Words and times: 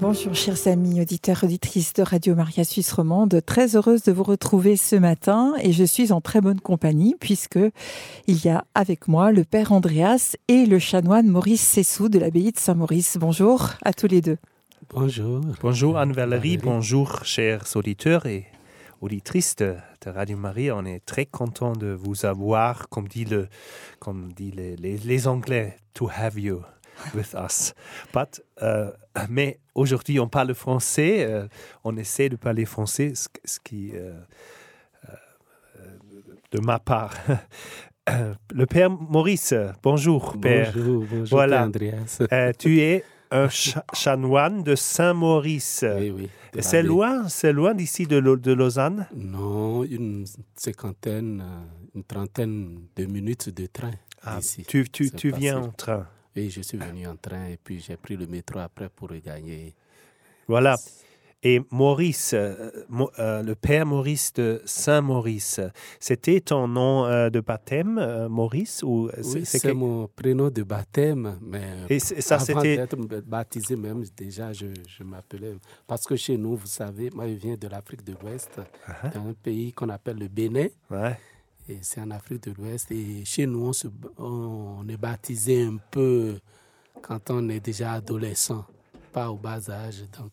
Bonjour 0.00 0.34
chers 0.34 0.66
amis 0.66 1.02
auditeurs 1.02 1.44
auditrices 1.44 1.92
de 1.92 2.02
Radio 2.02 2.34
Maria 2.34 2.64
Suisse 2.64 2.90
Romande, 2.90 3.42
très 3.44 3.76
heureuse 3.76 4.02
de 4.02 4.12
vous 4.12 4.22
retrouver 4.22 4.76
ce 4.76 4.96
matin 4.96 5.52
et 5.60 5.72
je 5.72 5.84
suis 5.84 6.10
en 6.10 6.22
très 6.22 6.40
bonne 6.40 6.58
compagnie 6.58 7.14
puisque 7.20 7.58
il 8.26 8.42
y 8.42 8.48
a 8.48 8.64
avec 8.74 9.08
moi 9.08 9.30
le 9.30 9.44
père 9.44 9.72
Andreas 9.72 10.36
et 10.48 10.64
le 10.64 10.78
chanoine 10.78 11.26
Maurice 11.26 11.60
Sessou 11.60 12.08
de 12.08 12.18
l'abbaye 12.18 12.50
de 12.50 12.58
Saint-Maurice. 12.58 13.18
Bonjour 13.20 13.72
à 13.84 13.92
tous 13.92 14.06
les 14.06 14.22
deux. 14.22 14.38
Bonjour. 14.88 15.42
Bonjour 15.60 15.98
Anne-Valérie, 15.98 16.56
bonjour 16.56 17.26
chers 17.26 17.64
auditeurs 17.74 18.24
et 18.24 18.46
auditrices 19.02 19.54
de, 19.56 19.76
de, 20.06 20.10
Radio 20.10 20.38
Maria. 20.38 20.76
On 20.78 20.86
est 20.86 21.04
très 21.04 21.26
content 21.26 21.74
de 21.74 21.88
vous 21.88 22.24
avoir, 22.24 22.88
comme 22.88 23.06
dit, 23.06 23.26
le, 23.26 23.48
comme 23.98 24.32
dit 24.32 24.50
les, 24.50 24.76
les, 24.76 24.96
les 24.96 25.28
Anglais, 25.28 25.76
to 25.92 26.08
have 26.08 26.38
you 26.38 26.62
with 27.14 27.34
us. 27.34 27.74
But, 28.12 28.42
euh, 28.62 28.90
mais 29.28 29.58
aujourd'hui, 29.74 30.18
on 30.20 30.28
parle 30.28 30.54
français. 30.54 31.24
Euh, 31.24 31.46
on 31.84 31.96
essaie 31.96 32.28
de 32.28 32.36
parler 32.36 32.64
français, 32.64 33.12
ce, 33.14 33.28
ce 33.44 33.58
qui, 33.60 33.92
euh, 33.94 34.12
de 36.52 36.60
ma 36.60 36.78
part. 36.78 37.14
Le 38.52 38.66
père 38.66 38.90
Maurice, 38.90 39.54
bonjour 39.82 40.36
père. 40.40 40.72
Bonjour, 40.74 41.04
bonjour 41.08 41.26
voilà. 41.30 41.64
Andreas. 41.64 42.18
tu 42.58 42.80
es 42.80 43.04
un 43.30 43.48
cha 43.48 43.84
chanoine 43.92 44.64
de 44.64 44.74
Saint-Maurice. 44.74 45.84
Oui, 45.96 46.10
oui. 46.10 46.30
C'est 46.58 46.82
loin, 46.82 47.28
c'est 47.28 47.52
loin 47.52 47.72
d'ici 47.72 48.08
de, 48.08 48.18
de, 48.18 48.52
Lausanne? 48.52 49.06
Non, 49.14 49.84
une 49.84 50.24
cinquantaine, 50.56 51.44
une 51.94 52.02
trentaine 52.02 52.80
de 52.96 53.04
minutes 53.04 53.50
de 53.50 53.66
train 53.66 53.92
ah, 54.24 54.38
ici. 54.40 54.64
Tu, 54.66 54.88
tu, 54.88 55.12
tu 55.12 55.30
viens 55.30 55.58
en 55.58 55.68
train 55.68 56.08
Oui, 56.40 56.48
je 56.48 56.62
suis 56.62 56.78
venu 56.78 57.06
en 57.06 57.16
train 57.16 57.48
et 57.48 57.58
puis 57.62 57.80
j'ai 57.80 57.96
pris 57.96 58.16
le 58.16 58.26
métro 58.26 58.60
après 58.60 58.88
pour 58.88 59.10
regagner. 59.10 59.74
Voilà. 60.48 60.74
Et 61.42 61.60
Maurice, 61.70 62.32
euh, 62.34 62.70
euh, 63.18 63.42
le 63.42 63.54
père 63.54 63.84
Maurice 63.86 64.32
de 64.34 64.60
Saint-Maurice, 64.64 65.60
c'était 65.98 66.40
ton 66.40 66.66
nom 66.68 67.06
euh, 67.06 67.30
de 67.30 67.40
baptême, 67.40 68.26
Maurice 68.28 68.82
ou 68.82 69.10
Oui, 69.22 69.44
c'est 69.46 69.60
que... 69.60 69.68
mon 69.72 70.06
prénom 70.08 70.50
de 70.50 70.62
baptême, 70.62 71.38
mais 71.42 71.62
et 71.88 71.98
ça, 71.98 72.36
avant 72.36 72.60
d'être 72.62 72.96
baptisé 73.26 73.76
même, 73.76 74.02
déjà, 74.16 74.52
je, 74.52 74.66
je 74.86 75.02
m'appelais... 75.02 75.54
Parce 75.86 76.04
que 76.06 76.16
chez 76.16 76.36
nous, 76.36 76.56
vous 76.56 76.66
savez, 76.66 77.10
moi, 77.10 77.26
je 77.26 77.34
viens 77.34 77.56
de 77.56 77.68
l'Afrique 77.68 78.04
de 78.04 78.14
l'Ouest, 78.20 78.50
uh 78.58 78.92
-huh. 78.92 79.28
un 79.30 79.34
pays 79.42 79.72
qu'on 79.72 79.88
appelle 79.90 80.18
le 80.18 80.28
Bénin. 80.28 80.68
Ouais. 80.90 81.16
Et 81.70 81.78
c'est 81.82 82.00
en 82.00 82.10
Afrique 82.10 82.42
de 82.44 82.52
l'Ouest. 82.52 82.90
Et 82.90 83.24
chez 83.24 83.46
nous, 83.46 83.66
on, 83.66 83.72
se, 83.72 83.88
on 84.18 84.86
est 84.88 84.96
baptisé 84.96 85.62
un 85.62 85.76
peu 85.90 86.38
quand 87.00 87.30
on 87.30 87.48
est 87.48 87.60
déjà 87.60 87.92
adolescent, 87.92 88.66
pas 89.12 89.30
au 89.30 89.36
bas 89.36 89.70
âge. 89.70 90.04
Donc... 90.18 90.32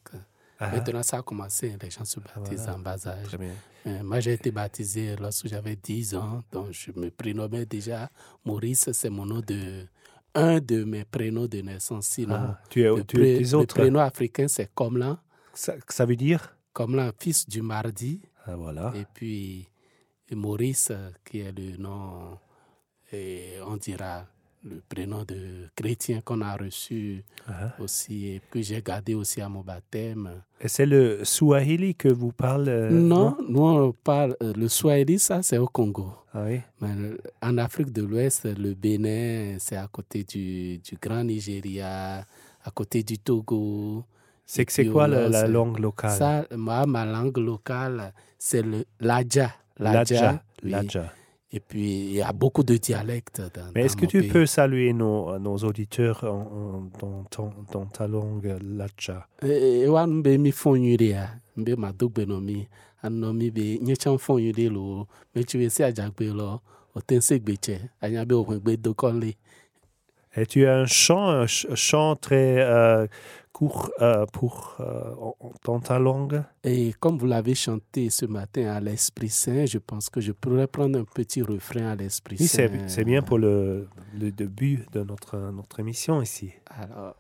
Ah 0.60 0.72
Maintenant, 0.72 1.04
ça 1.04 1.18
a 1.18 1.22
commencé, 1.22 1.76
les 1.80 1.90
gens 1.92 2.04
se 2.04 2.20
baptisent 2.20 2.62
voilà. 2.62 2.76
en 2.76 2.80
bas 2.80 3.08
âge. 3.08 3.38
Euh, 3.86 4.04
moi, 4.04 4.20
j'ai 4.20 4.34
été 4.34 4.52
baptisé 4.52 5.16
lorsque 5.16 5.48
j'avais 5.48 5.76
10 5.76 6.16
ans, 6.16 6.44
donc 6.52 6.72
je 6.72 6.92
me 6.96 7.12
prénommais 7.12 7.66
déjà 7.66 8.10
Maurice, 8.44 8.92
c'est 8.92 9.10
mon 9.10 9.26
nom 9.26 9.42
de 9.42 9.86
un 10.34 10.60
de 10.60 10.84
mes 10.84 11.06
prénoms 11.06 11.48
de 11.48 11.62
naissance. 11.62 12.08
Sinon, 12.08 12.36
ah, 12.36 12.60
tu 12.70 12.82
es, 12.82 12.90
le, 12.90 13.04
tu 13.04 13.26
es 13.26 13.40
le 13.40 13.66
prénom 13.66 14.00
africain, 14.00 14.48
c'est 14.48 14.72
Komlan. 14.74 15.18
Ça, 15.54 15.74
ça, 15.88 16.06
veut 16.06 16.16
dire? 16.16 16.56
Komlan, 16.74 17.12
fils 17.20 17.48
du 17.48 17.62
mardi. 17.62 18.22
Ah, 18.46 18.56
voilà. 18.56 18.94
Et 18.96 19.06
puis 19.14 19.68
et 20.30 20.36
Maurice, 20.36 20.92
qui 21.24 21.40
est 21.40 21.52
le 21.58 21.78
nom, 21.78 22.38
et 23.12 23.54
on 23.66 23.78
dira 23.78 24.26
le 24.64 24.82
prénom 24.90 25.24
de 25.24 25.68
chrétien 25.76 26.22
qu'on 26.22 26.42
a 26.42 26.56
reçu 26.58 27.24
uh 27.48 27.52
-huh. 27.52 27.84
aussi 27.84 28.28
et 28.28 28.42
que 28.52 28.62
j'ai 28.62 28.82
gardé 28.82 29.14
aussi 29.14 29.40
à 29.42 29.48
mon 29.50 29.62
baptême. 29.62 30.30
Et 30.60 30.68
c'est 30.68 30.86
le 30.86 31.24
Swahili 31.24 31.96
que 31.96 32.10
vous 32.10 32.32
parlez 32.32 32.72
euh, 32.72 32.90
Non, 32.90 33.38
nous 33.48 33.62
on 33.64 33.94
parle 34.04 34.36
le 34.42 34.68
Swahili, 34.68 35.20
ça 35.20 35.42
c'est 35.42 35.58
au 35.58 35.68
Congo. 35.68 36.12
Ah 36.34 36.44
oui? 36.46 36.60
Mais 36.82 36.94
en 37.42 37.58
Afrique 37.58 37.92
de 37.92 38.04
l'Ouest, 38.04 38.46
le 38.46 38.74
Bénin, 38.74 39.58
c'est 39.60 39.78
à 39.78 39.88
côté 39.88 40.24
du, 40.24 40.80
du, 40.80 40.98
Grand 41.02 41.24
Nigeria, 41.24 42.26
à 42.64 42.72
côté 42.74 43.04
du 43.04 43.18
Togo. 43.20 44.04
C'est 44.46 44.70
c'est 44.70 44.86
quoi 44.88 45.08
la, 45.08 45.28
la, 45.30 45.48
langue 45.48 45.80
locale? 45.80 46.18
Ça, 46.18 46.46
moi, 46.56 46.86
ma 46.86 47.06
langue 47.06 47.38
locale, 47.38 48.14
c'est 48.38 48.62
le 48.62 48.86
l'Adja. 49.00 49.52
L'Adja. 49.80 50.44
Oui. 50.64 50.72
L'Adja. 50.72 51.14
Et 51.52 51.62
puis, 51.62 52.08
il 52.08 52.14
y 52.16 52.22
a 52.22 52.34
beaucoup 52.34 52.64
de 52.64 52.76
dialectes. 52.76 53.42
Dans, 53.54 53.72
Mais 53.74 53.84
est-ce 53.86 53.96
que 53.96 54.06
tu 54.06 54.20
pays. 54.20 54.30
peux 54.30 54.46
saluer 54.46 54.92
nos, 54.92 55.40
nos 55.40 55.58
auditeurs 55.60 56.26
en, 56.26 56.28
en, 56.28 56.82
dans, 57.00 57.24
ton, 57.24 57.54
dans, 57.72 57.86
ta 57.86 58.06
langue 58.06 58.58
be 68.26 68.36
okwen 68.36 68.60
dokonle. 68.76 69.34
Et 70.36 70.46
tu 70.46 70.68
as 70.68 70.76
un 70.76 70.86
chant, 70.86 71.30
un 71.30 71.48
chant 71.48 72.16
très 72.16 72.60
euh, 72.60 73.08
euh, 74.02 74.26
pour, 74.32 74.76
euh, 74.80 75.14
dans 75.66 75.80
ta 75.80 76.00
langue 76.00 76.44
Et 76.64 76.94
comme 77.00 77.18
vous 77.18 77.26
l'avez 77.26 77.56
chanté 77.56 78.10
ce 78.10 78.26
matin 78.26 78.68
à 78.68 78.80
l'Esprit 78.80 79.30
Saint, 79.30 79.66
je 79.66 79.78
pense 79.80 80.10
que 80.10 80.22
je 80.22 80.32
pourrais 80.32 80.68
prendre 80.68 81.00
un 81.00 81.04
petit 81.04 81.42
refrain 81.42 81.88
à 81.88 81.96
l'Esprit 81.96 82.38
oui, 82.40 82.48
Saint. 82.48 82.68
Oui, 82.72 82.80
c'est 82.88 83.04
bien 83.04 83.22
pour 83.22 83.38
le, 83.40 83.88
le, 84.20 84.32
début 84.32 84.86
de 84.92 85.04
notre, 85.04 85.38
notre 85.52 85.80
émission 85.80 86.22
ici. 86.22 86.52
Alors, 86.70 87.16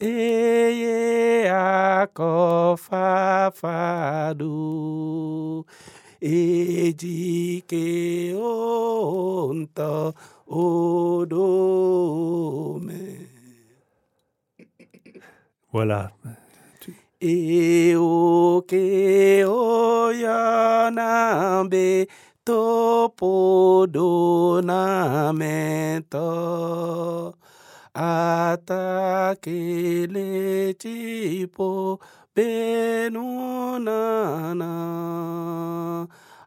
eye 0.02 1.50
akofafadu. 1.52 2.86
Edike 6.22 7.86
onta 8.36 10.14
odome 10.48 11.42
Voilà. 15.74 16.12
E 17.22 17.96
o 17.96 18.62
ke 18.68 19.46
atakele 27.94 29.14
tipo 30.74 32.00
benunana 32.36 33.28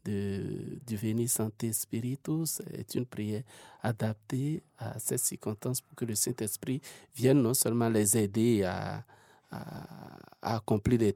de, 0.05 0.79
du 0.85 0.95
Veni 0.95 1.27
Santé 1.27 1.73
Spiritus 1.73 2.61
est 2.73 2.93
une 2.95 3.05
prière 3.05 3.43
adaptée 3.81 4.63
à 4.77 4.97
cette 4.99 5.19
circonstance 5.19 5.81
pour 5.81 5.95
que 5.95 6.05
le 6.05 6.15
Saint-Esprit 6.15 6.81
vienne 7.15 7.41
non 7.41 7.53
seulement 7.53 7.89
les 7.89 8.17
aider 8.17 8.63
à, 8.63 9.03
à, 9.51 10.55
accomplir 10.55 10.99
les, 10.99 11.15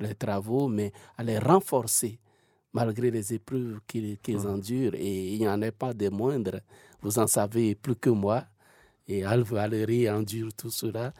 les, 0.00 0.14
travaux, 0.14 0.68
mais 0.68 0.92
à 1.16 1.22
les 1.22 1.38
renforcer 1.38 2.18
malgré 2.72 3.10
les 3.10 3.34
épreuves 3.34 3.80
qu'ils 3.86 4.46
endurent. 4.46 4.94
Et 4.94 5.34
il 5.34 5.40
n'y 5.40 5.48
en 5.48 5.60
a 5.62 5.72
pas 5.72 5.92
de 5.92 6.08
moindres. 6.08 6.60
Vous 7.02 7.18
en 7.18 7.26
savez 7.26 7.74
plus 7.74 7.96
que 7.96 8.10
moi. 8.10 8.44
Et 9.08 9.24
Alve 9.24 9.54
Valérie 9.54 10.08
endure 10.08 10.52
tout 10.56 10.70
cela. 10.70 11.12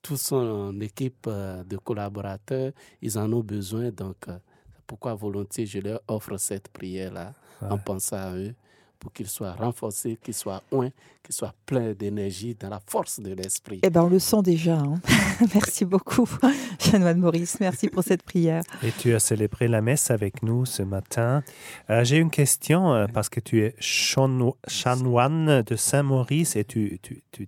Toute 0.00 0.16
son 0.18 0.80
équipe 0.80 1.26
euh, 1.26 1.62
de 1.64 1.76
collaborateurs, 1.76 2.72
ils 3.02 3.18
en 3.18 3.30
ont 3.32 3.42
besoin. 3.42 3.90
Donc, 3.90 4.28
euh, 4.28 4.38
pourquoi 4.86 5.14
volontiers 5.14 5.66
je 5.66 5.80
leur 5.80 6.00
offre 6.08 6.38
cette 6.38 6.68
prière-là 6.68 7.34
en 7.60 7.76
pensant 7.76 8.16
à 8.16 8.36
eux 8.36 8.54
pour 8.98 9.12
qu'ils 9.12 9.28
soient 9.28 9.52
renforcés, 9.52 10.18
qu'ils 10.22 10.34
soient 10.34 10.62
oints, 10.72 10.90
qu'ils 11.22 11.34
soient 11.34 11.54
pleins 11.66 11.92
d'énergie, 11.92 12.56
dans 12.58 12.68
la 12.68 12.80
force 12.84 13.20
de 13.20 13.32
l'esprit. 13.32 13.80
Eh 13.82 13.90
bien, 13.90 14.02
on 14.02 14.08
le 14.08 14.18
sent 14.18 14.42
déjà. 14.42 14.78
Hein. 14.78 15.00
merci 15.54 15.84
beaucoup, 15.84 16.28
Chanoine 16.78 17.18
Maurice. 17.18 17.60
Merci 17.60 17.88
pour 17.88 18.02
cette 18.02 18.22
prière. 18.22 18.62
Et 18.82 18.90
tu 18.92 19.14
as 19.14 19.18
célébré 19.20 19.68
la 19.68 19.80
messe 19.80 20.10
avec 20.10 20.42
nous 20.42 20.64
ce 20.64 20.82
matin. 20.82 21.42
Euh, 21.90 22.04
j'ai 22.04 22.16
une 22.16 22.30
question, 22.30 22.92
euh, 22.92 23.06
parce 23.12 23.28
que 23.28 23.40
tu 23.40 23.62
es 23.62 23.74
chanoine 23.78 25.62
de 25.62 25.76
Saint-Maurice 25.76 26.56
et 26.56 26.64
tu 26.64 26.98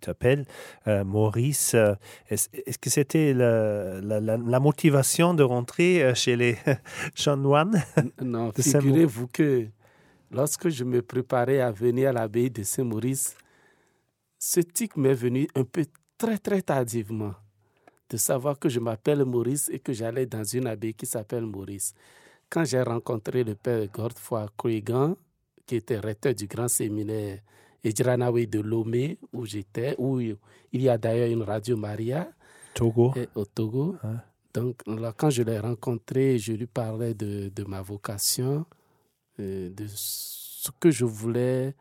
t'appelles 0.01 0.45
tu, 0.45 0.91
euh, 0.91 1.05
Maurice. 1.05 1.75
Est-ce 2.29 2.79
que 2.79 2.91
c'était 2.91 3.35
la, 3.35 4.01
la, 4.01 4.61
motivation 4.61 5.35
de 5.35 5.43
rentrer 5.43 6.13
chez 6.15 6.37
les 6.37 6.57
chanoines 7.15 7.83
Non, 8.21 8.53
figurez-vous 8.53 9.27
que 9.29 9.67
Lorsque 10.31 10.69
je 10.69 10.85
me 10.85 11.03
préparais 11.03 11.61
à 11.61 11.73
venir 11.73 12.11
à 12.11 12.13
l'abbaye 12.13 12.51
de 12.51 12.63
Saint-Maurice, 12.63 13.37
ce 14.39 14.61
tic 14.61 14.97
m'est 14.97 15.15
venu 15.15 15.49
un 15.55 15.65
peu 15.65 15.85
très 16.17 16.39
très 16.39 16.63
tardivement 16.63 17.35
de 18.09 18.17
savoir 18.17 18.59
que 18.59 18.69
je 18.69 18.81
m'appelle 18.81 19.25
Maurice 19.25 19.69
et 19.73 19.79
que 19.79 19.93
j'allais 19.93 20.27
dans 20.27 20.45
une 20.45 20.67
abbaye 20.67 20.95
qui 20.95 21.07
s'appelle 21.07 21.47
Maurice. 21.47 21.95
Quand 22.49 22.65
j'ai 22.65 22.83
rencontré 22.83 23.45
le 23.45 23.55
père 23.55 23.87
Godefroy 23.89 24.47
Kruigan, 24.57 25.17
qui 25.67 25.77
était 25.77 25.99
recteur 25.99 26.35
du 26.35 26.47
grand 26.47 26.69
séminaire 26.69 27.41
Edjranawe 27.83 28.47
de 28.47 28.61
Lomé, 28.61 29.19
où 29.33 29.47
j'étais, 29.47 29.95
où 29.99 30.21
il 30.21 30.37
y 30.73 30.89
a 30.89 30.99
d'ailleurs 30.99 31.31
une 31.31 31.43
radio 31.43 31.77
Maria 31.77 32.29
Togo. 32.75 33.15
au 33.35 33.45
Togo. 33.45 33.97
Donc, 34.53 34.83
là, 34.87 35.13
quand 35.17 35.31
je 35.31 35.43
l'ai 35.43 35.59
rencontré, 35.59 36.39
je 36.39 36.53
lui 36.53 36.67
parlais 36.67 37.15
de, 37.15 37.51
de 37.55 37.65
ma 37.65 37.83
vocation. 37.83 38.67
Euh, 39.41 39.71
de 39.71 39.87
ce 39.89 40.71
que 40.79 40.91
je 40.91 41.07
voulais, 41.07 41.75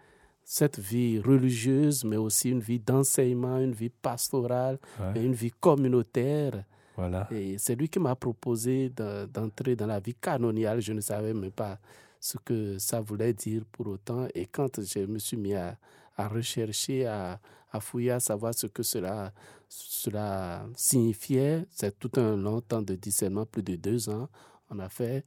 cette 0.45 0.79
vie 0.79 1.19
religieuse, 1.19 2.05
mais 2.05 2.15
aussi 2.15 2.49
une 2.49 2.61
vie 2.61 2.79
d'enseignement, 2.79 3.57
une 3.59 3.73
vie 3.73 3.89
pastorale, 3.89 4.79
et 5.15 5.21
une 5.21 5.33
vie 5.33 5.51
communautaire. 5.51 6.63
Voilà. 6.95 7.27
Et 7.31 7.57
c'est 7.57 7.75
lui 7.75 7.89
qui 7.89 7.99
m'a 7.99 8.15
proposé 8.15 8.89
d'entrer 8.89 9.75
dans 9.75 9.85
la 9.85 9.99
vie 9.99 10.15
canoniale. 10.15 10.81
Je 10.81 10.93
ne 10.93 11.01
savais 11.01 11.33
même 11.33 11.51
pas 11.51 11.77
ce 12.19 12.37
que 12.37 12.77
ça 12.79 13.01
voulait 13.01 13.33
dire 13.33 13.63
pour 13.71 13.87
autant. 13.87 14.27
Et 14.33 14.45
quand 14.45 14.81
je 14.81 14.99
me 15.05 15.19
suis 15.19 15.37
mis 15.37 15.55
à, 15.55 15.77
à 16.15 16.27
rechercher, 16.29 17.05
à, 17.05 17.39
à, 17.71 17.79
fouiller, 17.79 18.11
à 18.11 18.19
savoir 18.19 18.53
ce 18.53 18.67
que 18.67 18.81
cela, 18.81 19.33
cela 19.67 20.65
signifiait, 20.75 21.65
c'est 21.69 21.99
tout 21.99 22.11
un 22.19 22.37
long 22.37 22.61
temps 22.61 22.81
de 22.81 22.95
discernement, 22.95 23.45
plus 23.45 23.63
de 23.63 23.75
deux 23.75 24.09
ans, 24.09 24.29
on 24.69 24.79
a 24.79 24.89
fait 24.89 25.25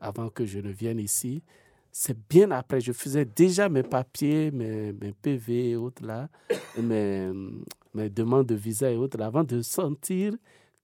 avant 0.00 0.28
que 0.28 0.44
je 0.44 0.58
ne 0.58 0.70
vienne 0.70 0.98
ici 0.98 1.42
c'est 1.92 2.16
bien 2.28 2.50
après. 2.50 2.80
Je 2.80 2.92
faisais 2.92 3.24
déjà 3.24 3.68
mes 3.68 3.82
papiers, 3.82 4.50
mes, 4.50 4.92
mes 4.92 5.12
PV 5.12 5.70
et 5.70 5.76
autres 5.76 6.04
là, 6.04 6.28
mes, 6.80 7.30
mes, 7.94 8.10
demandes 8.10 8.46
de 8.46 8.54
visa 8.54 8.90
et 8.90 8.96
autres 8.96 9.18
là, 9.18 9.26
avant 9.26 9.44
de 9.44 9.62
sentir 9.62 10.34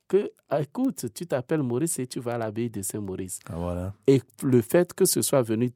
que, 0.08 0.30
ah, 0.48 0.62
écoute, 0.62 1.06
tu 1.12 1.26
t'appelles 1.26 1.62
Maurice 1.62 1.98
et 1.98 2.06
tu 2.06 2.20
vas 2.20 2.34
à 2.34 2.38
l'abbaye 2.38 2.70
de 2.70 2.82
Saint-Maurice. 2.82 3.40
Ah, 3.48 3.56
voilà. 3.56 3.94
Et 4.06 4.22
le 4.42 4.60
fait 4.62 4.92
que 4.94 5.04
ce 5.04 5.22
soit 5.22 5.42
venu 5.42 5.70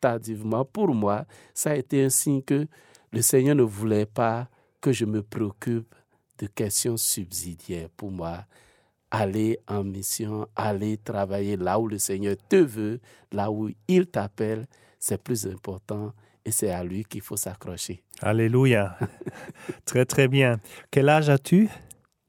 tardivement, 0.00 0.64
pour 0.64 0.94
moi, 0.94 1.26
ça 1.52 1.72
a 1.72 1.74
été 1.76 2.02
un 2.02 2.08
signe 2.08 2.42
que 2.42 2.66
le 3.12 3.22
Seigneur 3.22 3.54
ne 3.54 3.62
voulait 3.62 4.06
pas 4.06 4.48
que 4.80 4.92
je 4.92 5.04
me 5.04 5.22
préoccupe 5.22 5.94
de 6.38 6.46
questions 6.46 6.96
subsidiaires. 6.96 7.88
Pour 7.96 8.10
moi, 8.10 8.44
aller 9.14 9.58
en 9.68 9.84
mission, 9.84 10.48
aller 10.56 10.98
travailler 10.98 11.56
là 11.56 11.78
où 11.78 11.86
le 11.88 11.98
Seigneur 11.98 12.36
te 12.48 12.56
veut, 12.56 13.00
là 13.32 13.50
où 13.50 13.70
il 13.88 14.06
t'appelle, 14.06 14.66
c'est 14.98 15.22
plus 15.22 15.46
important 15.46 16.12
et 16.44 16.50
c'est 16.50 16.70
à 16.70 16.82
lui 16.82 17.04
qu'il 17.04 17.20
faut 17.20 17.36
s'accrocher. 17.36 18.02
Alléluia. 18.20 18.98
très, 19.84 20.04
très 20.04 20.28
bien. 20.28 20.58
Quel 20.90 21.08
âge 21.08 21.30
as-tu? 21.30 21.68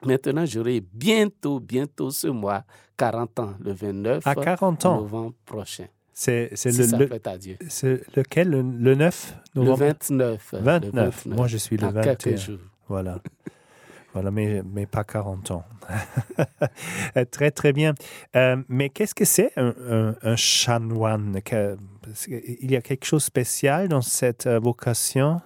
Maintenant, 0.05 0.45
j'aurai 0.45 0.81
bientôt, 0.81 1.59
bientôt 1.59 2.11
ce 2.11 2.27
mois, 2.27 2.63
40 2.97 3.39
ans, 3.39 3.53
le 3.59 3.73
29 3.73 4.27
à 4.27 4.35
40 4.35 4.85
ans. 4.85 5.01
novembre 5.01 5.33
prochain. 5.45 5.87
C'est 6.13 6.51
le, 6.65 6.97
le, 6.97 7.57
C'est 7.67 8.15
lequel, 8.15 8.49
le, 8.49 8.61
9 8.61 9.35
novembre? 9.55 9.79
Le 9.79 9.87
29. 9.87 10.53
29. 10.61 11.25
Moi, 11.25 11.47
je 11.47 11.57
suis 11.57 11.75
le 11.75 11.87
21. 11.87 12.35
Jours. 12.37 12.59
Voilà. 12.87 13.19
Voilà, 14.15 14.31
mais, 14.31 14.85
pas 14.85 15.03
40 15.03 15.51
ans. 15.51 15.65
très, 17.31 17.51
très 17.51 17.73
bien. 17.73 17.93
Euh, 18.37 18.55
mais 18.69 18.89
qu'est-ce 18.89 19.13
que 19.13 19.25
c'est 19.25 19.51
un, 19.57 20.15
un, 20.21 20.35
chanoine? 20.37 21.41
Il 22.29 22.71
y 22.71 22.77
a 22.77 22.81
quelque 22.81 23.03
chose 23.03 23.23
de 23.23 23.25
spécial 23.25 23.89
dans 23.89 24.01
cette 24.01 24.47
euh, 24.47 24.57
vocation? 24.57 25.41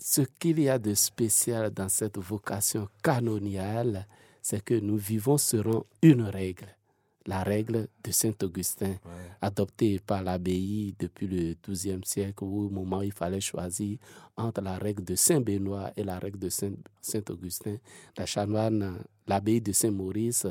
Ce 0.00 0.22
qu'il 0.22 0.58
y 0.58 0.68
a 0.68 0.80
de 0.80 0.94
spécial 0.94 1.70
dans 1.70 1.88
cette 1.88 2.18
vocation 2.18 2.88
canoniale, 3.04 4.08
c'est 4.42 4.64
que 4.64 4.74
nous 4.74 4.96
vivons 4.96 5.38
selon 5.38 5.86
une 6.02 6.22
règle 6.22 6.75
la 7.26 7.42
règle 7.42 7.88
de 8.02 8.10
Saint-Augustin, 8.10 8.94
adoptée 9.40 9.98
par 9.98 10.22
l'abbaye 10.22 10.94
depuis 10.98 11.26
le 11.26 11.54
XIIe 11.68 12.00
siècle, 12.04 12.44
au 12.44 12.68
moment 12.68 12.98
où 12.98 13.02
il 13.02 13.12
fallait 13.12 13.40
choisir 13.40 13.98
entre 14.36 14.60
la 14.60 14.78
règle 14.78 15.04
de 15.04 15.14
Saint-Benoît 15.14 15.90
et 15.96 16.04
la 16.04 16.18
règle 16.18 16.38
de 16.38 16.48
Saint-Augustin. 16.48 17.76
La 18.16 18.26
chanoine, 18.26 19.02
l'abbaye 19.26 19.60
de 19.60 19.72
Saint-Maurice, 19.72 20.46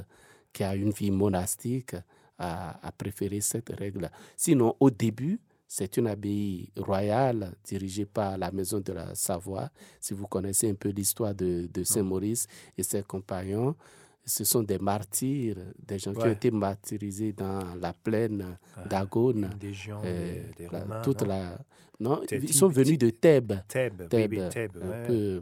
qui 0.52 0.64
a 0.64 0.76
une 0.76 0.92
vie 0.92 1.12
monastique, 1.12 1.96
a, 2.38 2.92
préféré 2.98 3.42
cette 3.42 3.70
règle. 3.70 4.10
Sinon, 4.36 4.76
au 4.80 4.90
début, 4.90 5.40
c'est 5.68 5.98
une 5.98 6.08
abbaye 6.08 6.70
royale 6.78 7.54
dirigée 7.64 8.06
par 8.06 8.38
la 8.38 8.52
maison 8.52 8.80
de 8.80 8.94
la 8.94 9.16
Savoie. 9.16 9.70
Si 10.00 10.14
vous 10.14 10.28
connaissez 10.28 10.70
un 10.70 10.76
peu 10.76 10.90
l'histoire 10.90 11.34
de, 11.34 11.68
de 11.74 11.84
Saint-Maurice 11.84 12.48
et 12.78 12.84
ses 12.84 13.04
compagnons, 13.04 13.76
ce 14.26 14.44
sont 14.44 14.64
des 14.64 14.80
martyrs, 14.80 15.58
des 15.78 16.00
gens 16.00 16.14
qui 16.14 16.24
ont 16.24 16.32
été 16.32 16.52
martyrisés 16.52 17.34
dans 17.34 17.76
la 17.76 17.94
plaine 17.94 18.58
ah, 18.76 18.88
d'Agone. 18.88 19.52
Des 19.60 19.74
gens, 19.74 20.02
euh, 20.04 20.44
des, 20.58 20.68
Romains, 20.68 21.02
toute 21.02 21.22
non? 21.22 21.28
la, 21.28 21.58
non, 22.00 22.22
ils 22.32 22.54
sont 22.54 22.68
venus 22.68 22.98
de 22.98 23.10
Thèbes, 23.10 23.54
Thèbes, 23.68 24.10
Thèbes, 24.10 24.52
un 24.82 25.06
peu 25.06 25.42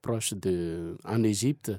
proche 0.00 0.34
de, 0.34 0.96
en 1.04 1.22
Égypte, 1.22 1.72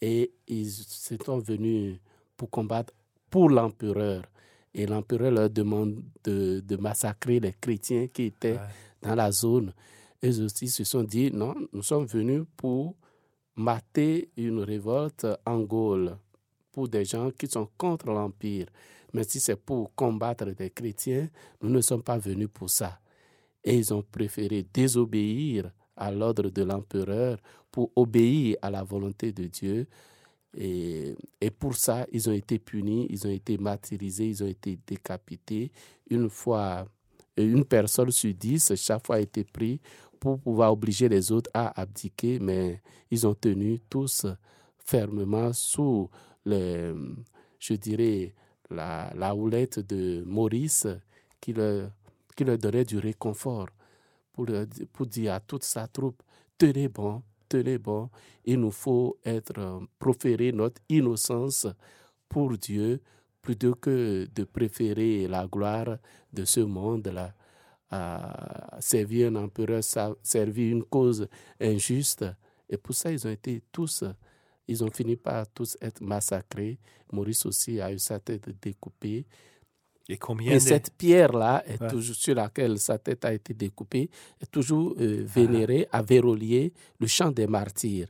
et 0.00 0.32
ils 0.48 0.70
sont 0.70 1.38
venus 1.38 1.98
pour 2.36 2.50
combattre 2.50 2.92
pour 3.30 3.48
l'empereur. 3.48 4.24
Et 4.74 4.86
l'empereur 4.86 5.30
leur 5.30 5.50
demande 5.50 6.02
de, 6.24 6.60
de, 6.60 6.76
massacrer 6.76 7.40
les 7.40 7.52
chrétiens 7.52 8.06
qui 8.08 8.24
étaient 8.24 8.58
dans 9.02 9.14
la 9.14 9.32
zone. 9.32 9.72
Eux 10.24 10.44
aussi 10.44 10.68
se 10.68 10.84
sont 10.84 11.04
dit, 11.04 11.30
non, 11.32 11.54
nous 11.72 11.82
sommes 11.82 12.06
venus 12.06 12.42
pour 12.56 12.94
mater 13.58 14.30
une 14.36 14.60
révolte 14.60 15.26
en 15.44 15.60
Gaule 15.60 16.16
pour 16.70 16.88
des 16.88 17.04
gens 17.04 17.30
qui 17.32 17.48
sont 17.48 17.68
contre 17.76 18.06
l'Empire. 18.06 18.66
Mais 19.12 19.24
si 19.24 19.40
c'est 19.40 19.56
pour 19.56 19.94
combattre 19.94 20.46
des 20.52 20.70
chrétiens, 20.70 21.28
nous 21.60 21.68
ne 21.68 21.80
sommes 21.80 22.02
pas 22.02 22.18
venus 22.18 22.48
pour 22.52 22.70
ça. 22.70 23.00
Et 23.64 23.76
ils 23.76 23.92
ont 23.92 24.02
préféré 24.02 24.64
désobéir 24.72 25.72
à 25.96 26.12
l'ordre 26.12 26.50
de 26.50 26.62
l'empereur 26.62 27.38
pour 27.72 27.90
obéir 27.96 28.56
à 28.62 28.70
la 28.70 28.84
volonté 28.84 29.32
de 29.32 29.46
Dieu. 29.46 29.88
Et, 30.56 31.16
et, 31.40 31.50
pour 31.50 31.74
ça, 31.74 32.06
ils 32.12 32.28
ont 32.28 32.32
été 32.32 32.58
punis, 32.58 33.06
ils 33.10 33.26
ont 33.26 33.30
été 33.30 33.58
martyrisés, 33.58 34.28
ils 34.28 34.42
ont 34.42 34.46
été 34.46 34.78
décapités. 34.86 35.72
Une 36.08 36.30
fois, 36.30 36.86
une 37.44 37.64
personne 37.64 38.10
sur 38.10 38.32
dix, 38.34 38.74
chaque 38.76 39.06
fois 39.06 39.16
a 39.16 39.20
été 39.20 39.44
pris 39.44 39.80
pour 40.18 40.38
pouvoir 40.40 40.72
obliger 40.72 41.08
les 41.08 41.30
autres 41.30 41.50
à 41.54 41.80
abdiquer, 41.80 42.38
mais 42.40 42.82
ils 43.10 43.26
ont 43.26 43.34
tenu 43.34 43.78
tous 43.88 44.26
fermement 44.78 45.52
sous, 45.52 46.10
le, 46.44 47.14
je 47.58 47.74
dirais, 47.74 48.34
la, 48.70 49.34
houlette 49.34 49.80
de 49.80 50.22
Maurice 50.26 50.86
qui 51.40 51.52
leur, 51.52 51.90
qui 52.36 52.44
donnait 52.44 52.84
du 52.84 52.98
réconfort 52.98 53.68
pour, 54.32 54.46
pour 54.92 55.06
dire 55.06 55.34
à 55.34 55.40
toute 55.40 55.64
sa 55.64 55.86
troupe, 55.86 56.22
tenez 56.56 56.88
bon, 56.88 57.22
tenez 57.48 57.78
bon, 57.78 58.10
il 58.44 58.60
nous 58.60 58.70
faut 58.70 59.18
être 59.24 59.82
proférer 59.98 60.52
notre 60.52 60.80
innocence 60.88 61.66
pour 62.28 62.56
Dieu, 62.56 63.00
plutôt 63.42 63.74
que 63.74 64.26
de 64.34 64.44
préférer 64.44 65.26
la 65.28 65.46
gloire 65.46 65.98
de 66.32 66.44
ce 66.44 66.60
monde-là 66.60 67.34
à 67.90 68.76
servir 68.80 69.28
un 69.28 69.36
empereur, 69.36 69.82
servir 70.22 70.72
une 70.72 70.84
cause 70.84 71.26
injuste. 71.60 72.24
Et 72.68 72.76
pour 72.76 72.94
ça, 72.94 73.10
ils 73.10 73.26
ont 73.26 73.30
été 73.30 73.62
tous, 73.72 74.04
ils 74.66 74.84
ont 74.84 74.90
fini 74.90 75.16
par 75.16 75.46
tous 75.48 75.76
être 75.80 76.02
massacrés. 76.02 76.78
Maurice 77.12 77.46
aussi 77.46 77.80
a 77.80 77.90
eu 77.92 77.98
sa 77.98 78.20
tête 78.20 78.50
découpée. 78.60 79.24
Et 80.10 80.16
combien 80.16 80.52
Et 80.52 80.60
cette 80.60 80.90
pierre-là, 80.96 81.62
est 81.66 81.86
toujours 81.88 82.16
sur 82.16 82.34
laquelle 82.34 82.78
sa 82.78 82.98
tête 82.98 83.24
a 83.24 83.32
été 83.32 83.52
découpée, 83.52 84.10
est 84.40 84.50
toujours 84.50 84.94
euh, 84.98 85.22
vénérée 85.26 85.86
à 85.92 86.02
Vérolier, 86.02 86.72
le 86.98 87.06
champ 87.06 87.30
des 87.30 87.46
martyrs. 87.46 88.08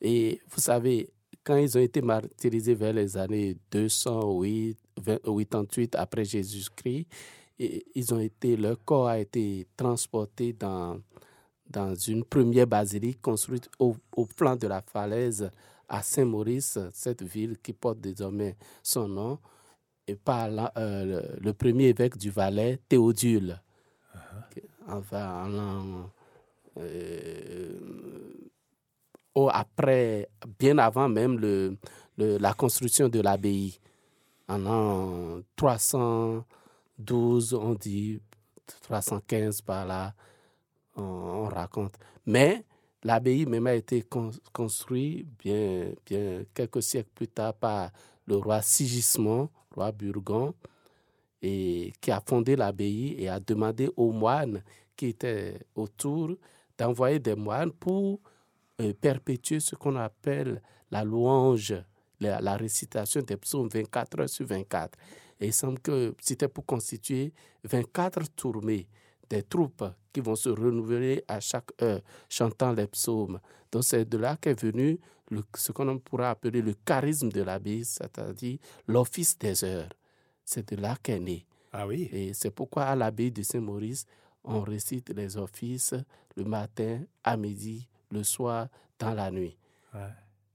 Et 0.00 0.40
vous 0.50 0.60
savez, 0.60 1.10
quand 1.44 1.56
ils 1.56 1.76
ont 1.76 1.80
été 1.80 2.00
martyrisés 2.00 2.74
vers 2.74 2.92
les 2.92 3.16
années 3.16 3.56
208, 3.70 4.78
88 5.04 5.94
après 5.96 6.24
Jésus-Christ, 6.24 7.06
ils 7.58 8.14
ont 8.14 8.18
été, 8.18 8.56
leur 8.56 8.82
corps 8.84 9.08
a 9.08 9.18
été 9.18 9.66
transporté 9.76 10.52
dans, 10.52 10.98
dans 11.68 11.94
une 11.94 12.24
première 12.24 12.66
basilique 12.66 13.20
construite 13.20 13.68
au, 13.78 13.94
au 14.16 14.24
flanc 14.24 14.56
de 14.56 14.66
la 14.66 14.80
falaise 14.82 15.50
à 15.88 16.02
Saint-Maurice, 16.02 16.78
cette 16.92 17.22
ville 17.22 17.58
qui 17.58 17.72
porte 17.72 18.00
désormais 18.00 18.56
son 18.82 19.06
nom, 19.06 19.38
et 20.06 20.16
par 20.16 20.48
euh, 20.76 21.22
le, 21.40 21.52
premier 21.52 21.88
évêque 21.88 22.16
du 22.16 22.30
Valais, 22.30 22.78
Théodule. 22.88 23.60
Enfin, 24.86 25.48
euh, 26.78 27.78
après, 29.52 30.28
bien 30.58 30.78
avant 30.78 31.08
même 31.08 31.38
le, 31.38 31.76
la 32.16 32.54
construction 32.54 33.08
de 33.08 33.20
l'abbaye, 33.20 33.78
en 34.48 34.58
l'an 34.58 35.40
312, 35.56 37.54
on 37.54 37.74
dit 37.74 38.20
315 38.82 39.62
par 39.62 39.86
là, 39.86 40.14
on, 40.96 41.48
raconte. 41.48 41.94
Mais 42.26 42.64
l'abbaye 43.02 43.46
même 43.46 43.66
a 43.66 43.74
été 43.74 44.04
construite 44.52 45.26
bien, 45.38 45.92
bien 46.06 46.44
quelques 46.54 46.82
siècles 46.82 47.10
plus 47.14 47.28
tard 47.28 47.54
par 47.54 47.90
le 48.26 48.36
roi 48.36 48.62
Sigismond, 48.62 49.50
roi 49.74 49.92
Burgon, 49.92 50.54
et 51.42 51.92
qui 52.00 52.10
a 52.10 52.22
fondé 52.24 52.56
l'abbaye 52.56 53.16
et 53.18 53.28
a 53.28 53.38
demandé 53.38 53.90
aux 53.96 54.12
moines 54.12 54.62
qui 54.96 55.06
étaient 55.06 55.60
autour 55.74 56.30
d'envoyer 56.78 57.18
des 57.18 57.34
moines 57.34 57.72
pour 57.72 58.20
perpétuer 59.00 59.60
ce 59.60 59.74
qu'on 59.74 59.96
appelle 59.96 60.60
la 60.90 61.04
louange, 61.04 61.74
la, 62.20 62.56
récitation 62.56 63.22
des 63.22 63.36
psaumes 63.36 63.68
24 63.68 64.20
heures 64.20 64.28
sur 64.28 64.46
24. 64.46 64.98
Et 65.40 65.46
il 65.46 65.52
semble 65.52 65.78
que 65.80 66.14
c'était 66.20 66.48
pour 66.48 66.64
constituer 66.64 67.32
24 67.64 68.30
tournées 68.34 68.86
des 69.28 69.42
troupes 69.42 69.84
qui 70.12 70.20
vont 70.20 70.36
se 70.36 70.48
renouveler 70.48 71.24
à 71.26 71.40
chaque 71.40 71.70
heure, 71.82 72.00
chantant 72.28 72.72
les 72.72 72.86
psaumes. 72.86 73.40
Donc 73.72 73.84
c'est 73.84 74.08
de 74.08 74.18
là 74.18 74.36
qu'est 74.40 74.60
venu 74.60 74.98
ce 75.56 75.72
qu'on 75.72 75.98
pourra 75.98 76.30
appeler 76.30 76.62
le 76.62 76.74
charisme 76.84 77.30
de 77.30 77.42
l'abbaye, 77.42 77.84
c'est-à-dire 77.84 78.58
l'office 78.86 79.38
des 79.38 79.64
heures. 79.64 79.88
C'est 80.44 80.72
de 80.72 80.80
là 80.80 80.96
qu'est 81.02 81.18
né. 81.18 81.46
Ah 81.72 81.86
oui. 81.86 82.08
Et 82.12 82.34
c'est 82.34 82.50
pourquoi 82.50 82.84
à 82.84 82.94
l'abbaye 82.94 83.32
de 83.32 83.42
Saint-Maurice, 83.42 84.06
on 84.44 84.60
récite 84.60 85.10
les 85.10 85.36
offices 85.36 85.94
le 86.36 86.44
matin, 86.44 87.00
à 87.24 87.36
midi, 87.36 87.88
le 88.14 88.22
soir, 88.22 88.68
dans 88.98 89.14
la 89.14 89.30
nuit. 89.30 89.56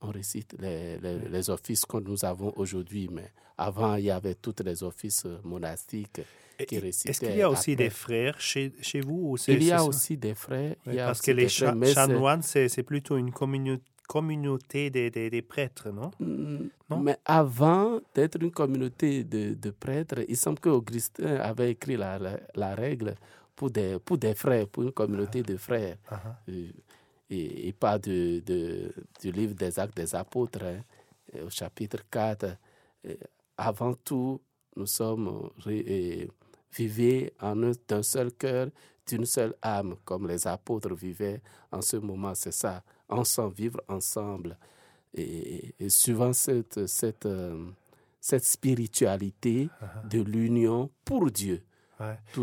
On 0.01 0.09
récite 0.09 0.55
les, 0.59 0.97
les, 0.97 1.49
offices 1.49 1.85
que 1.85 1.97
nous 1.97 2.23
avons 2.23 2.53
aujourd'hui, 2.55 3.09
mais 3.11 3.31
avant, 3.57 3.95
il 3.95 4.05
y 4.05 4.11
avait 4.11 4.35
tous 4.35 4.55
les 4.63 4.81
offices 4.83 5.25
monastiques 5.43 6.21
qui 6.67 6.79
récitaient. 6.79 7.09
Est-ce 7.11 7.19
qu'il 7.19 7.35
y 7.35 7.41
a 7.41 7.49
aussi 7.49 7.75
des 7.75 7.89
frères 7.89 8.39
chez, 8.39 8.71
chez 8.81 9.01
vous 9.01 9.35
Il 9.47 9.63
y 9.63 9.71
a 9.71 9.83
aussi 9.83 10.15
des 10.17 10.35
frères. 10.35 10.75
parce 10.85 11.21
que 11.21 11.31
les 11.31 11.49
chanoines, 11.49 12.41
c'est 12.43 12.83
plutôt 12.83 13.17
une 13.17 13.31
communauté 13.31 13.83
communauté 14.09 14.89
des, 14.89 15.11
des, 15.11 15.41
prêtres, 15.43 15.91
non? 15.91 16.09
Mm, 16.19 16.69
non? 16.89 16.99
Mais 16.99 17.17
avant 17.25 17.99
d'être 18.15 18.41
une 18.41 18.49
communauté 18.49 19.23
de, 19.23 19.53
de, 19.53 19.69
prêtres, 19.69 20.21
il 20.27 20.35
semble 20.35 20.59
qu'Augustin 20.59 21.35
avait 21.35 21.69
écrit 21.69 21.95
la, 21.95 22.17
la, 22.55 22.73
règle 22.73 23.13
pour 23.55 23.69
des, 23.69 23.99
pour 24.03 24.17
des 24.17 24.33
frères, 24.33 24.67
pour 24.67 24.81
une 24.81 24.91
communauté 24.91 25.43
de 25.43 25.55
frères. 25.57 25.97
Uh 26.11 26.15
-huh. 26.15 26.73
Et, 27.29 27.67
et, 27.67 27.73
pas 27.73 27.99
de, 27.99 28.41
du 29.21 29.31
livre 29.31 29.53
des 29.55 29.79
Actes 29.79 29.95
des 29.95 30.15
Apôtres, 30.15 30.63
hein, 30.63 30.81
au 31.45 31.49
chapitre 31.49 31.99
4. 32.09 32.57
avant 33.57 33.93
tout, 33.93 34.41
nous 34.75 34.85
sommes 34.87 35.49
vivés 36.71 37.33
en 37.39 37.63
un, 37.63 37.71
d'un 37.87 38.03
seul 38.03 38.31
cœur, 38.33 38.69
d'une 39.07 39.25
seule 39.25 39.55
âme, 39.61 39.95
comme 40.05 40.27
les 40.27 40.47
apôtres 40.47 40.93
vivaient 40.93 41.41
en 41.71 41.81
ce 41.81 41.97
moment. 41.97 42.33
C'est 42.35 42.53
ça 42.53 42.83
ensemble, 43.09 43.53
vivre 43.55 43.81
ensemble. 43.87 44.57
Et, 45.13 45.73
et 45.79 45.89
suivant 45.89 46.33
cette, 46.33 46.85
cette, 46.85 47.25
euh, 47.25 47.65
cette 48.21 48.45
spiritualité 48.45 49.65
uh-huh. 49.81 50.07
de 50.07 50.21
l'union 50.21 50.91
pour 51.03 51.31
Dieu. 51.31 51.63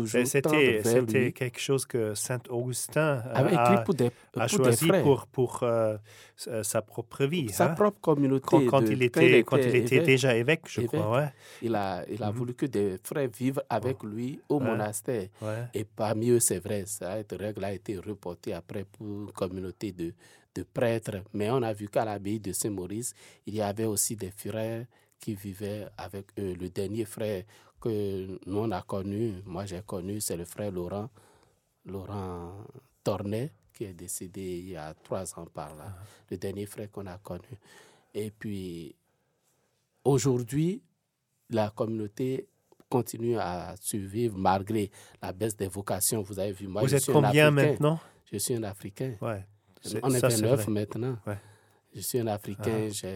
C'était 0.05 1.31
quelque 1.31 1.59
chose 1.59 1.85
que 1.85 2.13
Saint 2.13 2.41
Augustin 2.49 3.23
a, 3.33 3.83
a 4.35 4.47
choisi 4.47 4.87
pour, 5.03 5.25
pour 5.27 5.59
euh, 5.63 5.97
sa 6.35 6.81
propre 6.81 7.25
vie. 7.25 7.49
Sa 7.49 7.71
hein? 7.71 7.73
propre 7.73 7.99
communauté. 7.99 8.45
Quand, 8.67 8.81
il, 8.81 9.01
était, 9.01 9.43
quand 9.43 9.57
il 9.57 9.75
était 9.75 10.01
déjà 10.01 10.35
évêque, 10.35 10.61
je 10.67 10.81
crois. 10.81 11.11
Ouais. 11.11 11.29
Il 11.61 11.75
a, 11.75 12.03
il 12.09 12.21
a 12.21 12.29
mm-hmm. 12.29 12.33
voulu 12.33 12.53
que 12.53 12.65
des 12.67 12.97
frères 13.03 13.29
vivent 13.29 13.63
avec 13.69 14.03
lui 14.03 14.39
au 14.47 14.59
monastère. 14.59 15.27
Et 15.73 15.83
parmi 15.83 16.29
eux, 16.29 16.39
c'est 16.39 16.59
vrai, 16.59 16.83
cette 16.85 17.31
règle 17.31 17.63
a 17.63 17.73
été 17.73 17.97
reportée 17.97 18.53
après 18.53 18.83
pour 18.83 19.07
une 19.07 19.31
communauté 19.31 19.91
de, 19.91 20.13
de 20.53 20.63
prêtres. 20.63 21.23
Mais 21.33 21.49
on 21.49 21.63
a 21.63 21.73
vu 21.73 21.87
qu'à 21.87 22.05
l'abbaye 22.05 22.39
de 22.39 22.51
Saint-Maurice, 22.51 23.13
il 23.45 23.55
y 23.55 23.61
avait 23.61 23.85
aussi 23.85 24.15
des 24.15 24.31
frères 24.31 24.85
qui 25.19 25.33
vivaient 25.33 25.87
avec 25.97 26.27
eux. 26.37 26.53
Le 26.53 26.69
dernier 26.69 27.05
frère 27.05 27.43
que 27.79 28.39
nous 28.45 28.57
on 28.57 28.71
a 28.71 28.81
connu, 28.81 29.41
moi 29.45 29.65
j'ai 29.65 29.81
connu, 29.81 30.19
c'est 30.21 30.37
le 30.37 30.45
frère 30.45 30.71
Laurent, 30.71 31.09
Laurent 31.85 32.63
Tornet, 33.03 33.51
qui 33.73 33.85
est 33.85 33.93
décédé 33.93 34.41
il 34.41 34.69
y 34.69 34.75
a 34.75 34.93
trois 35.03 35.37
ans 35.39 35.45
par 35.45 35.75
là, 35.75 35.85
ah. 35.87 36.03
le 36.31 36.37
dernier 36.37 36.65
frère 36.65 36.91
qu'on 36.91 37.05
a 37.05 37.17
connu. 37.17 37.57
Et 38.13 38.31
puis, 38.31 38.95
aujourd'hui, 40.03 40.81
la 41.49 41.69
communauté 41.69 42.47
continue 42.89 43.37
à 43.37 43.75
survivre 43.79 44.37
malgré 44.37 44.89
la 45.21 45.33
baisse 45.33 45.55
des 45.55 45.67
vocations. 45.67 46.21
Vous 46.21 46.39
avez 46.39 46.51
vu, 46.51 46.67
moi, 46.67 46.81
Vous 46.81 46.95
êtes 46.95 47.05
combien 47.05 47.51
maintenant? 47.51 47.99
Je 48.31 48.37
suis 48.37 48.55
un 48.55 48.63
Africain. 48.63 49.15
Ouais. 49.21 49.45
On 50.01 50.11
est 50.11 50.19
29 50.19 50.67
maintenant. 50.67 51.17
Ouais. 51.25 51.37
Je 51.97 52.03
suis 52.03 52.19
un 52.19 52.27
Africain, 52.27 52.89
ah. 52.91 53.07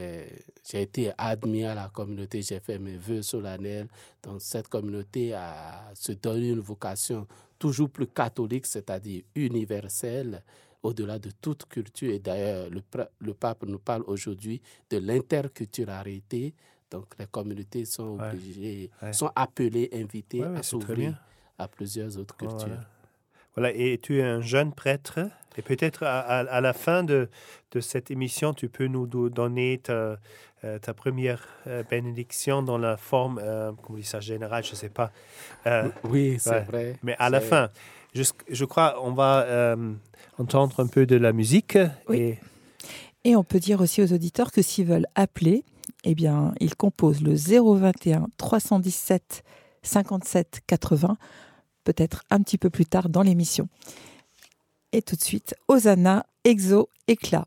j'ai 0.64 0.82
été 0.82 1.12
admis 1.16 1.64
à 1.66 1.76
la 1.76 1.90
communauté, 1.90 2.42
j'ai 2.42 2.60
fait 2.60 2.80
mes 2.80 2.98
vœux 2.98 3.22
solennels. 3.22 3.88
Donc 4.24 4.42
cette 4.42 4.68
communauté 4.70 5.36
a 5.36 5.92
se 5.94 6.14
donné 6.14 6.50
une 6.50 6.62
vocation 6.62 7.28
toujours 7.60 7.92
plus 7.92 8.08
catholique, 8.08 8.66
c'est-à-dire 8.66 9.22
universelle, 9.36 10.42
au-delà 10.82 11.20
de 11.20 11.30
toute 11.30 11.66
culture. 11.66 12.12
Et 12.12 12.18
d'ailleurs, 12.18 12.72
le, 12.72 12.82
le, 13.20 13.34
pape 13.36 13.66
nous 13.68 13.78
parle 13.78 14.02
aujourd'hui 14.08 14.60
de 14.90 14.98
l'interculturalité. 14.98 16.56
Donc 16.90 17.06
les 17.20 17.28
communautés 17.28 17.86
sont 17.86 18.18
obligées, 18.20 18.90
sont 19.12 19.30
appelées, 19.36 19.92
invitées 19.94 20.44
à 20.44 20.64
s'ouvrir 20.64 21.16
à 21.60 21.68
plusieurs 21.68 22.18
autres 22.18 22.36
cultures. 22.36 22.80
Voilà, 23.56 23.72
et 23.74 24.00
tu 24.02 24.20
es 24.20 24.24
un 24.24 24.42
jeune 24.42 24.74
prêtre. 24.74 25.20
Et 25.58 25.62
peut-être 25.62 26.04
à, 26.04 26.62
la 26.62 26.74
fin 26.74 27.04
de, 27.04 27.30
de, 27.72 27.80
cette 27.82 28.10
émission, 28.10 28.54
tu 28.54 28.70
peux 28.70 28.88
nous 28.88 29.06
donner 29.30 29.80
ta, 29.84 30.18
euh, 30.64 30.78
ta 30.78 30.94
première 30.94 31.48
euh, 31.66 31.82
bénédiction 31.90 32.62
dans 32.62 32.78
la 32.78 32.96
forme, 32.96 33.42
euh, 33.44 33.72
comment 33.82 33.98
dit 33.98 34.06
ça, 34.06 34.20
générale, 34.20 34.64
je 34.64 34.72
ne 34.72 34.76
sais 34.76 34.90
pas. 34.90 35.12
oui, 36.04 36.38
c'est 36.40 36.62
vrai. 36.62 36.98
Mais 37.02 37.16
à 37.18 37.32
la 37.32 37.42
fin, 37.42 37.70
je, 38.14 38.24
je 38.48 38.66
crois 38.66 39.04
on 39.04 39.12
va 39.12 39.76
entendre 40.38 40.80
un 40.80 40.88
peu 40.88 41.06
de 41.06 41.16
la 41.16 41.34
musique. 41.34 41.78
Et... 42.14 42.38
et 43.24 43.36
on 43.36 43.44
peut 43.44 43.60
dire 43.60 43.82
aussi 43.82 44.02
aux 44.04 44.14
auditeurs 44.14 44.52
que 44.52 44.62
s'ils 44.62 44.86
veulent 44.86 45.08
appeler, 45.16 45.66
eh 46.04 46.14
bien, 46.16 46.54
ils 46.60 46.76
composent 46.76 47.22
le 47.22 47.34
021 47.34 48.28
317 48.38 49.44
57 49.84 50.62
80 50.68 51.18
peut-être 51.84 52.24
un 52.30 52.42
petit 52.42 52.58
peu 52.58 52.70
plus 52.70 52.86
tard 52.86 53.10
dans 53.10 53.22
l'émission. 53.22 53.68
Et 54.92 55.02
tout 55.02 55.16
de 55.16 55.22
suite, 55.22 55.56
Osana, 55.68 56.26
Exo, 56.44 56.90
Éclat. 57.08 57.46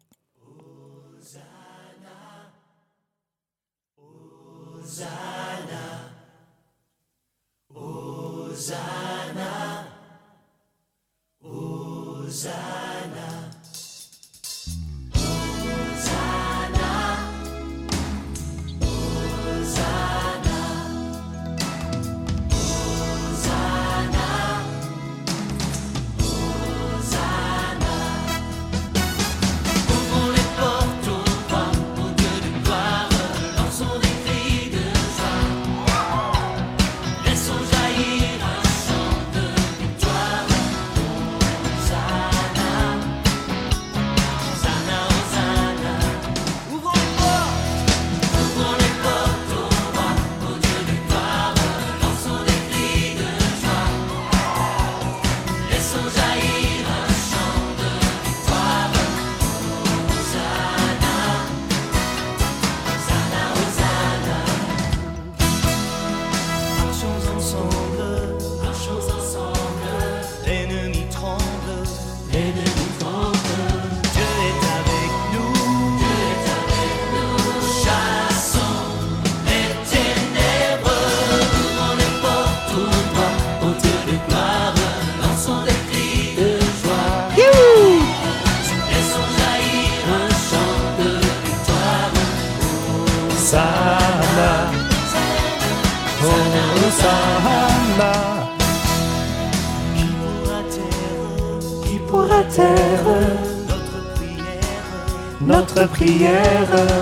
Notre 106.04 106.18
prière, 106.18 106.93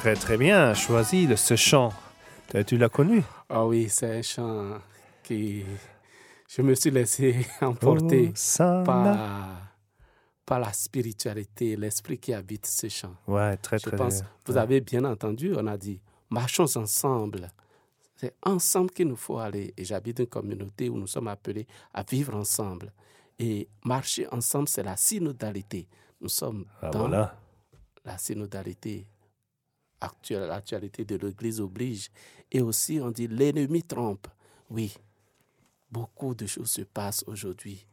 Très 0.00 0.14
très 0.14 0.38
bien 0.38 0.72
choisi 0.72 1.26
de 1.26 1.36
ce 1.36 1.56
chant. 1.56 1.92
Tu 2.66 2.78
l'as 2.78 2.88
connu? 2.88 3.22
Ah 3.50 3.66
oui, 3.66 3.90
c'est 3.90 4.16
un 4.16 4.22
chant 4.22 4.78
qui 5.22 5.62
je 6.48 6.62
me 6.62 6.74
suis 6.74 6.90
laissé 6.90 7.46
emporter 7.60 8.32
par, 8.58 9.60
par 10.46 10.58
la 10.58 10.72
spiritualité, 10.72 11.76
l'esprit 11.76 12.16
qui 12.16 12.32
habite 12.32 12.64
ce 12.64 12.88
chant. 12.88 13.14
Ouais, 13.26 13.58
très 13.58 13.78
très 13.78 13.94
bien. 13.94 14.08
Vous 14.46 14.56
avez 14.56 14.80
bien 14.80 15.04
entendu, 15.04 15.52
on 15.54 15.66
a 15.66 15.76
dit 15.76 16.00
marchons 16.30 16.78
ensemble. 16.78 17.50
C'est 18.16 18.34
ensemble 18.42 18.92
qu'il 18.92 19.06
nous 19.06 19.16
faut 19.16 19.36
aller. 19.36 19.74
Et 19.76 19.84
j'habite 19.84 20.20
une 20.20 20.28
communauté 20.28 20.88
où 20.88 20.96
nous 20.96 21.08
sommes 21.08 21.28
appelés 21.28 21.66
à 21.92 22.04
vivre 22.04 22.34
ensemble. 22.34 22.90
Et 23.38 23.68
marcher 23.84 24.26
ensemble, 24.32 24.68
c'est 24.68 24.82
la 24.82 24.96
synodalité. 24.96 25.86
Nous 26.22 26.30
sommes 26.30 26.64
ah, 26.80 26.88
dans 26.88 27.06
la 27.06 28.16
synodalité. 28.16 29.06
L'actualité 30.30 31.04
de 31.04 31.16
l'Église 31.16 31.60
oblige. 31.60 32.10
Et 32.50 32.60
aussi, 32.60 33.00
on 33.00 33.10
dit 33.10 33.28
l'ennemi 33.28 33.82
trompe. 33.82 34.26
Oui, 34.70 34.94
beaucoup 35.90 36.34
de 36.34 36.46
choses 36.46 36.70
se 36.70 36.82
passent 36.82 37.24
aujourd'hui. 37.26 37.86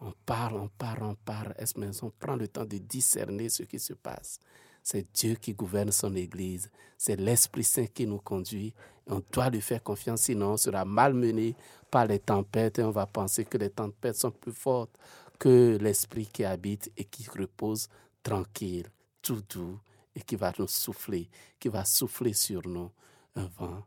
On 0.00 0.12
parle, 0.26 0.56
on 0.56 0.68
parle, 0.68 1.02
on 1.02 1.14
parle. 1.14 1.54
Est-ce 1.58 1.74
qu'on 1.74 2.10
prend 2.10 2.36
le 2.36 2.48
temps 2.48 2.66
de 2.66 2.78
discerner 2.78 3.48
ce 3.48 3.62
qui 3.62 3.78
se 3.78 3.94
passe? 3.94 4.38
C'est 4.82 5.06
Dieu 5.12 5.34
qui 5.34 5.54
gouverne 5.54 5.90
son 5.90 6.14
Église. 6.14 6.70
C'est 6.96 7.16
l'Esprit 7.16 7.64
Saint 7.64 7.86
qui 7.86 8.06
nous 8.06 8.18
conduit. 8.18 8.72
On 9.08 9.22
doit 9.32 9.50
lui 9.50 9.60
faire 9.60 9.82
confiance, 9.82 10.22
sinon 10.22 10.52
on 10.52 10.56
sera 10.56 10.84
malmené 10.84 11.56
par 11.90 12.06
les 12.06 12.18
tempêtes 12.18 12.78
et 12.78 12.82
on 12.82 12.90
va 12.90 13.06
penser 13.06 13.44
que 13.44 13.58
les 13.58 13.70
tempêtes 13.70 14.16
sont 14.16 14.30
plus 14.30 14.52
fortes 14.52 14.96
que 15.38 15.76
l'Esprit 15.80 16.26
qui 16.26 16.44
habite 16.44 16.92
et 16.96 17.04
qui 17.04 17.28
repose 17.28 17.88
tranquille, 18.22 18.86
tout 19.22 19.42
doux 19.48 19.78
et 20.16 20.22
qui 20.22 20.34
va 20.34 20.52
nous 20.58 20.66
souffler, 20.66 21.28
qui 21.60 21.68
va 21.68 21.84
souffler 21.84 22.32
sur 22.32 22.66
nous 22.66 22.90
un 23.36 23.46
vent 23.58 23.84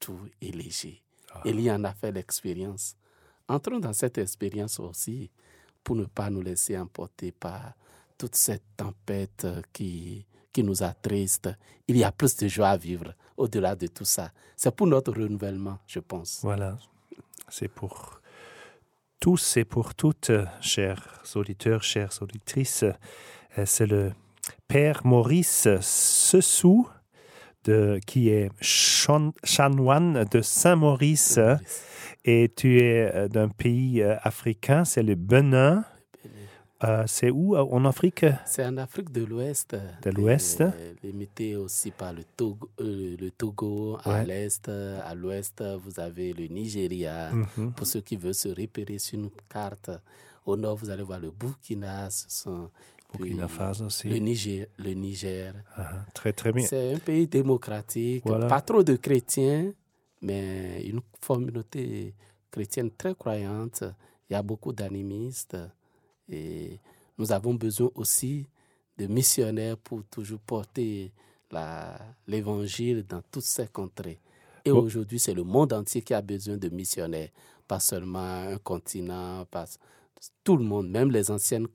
tout 0.00 0.18
et 0.40 0.50
léger. 0.50 1.02
Ah. 1.32 1.42
y 1.48 1.70
en 1.70 1.84
a 1.84 1.94
fait 1.94 2.12
l'expérience. 2.12 2.96
Entrons 3.46 3.78
dans 3.78 3.92
cette 3.92 4.18
expérience 4.18 4.80
aussi 4.80 5.30
pour 5.84 5.96
ne 5.96 6.04
pas 6.04 6.30
nous 6.30 6.42
laisser 6.42 6.76
emporter 6.76 7.32
par 7.32 7.72
toute 8.18 8.34
cette 8.34 8.64
tempête 8.76 9.46
qui, 9.72 10.26
qui 10.52 10.62
nous 10.64 10.82
attriste. 10.82 11.48
Il 11.86 11.96
y 11.96 12.04
a 12.04 12.12
plus 12.12 12.36
de 12.36 12.48
joie 12.48 12.70
à 12.70 12.76
vivre 12.76 13.14
au-delà 13.36 13.76
de 13.76 13.86
tout 13.86 14.04
ça. 14.04 14.32
C'est 14.56 14.74
pour 14.74 14.88
notre 14.88 15.12
renouvellement, 15.12 15.78
je 15.86 16.00
pense. 16.00 16.40
Voilà. 16.42 16.76
C'est 17.48 17.68
pour 17.68 18.20
tous 19.20 19.56
et 19.56 19.64
pour 19.64 19.94
toutes, 19.94 20.32
chers 20.60 21.22
auditeurs, 21.34 21.82
chères 21.82 22.12
auditrices. 22.20 22.84
Euh, 23.56 23.64
c'est 23.66 23.86
le 23.86 24.12
Père 24.68 25.00
Maurice 25.06 25.66
Sessou, 25.80 26.86
de, 27.64 27.98
qui 28.06 28.28
est 28.28 28.50
chanoine 28.60 30.26
de 30.30 30.42
Saint-Maurice. 30.42 31.40
Et 32.26 32.52
tu 32.54 32.78
es 32.82 33.10
euh, 33.14 33.28
d'un 33.28 33.48
pays 33.48 34.02
euh, 34.02 34.16
africain, 34.22 34.84
c'est 34.84 35.02
le 35.02 35.14
Benin. 35.14 35.84
Euh, 36.84 37.04
c'est 37.06 37.30
où 37.30 37.56
en 37.56 37.84
Afrique? 37.86 38.26
C'est 38.44 38.64
en 38.64 38.76
Afrique 38.76 39.10
de 39.10 39.24
l'Ouest. 39.24 39.74
De 40.02 40.10
l'Ouest. 40.10 40.62
Limité 41.02 41.56
aussi 41.56 41.90
par 41.90 42.12
le 42.12 42.22
Togo, 42.36 42.68
le 42.78 43.30
Togo 43.30 43.98
à 44.04 44.22
l'Est. 44.22 44.68
À 44.68 45.14
l'Ouest, 45.14 45.64
vous 45.82 45.98
avez 45.98 46.34
le 46.34 46.46
Nigeria. 46.46 47.30
Mhm. 47.32 47.72
Pour 47.72 47.86
ceux 47.86 48.02
qui 48.02 48.16
veulent 48.16 48.34
se 48.34 48.48
repérer 48.48 48.98
sur 48.98 49.18
une 49.18 49.30
carte, 49.48 49.90
au 50.44 50.56
nord, 50.56 50.76
vous 50.76 50.90
allez 50.90 51.02
voir 51.02 51.18
le 51.18 51.30
Burkina. 51.30 52.10
Ce 52.10 52.26
sont 52.28 52.70
Burkina 53.12 53.48
Faso 53.48 53.86
aussi. 53.86 54.08
Le 54.08 54.16
Niger. 54.18 54.66
Le 54.78 54.92
Niger. 54.92 55.54
Ah, 55.76 56.04
très, 56.14 56.32
très 56.32 56.52
bien. 56.52 56.66
C'est 56.66 56.94
un 56.94 56.98
pays 56.98 57.26
démocratique, 57.26 58.24
pas 58.24 58.60
trop 58.60 58.82
de 58.82 58.96
chrétiens, 58.96 59.72
mais 60.20 60.82
une 60.84 61.00
communauté 61.26 62.14
chrétienne 62.50 62.90
très 62.90 63.14
croyante. 63.14 63.84
Il 64.28 64.34
y 64.34 64.36
a 64.36 64.42
beaucoup 64.42 64.72
d'animistes 64.72 65.56
et 66.28 66.78
nous 67.16 67.32
avons 67.32 67.54
besoin 67.54 67.90
aussi 67.94 68.46
de 68.98 69.06
missionnaires 69.06 69.78
pour 69.78 70.04
toujours 70.04 70.40
porter 70.40 71.12
l'évangile 72.26 73.04
dans 73.08 73.22
toutes 73.30 73.44
ces 73.44 73.68
contrées. 73.68 74.18
Et 74.64 74.70
aujourd'hui, 74.70 75.18
c'est 75.18 75.32
le 75.32 75.44
monde 75.44 75.72
entier 75.72 76.02
qui 76.02 76.12
a 76.12 76.20
besoin 76.20 76.58
de 76.58 76.68
missionnaires, 76.68 77.30
pas 77.66 77.80
seulement 77.80 78.18
un 78.48 78.58
continent, 78.58 79.46
pas 79.46 79.64
tout 80.44 80.56
le 80.58 80.64
monde, 80.64 80.90
même 80.90 81.10
les 81.10 81.30
anciennes 81.30 81.68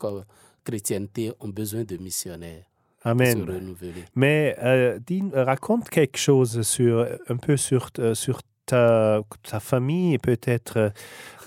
chrétienté 0.63 1.31
ont 1.39 1.49
besoin 1.49 1.83
de 1.83 1.97
missionnaires. 1.97 2.65
Amen. 3.03 3.39
Pour 3.45 3.53
se 3.53 3.59
renouveler. 3.59 4.05
Mais 4.15 4.55
euh, 4.63 4.97
raconte 5.33 5.89
quelque 5.89 6.17
chose 6.17 6.61
sur 6.61 7.05
un 7.27 7.37
peu 7.37 7.57
sur, 7.57 7.89
euh, 7.99 8.13
sur 8.13 8.41
ta, 8.65 9.21
ta 9.43 9.59
famille, 9.59 10.17
peut-être 10.17 10.93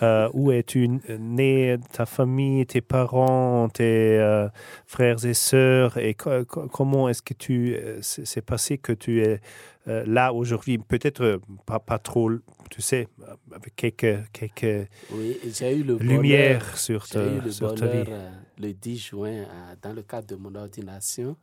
euh, 0.03 0.29
où 0.33 0.53
es-tu 0.53 0.89
né, 1.19 1.79
ta 1.93 2.07
famille, 2.07 2.67
tes 2.67 2.81
parents, 2.81 3.69
tes 3.69 4.19
euh, 4.19 4.49
frères 4.87 5.25
et 5.25 5.35
sœurs, 5.35 5.97
et 5.99 6.15
comment 6.15 7.09
est-ce 7.09 7.23
que 7.23 7.35
tu 7.35 7.77
c'est 8.03 8.45
passé 8.45 8.79
que 8.79 8.93
tu 8.93 9.23
es 9.23 9.41
là 9.87 10.33
aujourd'hui? 10.33 10.79
Peut-être 10.79 11.41
pas, 11.65 11.79
pas 11.79 11.99
trop, 11.99 12.31
tu 12.71 12.83
sais, 12.83 13.09
avec 13.53 13.75
quelques, 13.77 14.31
quelques 14.33 14.89
oui, 15.13 15.39
eu 15.45 15.83
le 15.83 15.97
lumières 15.99 16.77
sur, 16.77 17.09
ta, 17.09 17.25
eu 17.25 17.41
le 17.41 17.51
sur 17.51 17.75
ta 17.75 17.87
vie. 17.87 18.11
Le 18.59 18.73
10 18.73 18.99
juin, 18.99 19.45
dans 19.83 19.93
le 19.93 20.03
cadre 20.03 20.27
de 20.29 20.37
mon 20.37 20.55
ordination, 20.55 21.37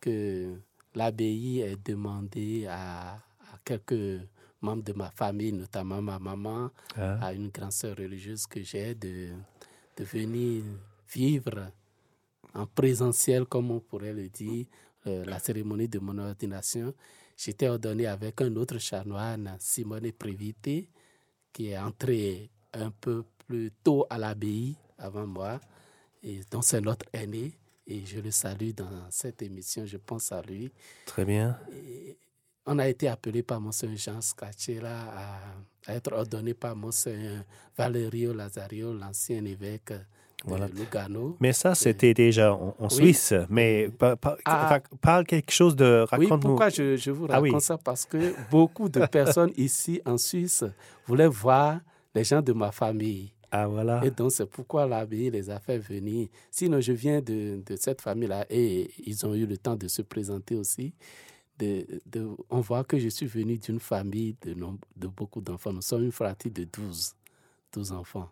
que 0.00 0.54
l'abbaye 0.94 1.60
ait 1.60 1.76
demandé 1.84 2.66
à, 2.68 3.14
à 3.14 3.58
quelques 3.64 4.20
membres 4.62 4.84
de 4.84 4.92
ma 4.92 5.10
famille, 5.10 5.52
notamment 5.52 6.00
ma 6.00 6.18
maman, 6.18 6.70
ah. 6.96 7.18
à 7.26 7.32
une 7.32 7.48
grande 7.48 7.72
sœur 7.72 7.96
religieuse 7.96 8.46
que 8.46 8.62
j'ai, 8.62 8.94
de, 8.94 9.30
de 9.96 10.04
venir 10.04 10.62
vivre 11.12 11.70
en 12.54 12.66
présentiel, 12.66 13.44
comme 13.46 13.70
on 13.70 13.80
pourrait 13.80 14.12
le 14.12 14.28
dire, 14.28 14.66
euh, 15.06 15.24
la 15.24 15.38
cérémonie 15.38 15.88
de 15.88 15.98
mon 15.98 16.16
ordination. 16.18 16.94
J'étais 17.36 17.68
ordonné 17.68 18.06
avec 18.06 18.40
un 18.40 18.54
autre 18.56 18.78
chanoine, 18.78 19.56
Simone 19.58 20.12
Prévité, 20.12 20.88
qui 21.52 21.68
est 21.70 21.78
entré 21.78 22.50
un 22.72 22.90
peu 22.90 23.24
plus 23.46 23.70
tôt 23.82 24.06
à 24.08 24.18
l'abbaye 24.18 24.76
avant 24.98 25.26
moi, 25.26 25.60
et 26.22 26.40
dont 26.50 26.62
c'est 26.62 26.80
notre 26.80 27.06
aîné. 27.12 27.52
Et 27.86 28.06
je 28.06 28.20
le 28.20 28.30
salue 28.30 28.70
dans 28.70 29.10
cette 29.10 29.42
émission, 29.42 29.84
je 29.84 29.96
pense 29.96 30.30
à 30.30 30.40
lui. 30.42 30.70
Très 31.04 31.24
bien 31.24 31.58
on 32.66 32.78
a 32.78 32.88
été 32.88 33.08
appelé 33.08 33.42
par 33.42 33.60
Monseigneur 33.60 33.98
Jean 33.98 34.20
Scacella 34.20 34.96
à, 35.86 35.92
être 35.92 36.12
ordonné 36.12 36.54
par 36.54 36.76
Monseigneur 36.76 37.42
Valerio 37.76 38.32
Lazario, 38.32 38.92
l'ancien 38.92 39.44
évêque 39.44 39.92
de 40.46 40.78
Lugano. 40.78 41.36
Mais 41.40 41.52
ça, 41.52 41.74
c'était 41.74 42.14
déjà 42.14 42.54
en, 42.54 42.88
Suisse. 42.88 43.34
Mais 43.48 43.90
ah. 44.44 44.80
parle 45.00 45.24
quelque 45.24 45.50
chose 45.50 45.74
de... 45.74 46.04
Oui, 46.16 46.28
pourquoi 46.28 46.68
je, 46.68 47.10
vous 47.10 47.26
ah 47.28 47.40
raconte 47.40 47.62
ça? 47.62 47.78
Parce 47.78 48.04
que 48.04 48.34
beaucoup 48.50 48.88
de 48.88 49.04
personnes 49.06 49.52
ici 49.56 50.00
en 50.04 50.18
Suisse 50.18 50.64
voulaient 51.06 51.26
voir 51.26 51.80
les 52.14 52.22
gens 52.22 52.42
de 52.42 52.52
ma 52.52 52.70
famille. 52.70 53.32
Ah, 53.50 53.66
voilà. 53.66 54.00
Et 54.04 54.10
donc, 54.10 54.30
c'est 54.32 54.46
pourquoi 54.46 54.86
l'abbaye 54.86 55.30
les 55.30 55.50
a 55.50 55.58
fait 55.58 55.78
venir. 55.78 56.28
Sinon, 56.50 56.80
je 56.80 56.92
viens 56.92 57.20
de, 57.20 57.60
de 57.66 57.76
cette 57.76 58.00
famille-là 58.00 58.46
et 58.48 58.90
ils 59.04 59.26
ont 59.26 59.34
eu 59.34 59.46
le 59.46 59.58
temps 59.58 59.76
de 59.76 59.88
se 59.88 60.00
présenter 60.00 60.54
aussi 60.54 60.94
on 62.50 62.60
voit 62.60 62.84
que 62.84 62.98
je 62.98 63.08
suis 63.08 63.26
venu 63.26 63.58
d'une 63.58 63.80
famille 63.80 64.36
de, 64.42 64.54
de 64.96 65.06
beaucoup 65.06 65.40
d'enfants. 65.40 65.72
Nous 65.72 65.82
sommes 65.82 66.04
une 66.04 66.12
fratrie 66.12 66.50
de 66.50 66.64
12, 66.64 67.14
12 67.72 67.92
enfants. 67.92 68.30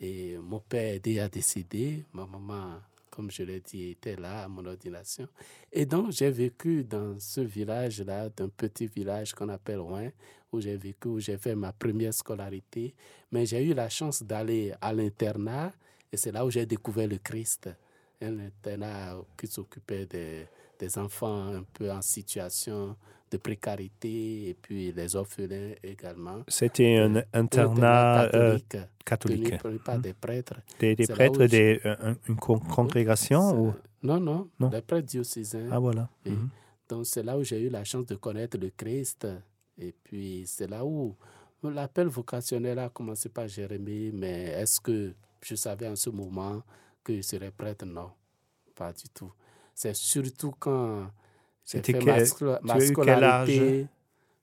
Et 0.00 0.38
mon 0.38 0.60
père 0.60 0.94
est 0.94 1.00
déjà 1.00 1.28
décédé. 1.28 2.04
Ma 2.12 2.26
maman, 2.26 2.80
comme 3.10 3.30
je 3.30 3.42
l'ai 3.42 3.60
dit, 3.60 3.90
était 3.90 4.16
là 4.16 4.44
à 4.44 4.48
mon 4.48 4.64
ordination. 4.64 5.28
Et 5.70 5.84
donc, 5.84 6.12
j'ai 6.12 6.30
vécu 6.30 6.84
dans 6.84 7.18
ce 7.18 7.42
village-là, 7.42 8.30
d'un 8.30 8.48
petit 8.48 8.86
village 8.86 9.34
qu'on 9.34 9.48
appelle 9.50 9.80
Rouen, 9.80 10.10
où 10.52 10.60
j'ai 10.60 10.76
vécu, 10.76 11.08
où 11.08 11.20
j'ai 11.20 11.36
fait 11.36 11.54
ma 11.54 11.72
première 11.72 12.14
scolarité. 12.14 12.94
Mais 13.30 13.44
j'ai 13.44 13.64
eu 13.64 13.74
la 13.74 13.88
chance 13.88 14.22
d'aller 14.22 14.72
à 14.80 14.92
l'internat 14.92 15.72
Et 16.12 16.16
c'est 16.16 16.32
là 16.32 16.44
où 16.44 16.50
j'ai 16.50 16.66
découvert 16.66 17.06
le 17.06 17.18
Christ. 17.18 17.68
Un 18.22 18.38
internat 18.38 19.16
qui 19.36 19.46
s'occupait 19.46 20.06
des, 20.06 20.46
des 20.80 20.98
enfants 20.98 21.54
un 21.54 21.62
peu 21.74 21.90
en 21.92 22.02
situation 22.02 22.96
de 23.30 23.36
précarité 23.36 24.48
et 24.48 24.54
puis 24.54 24.90
les 24.92 25.14
orphelins 25.14 25.74
également. 25.84 26.42
C'était 26.48 26.96
un 26.96 27.14
Euh, 27.16 27.22
internat 27.32 28.28
euh, 28.34 28.58
catholique, 29.04 29.56
tenu 29.62 29.78
par 29.78 29.98
Hmm. 29.98 30.02
des 30.02 30.14
prêtres. 30.14 30.54
Des, 30.80 30.96
des 30.96 31.06
prêtres, 31.06 31.46
des, 31.46 31.80
un- 31.84 32.16
une 32.28 32.36
con- 32.36 32.58
congrégation 32.58 33.42
ou... 33.60 33.74
Non, 34.02 34.18
non, 34.18 34.48
Non. 34.58 34.68
des 34.68 34.80
prêtres 34.82 35.06
diocésains. 35.06 35.68
Ah 35.70 35.78
voilà. 35.78 36.08
Mhm. 36.26 36.48
Donc 36.88 37.06
c'est 37.06 37.22
là 37.22 37.38
où 37.38 37.44
j'ai 37.44 37.60
eu 37.60 37.68
la 37.68 37.84
chance 37.84 38.06
de 38.06 38.16
connaître 38.16 38.56
le 38.58 38.70
Christ. 38.70 39.28
Et 39.78 39.92
puis 40.02 40.42
c'est 40.46 40.66
là 40.66 40.84
où 40.84 41.14
l'appel 41.62 42.08
vocationnel 42.08 42.78
a 42.80 42.88
commencé 42.88 43.28
par 43.28 43.46
Jérémie. 43.46 44.10
Mais 44.12 44.44
est-ce 44.60 44.80
que 44.80 45.12
je 45.42 45.54
savais 45.54 45.86
en 45.88 45.94
ce 45.96 46.10
moment 46.10 46.62
que 47.04 47.14
je 47.16 47.22
serais 47.22 47.52
prêtre? 47.52 47.84
Non, 47.86 48.10
pas 48.74 48.92
du 48.92 49.08
tout. 49.14 49.32
C'est 49.82 49.96
surtout 49.96 50.52
quand 50.58 51.10
j'ai 51.64 51.78
fait 51.82 51.94
quel- 51.94 52.04
ma, 52.04 52.18
ma 52.60 52.80
scolarité 52.80 53.88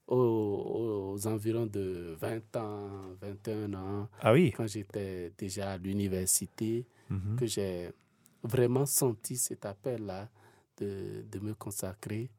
aux, 0.07 1.11
aux 1.13 1.27
environs 1.27 1.67
de 1.67 2.15
20 2.19 2.55
ans, 2.55 2.89
21 3.21 3.71
ans, 3.75 4.09
Ah 4.19 4.33
oui? 4.33 4.51
quand 4.57 4.65
j'étais 4.65 5.31
déjà 5.37 5.73
à 5.73 5.77
l'université 5.77 6.87
Mhm. 7.11 7.35
que 7.37 7.45
j'ai 7.45 7.91
vraiment 8.41 8.87
senti 8.87 9.35
cet 9.37 9.67
appel-là 9.67 10.27
de, 10.79 11.23
de 11.31 11.39
me 11.39 11.53
consacrer. 11.53 12.31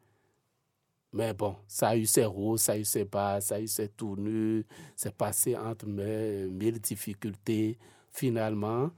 Mais 1.13 1.33
bon, 1.35 1.55
ça 1.69 1.91
a 1.91 1.97
eu 1.97 2.05
ses 2.05 2.25
hauts, 2.27 2.57
ça 2.57 2.73
a 2.73 2.79
eu 2.79 2.85
ses 2.85 3.05
bas, 3.05 3.41
ça 3.41 3.55
a 3.55 3.61
eu 3.61 3.69
ses 3.69 3.91
tournures, 3.91 4.65
c'est 4.97 5.15
passé 5.15 5.57
entre 5.57 5.87
mes 5.87 6.47
mille 6.49 6.81
difficultés. 6.81 7.79
Finalement, 8.11 8.91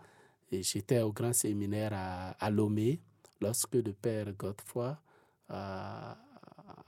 j'étais 0.51 1.03
au 1.03 1.13
grand 1.13 1.35
séminaire 1.35 1.93
à, 1.93 2.31
à 2.31 2.51
Lomé 2.51 2.99
lorsque 3.41 3.75
le 3.75 3.93
père 3.93 4.33
Godefroy, 4.35 4.97
a- 5.49 6.17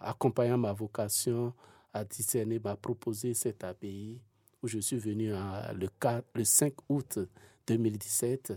accompagnant 0.01 0.59
ma 0.59 0.73
vocation 0.73 1.53
à 1.93 2.05
discerner, 2.05 2.59
m'a 2.59 2.77
proposé 2.77 3.35
cette 3.35 3.65
abbaye 3.65 4.21
où 4.63 4.69
je 4.69 4.79
suis 4.79 4.99
venu 4.99 5.35
en- 5.35 5.73
le, 5.75 5.89
4 6.01 6.25
le 6.35 6.45
5 6.45 6.75
août 6.89 7.19
2017. 7.67 8.53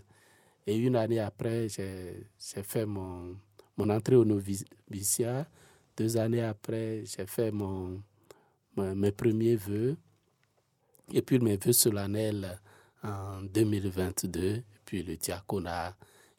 Et 0.67 0.77
une 0.77 0.95
année 0.95 1.19
après, 1.19 1.67
j'ai 1.69 2.25
fait 2.63 2.86
mon, 2.86 3.38
mon 3.77 3.89
entrée 3.89 4.15
au 4.15 4.25
noviciat. 4.25 5.47
Deux 5.97 6.17
années 6.17 6.43
après, 6.43 7.03
j'ai 7.05 7.25
fait 7.27 7.51
mon, 7.51 8.01
mon- 8.75 8.95
mes 8.95 9.12
premiers 9.12 9.55
vœux. 9.55 9.95
Et 11.13 11.21
puis 11.21 11.39
mes 11.39 11.58
vœux 11.58 11.73
solennels 11.73 12.60
en 13.03 13.41
2022. 13.43 14.39
Et 14.58 14.63
puis 14.86 15.03
le 15.03 15.17
diaconat. 15.17 15.95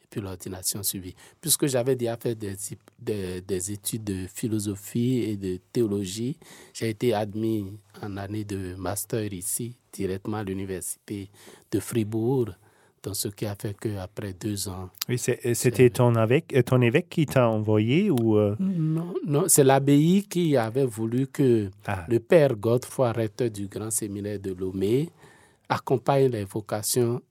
Puis 0.09 0.21
l'ordination 0.21 0.83
suivie. 0.83 1.13
Puisque 1.41 1.67
j'avais 1.67 1.95
déjà 1.95 2.15
fait 2.15 2.33
des, 2.35 2.55
des, 2.99 3.41
des 3.41 3.71
études 3.71 4.05
de 4.05 4.25
philosophie 4.27 5.19
et 5.19 5.35
de 5.37 5.59
théologie, 5.73 6.37
j'ai 6.73 6.89
été 6.89 7.13
admis 7.13 7.65
en 8.01 8.15
année 8.17 8.45
de 8.45 8.75
master 8.75 9.33
ici, 9.33 9.75
directement 9.91 10.37
à 10.37 10.43
l'université 10.43 11.29
de 11.71 11.79
Fribourg. 11.81 12.49
Donc, 13.03 13.15
ce 13.15 13.27
qui 13.27 13.45
a 13.45 13.55
fait 13.55 13.75
qu'après 13.79 14.33
deux 14.33 14.67
ans. 14.69 14.89
Oui, 15.07 15.17
c'était 15.19 15.89
ton 15.91 16.15
évêque, 16.21 16.53
euh, 16.55 16.63
ton 16.63 16.81
évêque 16.81 17.07
qui 17.09 17.25
t'a 17.25 17.47
envoyé 17.49 18.09
ou... 18.09 18.37
euh, 18.37 18.55
Non, 18.59 19.13
non, 19.25 19.43
c'est 19.47 19.63
l'abbaye 19.63 20.23
qui 20.27 20.57
avait 20.57 20.85
voulu 20.85 21.27
que 21.27 21.69
Ah, 21.85 22.05
le 22.09 22.19
père 22.19 22.55
Godefroy, 22.55 23.11
recteur 23.11 23.51
du 23.51 23.67
grand 23.67 23.91
séminaire 23.91 24.39
de 24.39 24.51
Lomé, 24.51 25.09
accompagne 25.69 26.31
les 26.31 26.43
vocations 26.45 27.21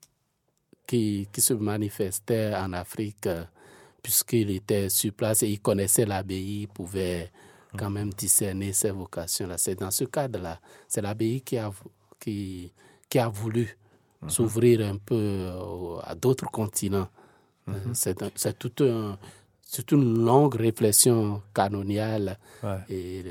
qui, 0.87 1.27
qui 1.31 1.41
se 1.41 1.53
manifestaient 1.53 2.55
en 2.55 2.71
Afrique, 2.73 3.27
euh, 3.27 3.43
puisqu'il 4.01 4.49
était 4.51 4.89
sur 4.89 5.11
place 5.13 5.43
et 5.43 5.49
il 5.49 5.59
connaissait 5.59 6.05
l'abbaye, 6.05 6.61
il 6.61 6.67
pouvait 6.67 7.29
quand 7.77 7.89
même 7.89 8.11
discerner 8.13 8.71
ces 8.73 8.91
vocations-là. 8.91 9.57
C'est 9.57 9.75
dans 9.75 9.91
ce 9.91 10.05
cadre-là, 10.05 10.59
c'est 10.87 11.01
l'abbaye 11.01 11.41
qui 11.41 11.57
a, 11.57 11.71
qui, 12.19 12.71
qui 13.09 13.19
a 13.19 13.27
voulu 13.27 13.77
s'ouvrir 14.27 14.81
un 14.87 14.97
peu 14.97 15.51
au- 15.61 15.99
à 16.03 16.15
d'autres 16.15 16.49
continents. 16.49 17.07
Euh, 17.69 17.73
C'est 17.93 18.57
tout 18.57 18.83
un, 18.83 19.17
c'est 19.61 19.91
une 19.91 20.23
longue 20.25 20.55
réflexion 20.55 21.41
canoniale 21.53 22.39
ouais. 22.63 22.77
et 22.89 23.23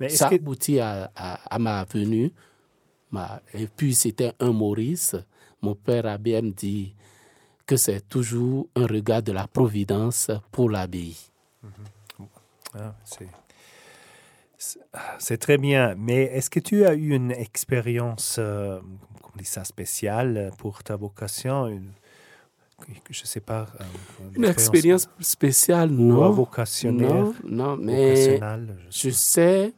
Mais 0.00 0.06
est-ce 0.06 0.16
ça 0.16 0.28
que- 0.28 0.34
aboutit 0.34 0.80
à, 0.80 1.10
à- 1.14 1.54
à 1.54 1.58
ma 1.60 1.84
venue. 1.84 2.32
Ma- 3.12 3.40
et 3.54 3.66
puis 3.68 3.94
c'était 3.94 4.32
un 4.40 4.50
Maurice. 4.52 5.14
Mon 5.62 5.74
père 5.76 6.06
abbé 6.06 6.40
me 6.42 6.50
dit 6.50 6.94
que 7.66 7.76
c'est 7.76 8.08
toujours 8.08 8.66
un 8.74 8.86
regard 8.86 9.22
de 9.22 9.32
la 9.32 9.46
providence 9.46 10.30
pour 10.50 10.68
l'abbaye. 10.70 11.16
C'est- 13.04 13.28
c'est- 14.58 14.80
ah, 14.92 15.16
C'est 15.18 15.36
très 15.38 15.58
bien, 15.58 15.94
mais 15.96 16.22
est-ce 16.24 16.50
que 16.50 16.58
tu 16.60 16.84
as 16.84 16.94
eu 16.94 17.10
une 17.14 17.30
expérience, 17.30 18.36
euh, 18.38 18.80
comment 19.20 19.34
on 19.34 19.38
dit 19.38 19.44
ça, 19.44 19.62
spéciale 19.64 20.50
pour 20.58 20.82
ta 20.82 20.96
vocation 20.96 21.68
une- 21.68 21.92
Je 23.10 23.20
ne 23.22 23.26
sais 23.26 23.38
pas. 23.40 23.68
euh, 23.80 23.84
Une 24.34 24.44
expérience 24.46 25.08
spéciale, 25.20 25.90
non. 25.90 26.30
vocationnaire, 26.32 27.26
Non, 27.44 27.76
non, 27.76 27.76
mais 27.76 28.06
vocationnelle, 28.16 28.76
je 28.90 29.10
sais, 29.10 29.72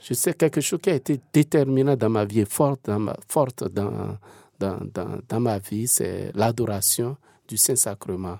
je 0.00 0.14
sais 0.14 0.32
quelque 0.32 0.62
chose 0.62 0.80
qui 0.80 0.88
a 0.88 0.94
été 0.94 1.20
déterminant 1.30 1.94
dans 1.94 2.08
ma 2.08 2.24
vie, 2.24 2.46
forte 2.46 2.86
dans 2.86 2.98
ma, 3.00 3.14
forte 3.28 3.64
dans, 3.70 4.16
dans, 4.58 4.78
dans, 4.92 5.20
dans 5.28 5.40
ma 5.40 5.58
vie, 5.58 5.86
c'est 5.86 6.32
l'adoration 6.34 7.16
du 7.46 7.56
Saint-Sacrement. 7.56 8.38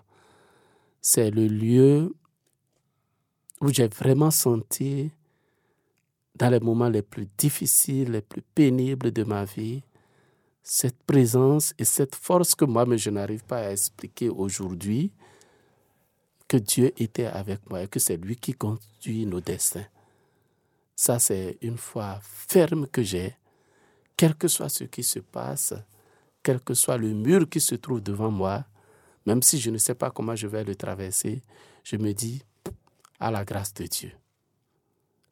C'est 1.01 1.31
le 1.31 1.47
lieu 1.47 2.15
où 3.61 3.73
j'ai 3.73 3.89
vraiment 3.89 4.31
senti, 4.31 5.11
dans 6.35 6.51
les 6.51 6.61
moments 6.61 6.89
les 6.89 7.03
plus 7.03 7.29
difficiles, 7.37 8.13
les 8.13 8.21
plus 8.21 8.43
pénibles 8.43 9.11
de 9.11 9.25
ma 9.25 9.45
vie, 9.45 9.83
cette 10.63 11.03
présence 11.05 11.75
et 11.79 11.85
cette 11.85 12.15
force 12.15 12.55
que 12.55 12.65
moi-même 12.65 12.99
je 12.99 13.11
n'arrive 13.11 13.45
pas 13.45 13.59
à 13.59 13.73
expliquer 13.73 14.29
aujourd'hui, 14.29 15.13
que 16.47 16.57
Dieu 16.57 16.93
était 16.97 17.27
avec 17.27 17.69
moi 17.69 17.83
et 17.83 17.89
que 17.89 17.99
c'est 17.99 18.17
lui 18.17 18.37
qui 18.37 18.55
conduit 18.55 19.27
nos 19.27 19.41
destins. 19.41 19.87
Ça, 20.97 21.19
c'est 21.19 21.59
une 21.61 21.77
foi 21.77 22.19
ferme 22.23 22.87
que 22.89 23.03
j'ai, 23.03 23.37
quel 24.17 24.35
que 24.35 24.49
soit 24.49 24.69
ce 24.69 24.85
qui 24.85 25.03
se 25.03 25.21
passe, 25.21 25.75
quel 26.43 26.61
que 26.61 26.75
soit 26.75 26.99
le 26.99 27.13
mur 27.13 27.49
qui 27.49 27.61
se 27.61 27.75
trouve 27.75 28.01
devant 28.01 28.31
moi, 28.31 28.65
même 29.27 29.43
si 29.43 29.59
je 29.59 29.71
ne 29.71 29.79
sais 29.79 29.95
pas 29.95 30.11
comment 30.11 30.37
je 30.37 30.47
vais 30.47 30.65
le 30.65 30.75
traverser, 30.75 31.43
je 31.85 31.97
me 31.97 32.13
dis, 32.13 32.43
à 33.21 33.31
la 33.31 33.45
grâce 33.45 33.75
de 33.75 33.85
Dieu. 33.87 34.13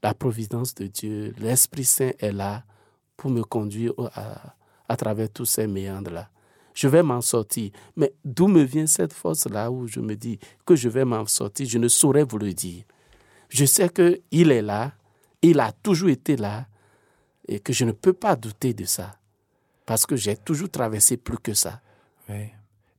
La 0.03 0.15
providence 0.15 0.75
de 0.75 0.87
Dieu, 0.87 1.35
l'Esprit 1.39 1.85
Saint 1.85 2.13
est 2.19 2.33
là 2.33 2.65
pour 3.17 3.31
me 3.31 3.43
conduire 3.43 3.93
à 4.89 4.97
travers 4.97 5.31
tous 5.31 5.47
ces 5.47 5.67
méandres-là. 5.67 6.29
Je 6.75 6.89
vais 6.89 7.03
m'en 7.03 7.23
sortir. 7.23 7.71
Mais 7.97 8.13
d'où 8.25 8.49
me 8.49 8.63
vient 8.63 8.87
cette 8.87 9.15
force-là 9.15 9.71
où 9.71 9.87
je 9.87 10.01
me 10.01 10.15
dis 10.15 10.39
que 10.67 10.77
je 10.77 10.91
vais 10.91 11.07
m'en 11.07 11.27
sortir? 11.27 11.67
Je 11.67 11.79
ne 11.79 11.89
saurais 11.89 12.25
vous 12.25 12.39
le 12.39 12.53
dire. 12.53 12.85
Je 13.49 13.65
sais 13.65 13.89
qu'il 13.89 14.51
est 14.51 14.63
là, 14.63 14.93
il 15.41 15.59
a 15.61 15.73
toujours 15.73 16.11
été 16.11 16.37
là, 16.37 16.67
et 17.49 17.61
que 17.61 17.73
je 17.73 17.85
ne 17.85 17.93
peux 17.93 18.13
pas 18.13 18.37
douter 18.37 18.75
de 18.75 18.85
ça. 18.85 19.19
Parce 19.87 20.05
que 20.07 20.17
j'ai 20.17 20.37
toujours 20.37 20.69
traversé 20.71 21.17
plus 21.17 21.39
que 21.39 21.55
ça. 21.55 21.81
Oui. 22.29 22.49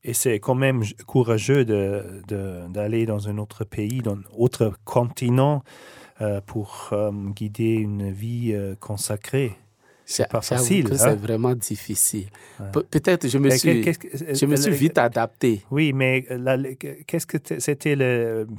Et 0.03 0.13
c'est 0.13 0.39
quand 0.39 0.55
même 0.55 0.83
courageux 1.05 1.65
de- 1.65 2.21
de- 2.27 2.67
d'aller 2.69 3.05
dans 3.05 3.27
un 3.27 3.37
autre 3.37 3.65
pays, 3.65 3.99
dans 4.01 4.13
un 4.15 4.23
autre 4.37 4.73
continent, 4.85 5.63
euh, 6.21 6.39
pour 6.45 6.89
euh, 6.93 7.11
guider 7.35 7.73
une 7.73 8.09
vie 8.11 8.53
euh, 8.53 8.75
consacrée. 8.79 9.53
C'est 10.05 10.29
pas 10.29 10.39
facile, 10.41 10.87
hein? 10.93 10.97
c'est 10.97 11.15
vraiment 11.15 11.53
difficile. 11.53 12.29
Ouais. 12.61 12.71
Pe- 12.71 12.83
Peut-être 12.89 13.27
je 13.27 13.37
me 13.37 13.49
suis, 13.49 13.81
que- 13.81 14.33
je 14.33 14.45
me 14.45 14.55
suis 14.55 14.71
euh, 14.71 14.75
vite 14.75 14.97
adapté. 14.97 15.63
Oui, 15.69 15.91
mais 15.91 16.21
qu'est-ce 17.05 17.27
que 17.27 17.37
c'était 17.59 17.97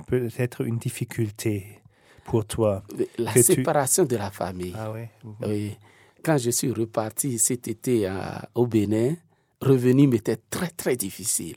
peut-être 0.06 0.66
une 0.66 0.76
difficulté 0.76 1.80
pour 2.24 2.44
toi? 2.44 2.82
La 3.16 3.32
tu- 3.32 3.42
séparation 3.42 4.04
de 4.04 4.16
la 4.16 4.30
famille. 4.30 4.74
Ah 4.76 4.92
oui. 4.92 5.04
Oui. 5.40 5.76
Quand 6.22 6.37
je 6.38 6.50
suis 6.50 6.72
reparti 6.72 7.38
cet 7.38 7.68
été 7.68 8.07
à- 8.07 8.48
au 8.54 8.66
Bénin, 8.66 9.14
revenir 9.61 10.09
m'était 10.09 10.38
très, 10.50 10.68
très 10.68 10.96
difficile. 10.96 11.57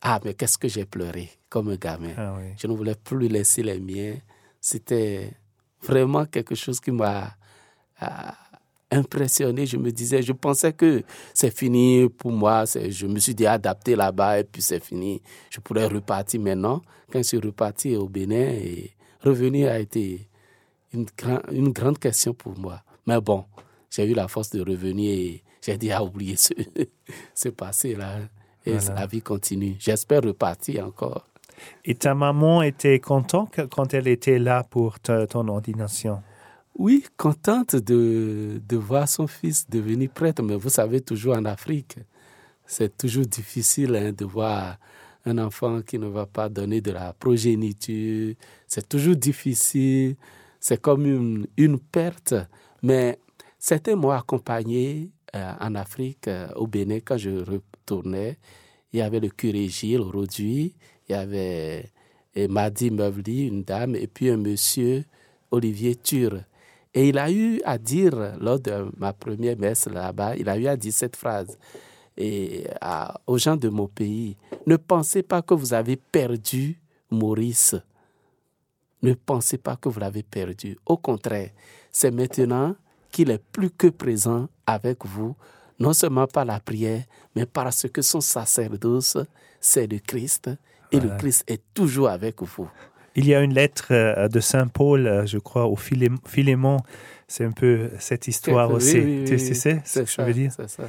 Ah, 0.00 0.20
mais 0.24 0.34
qu'est-ce 0.34 0.58
que 0.58 0.68
j'ai 0.68 0.84
pleuré 0.84 1.30
comme 1.48 1.68
un 1.70 1.76
gamin. 1.76 2.12
Ah 2.16 2.34
oui. 2.38 2.52
Je 2.58 2.66
ne 2.66 2.74
voulais 2.74 2.94
plus 2.94 3.28
laisser 3.28 3.62
les 3.62 3.78
miens. 3.80 4.16
C'était 4.60 5.30
vraiment 5.82 6.26
quelque 6.26 6.54
chose 6.54 6.80
qui 6.80 6.90
m'a 6.90 7.34
ah, 8.00 8.34
impressionné. 8.90 9.64
Je 9.66 9.76
me 9.76 9.90
disais, 9.92 10.20
je 10.22 10.32
pensais 10.32 10.72
que 10.72 11.02
c'est 11.32 11.56
fini 11.56 12.08
pour 12.08 12.32
moi. 12.32 12.64
Je 12.66 13.06
me 13.06 13.18
suis 13.18 13.34
dit 13.34 13.46
adapté 13.46 13.96
là-bas 13.96 14.40
et 14.40 14.44
puis 14.44 14.60
c'est 14.62 14.82
fini. 14.82 15.22
Je 15.50 15.60
pourrais 15.60 15.86
repartir 15.86 16.40
maintenant. 16.40 16.82
Quand 17.10 17.18
je 17.20 17.24
suis 17.28 17.38
reparti 17.38 17.96
au 17.96 18.08
Bénin, 18.08 18.50
et 18.50 18.92
revenir 19.22 19.70
a 19.70 19.78
été 19.78 20.28
une, 20.92 21.06
grand- 21.16 21.42
une 21.50 21.70
grande 21.70 21.98
question 21.98 22.34
pour 22.34 22.58
moi. 22.58 22.82
Mais 23.06 23.20
bon, 23.20 23.44
j'ai 23.94 24.10
eu 24.10 24.14
la 24.14 24.28
force 24.28 24.50
de 24.50 24.60
revenir 24.60 25.10
et 25.12 25.42
j'ai 25.62 25.76
dit 25.76 25.92
à 25.92 26.02
oublier 26.02 26.36
ce, 26.36 26.52
ce 27.34 27.48
passé-là. 27.48 28.20
Et 28.66 28.78
la 28.96 29.06
vie 29.06 29.20
continue. 29.20 29.76
J'espère 29.78 30.22
repartir 30.22 30.86
encore. 30.86 31.26
Et 31.84 31.94
ta 31.94 32.14
maman 32.14 32.62
était 32.62 32.98
contente 32.98 33.60
quand 33.70 33.92
elle 33.92 34.08
était 34.08 34.38
là 34.38 34.64
pour 34.64 34.98
ton 35.00 35.48
ordination? 35.48 36.22
Oui, 36.76 37.04
contente 37.16 37.76
de, 37.76 38.60
de 38.66 38.76
voir 38.76 39.08
son 39.08 39.26
fils 39.26 39.68
devenir 39.68 40.10
prêtre. 40.10 40.42
Mais 40.42 40.56
vous 40.56 40.70
savez, 40.70 41.00
toujours 41.02 41.36
en 41.36 41.44
Afrique, 41.44 41.98
c'est 42.66 42.96
toujours 42.96 43.26
difficile 43.26 43.94
hein, 43.94 44.12
de 44.12 44.24
voir 44.24 44.78
un 45.26 45.38
enfant 45.38 45.82
qui 45.82 45.98
ne 45.98 46.06
va 46.06 46.26
pas 46.26 46.48
donner 46.48 46.80
de 46.80 46.90
la 46.90 47.12
progéniture. 47.12 48.34
C'est 48.66 48.88
toujours 48.88 49.16
difficile. 49.16 50.16
C'est 50.58 50.80
comme 50.80 51.06
une, 51.06 51.46
une, 51.56 51.78
perte. 51.78 52.34
Mais 52.82 53.18
c'était 53.66 53.94
moi 53.94 54.18
accompagné 54.18 55.10
euh, 55.34 55.52
en 55.58 55.74
Afrique, 55.74 56.28
euh, 56.28 56.48
au 56.54 56.66
Bénin, 56.66 56.98
quand 57.02 57.16
je 57.16 57.30
retournais. 57.30 58.36
Il 58.92 58.98
y 58.98 59.02
avait 59.02 59.20
le 59.20 59.30
curé 59.30 59.68
Gilles 59.68 60.02
Roduit, 60.02 60.74
il 61.08 61.12
y 61.12 61.14
avait 61.14 61.90
et 62.34 62.46
Madi 62.46 62.90
Mevli, 62.90 63.46
une 63.46 63.62
dame, 63.62 63.96
et 63.96 64.06
puis 64.06 64.28
un 64.28 64.36
monsieur, 64.36 65.06
Olivier 65.50 65.96
Tur. 65.96 66.40
Et 66.92 67.08
il 67.08 67.16
a 67.16 67.30
eu 67.30 67.62
à 67.64 67.78
dire, 67.78 68.36
lors 68.38 68.60
de 68.60 68.90
ma 68.98 69.14
première 69.14 69.56
messe 69.56 69.86
là-bas, 69.86 70.36
il 70.36 70.46
a 70.50 70.58
eu 70.58 70.66
à 70.66 70.76
dire 70.76 70.92
cette 70.92 71.16
phrase 71.16 71.56
et 72.18 72.66
aux 73.26 73.38
gens 73.38 73.56
de 73.56 73.70
mon 73.70 73.88
pays, 73.88 74.36
ne 74.66 74.76
pensez 74.76 75.22
pas 75.22 75.40
que 75.40 75.54
vous 75.54 75.72
avez 75.72 75.96
perdu 75.96 76.78
Maurice. 77.10 77.76
Ne 79.02 79.14
pensez 79.14 79.56
pas 79.56 79.76
que 79.76 79.88
vous 79.88 80.00
l'avez 80.00 80.22
perdu. 80.22 80.76
Au 80.84 80.98
contraire, 80.98 81.50
c'est 81.90 82.10
maintenant 82.10 82.76
qu'il 83.14 83.30
est 83.30 83.42
plus 83.52 83.70
que 83.70 83.86
présent 83.86 84.48
avec 84.66 85.06
vous, 85.06 85.36
non 85.78 85.92
seulement 85.92 86.26
par 86.26 86.44
la 86.44 86.58
prière, 86.58 87.04
mais 87.36 87.46
parce 87.46 87.86
que 87.88 88.02
son 88.02 88.20
sacerdoce, 88.20 89.16
c'est 89.60 89.86
le 89.86 90.00
Christ, 90.00 90.50
et 90.90 90.98
le 90.98 91.10
Christ 91.16 91.44
est 91.46 91.62
toujours 91.72 92.08
avec 92.08 92.42
vous. 92.42 92.68
Il 93.14 93.26
y 93.26 93.34
a 93.34 93.40
une 93.40 93.54
lettre 93.54 93.86
euh, 93.92 94.26
de 94.26 94.40
Saint 94.40 94.66
Paul, 94.66 95.06
euh, 95.06 95.26
je 95.26 95.38
crois, 95.38 95.66
au 95.66 95.76
Philémon. 95.76 96.78
C'est 97.28 97.44
un 97.44 97.52
peu 97.52 97.90
cette 98.00 98.26
histoire 98.26 98.72
aussi. 98.72 99.24
tu 99.26 99.38
sais 99.38 99.80
ce 99.84 100.00
que 100.00 100.06
je 100.06 100.22
veux 100.22 100.32
dire? 100.32 100.50
ça. 100.52 100.82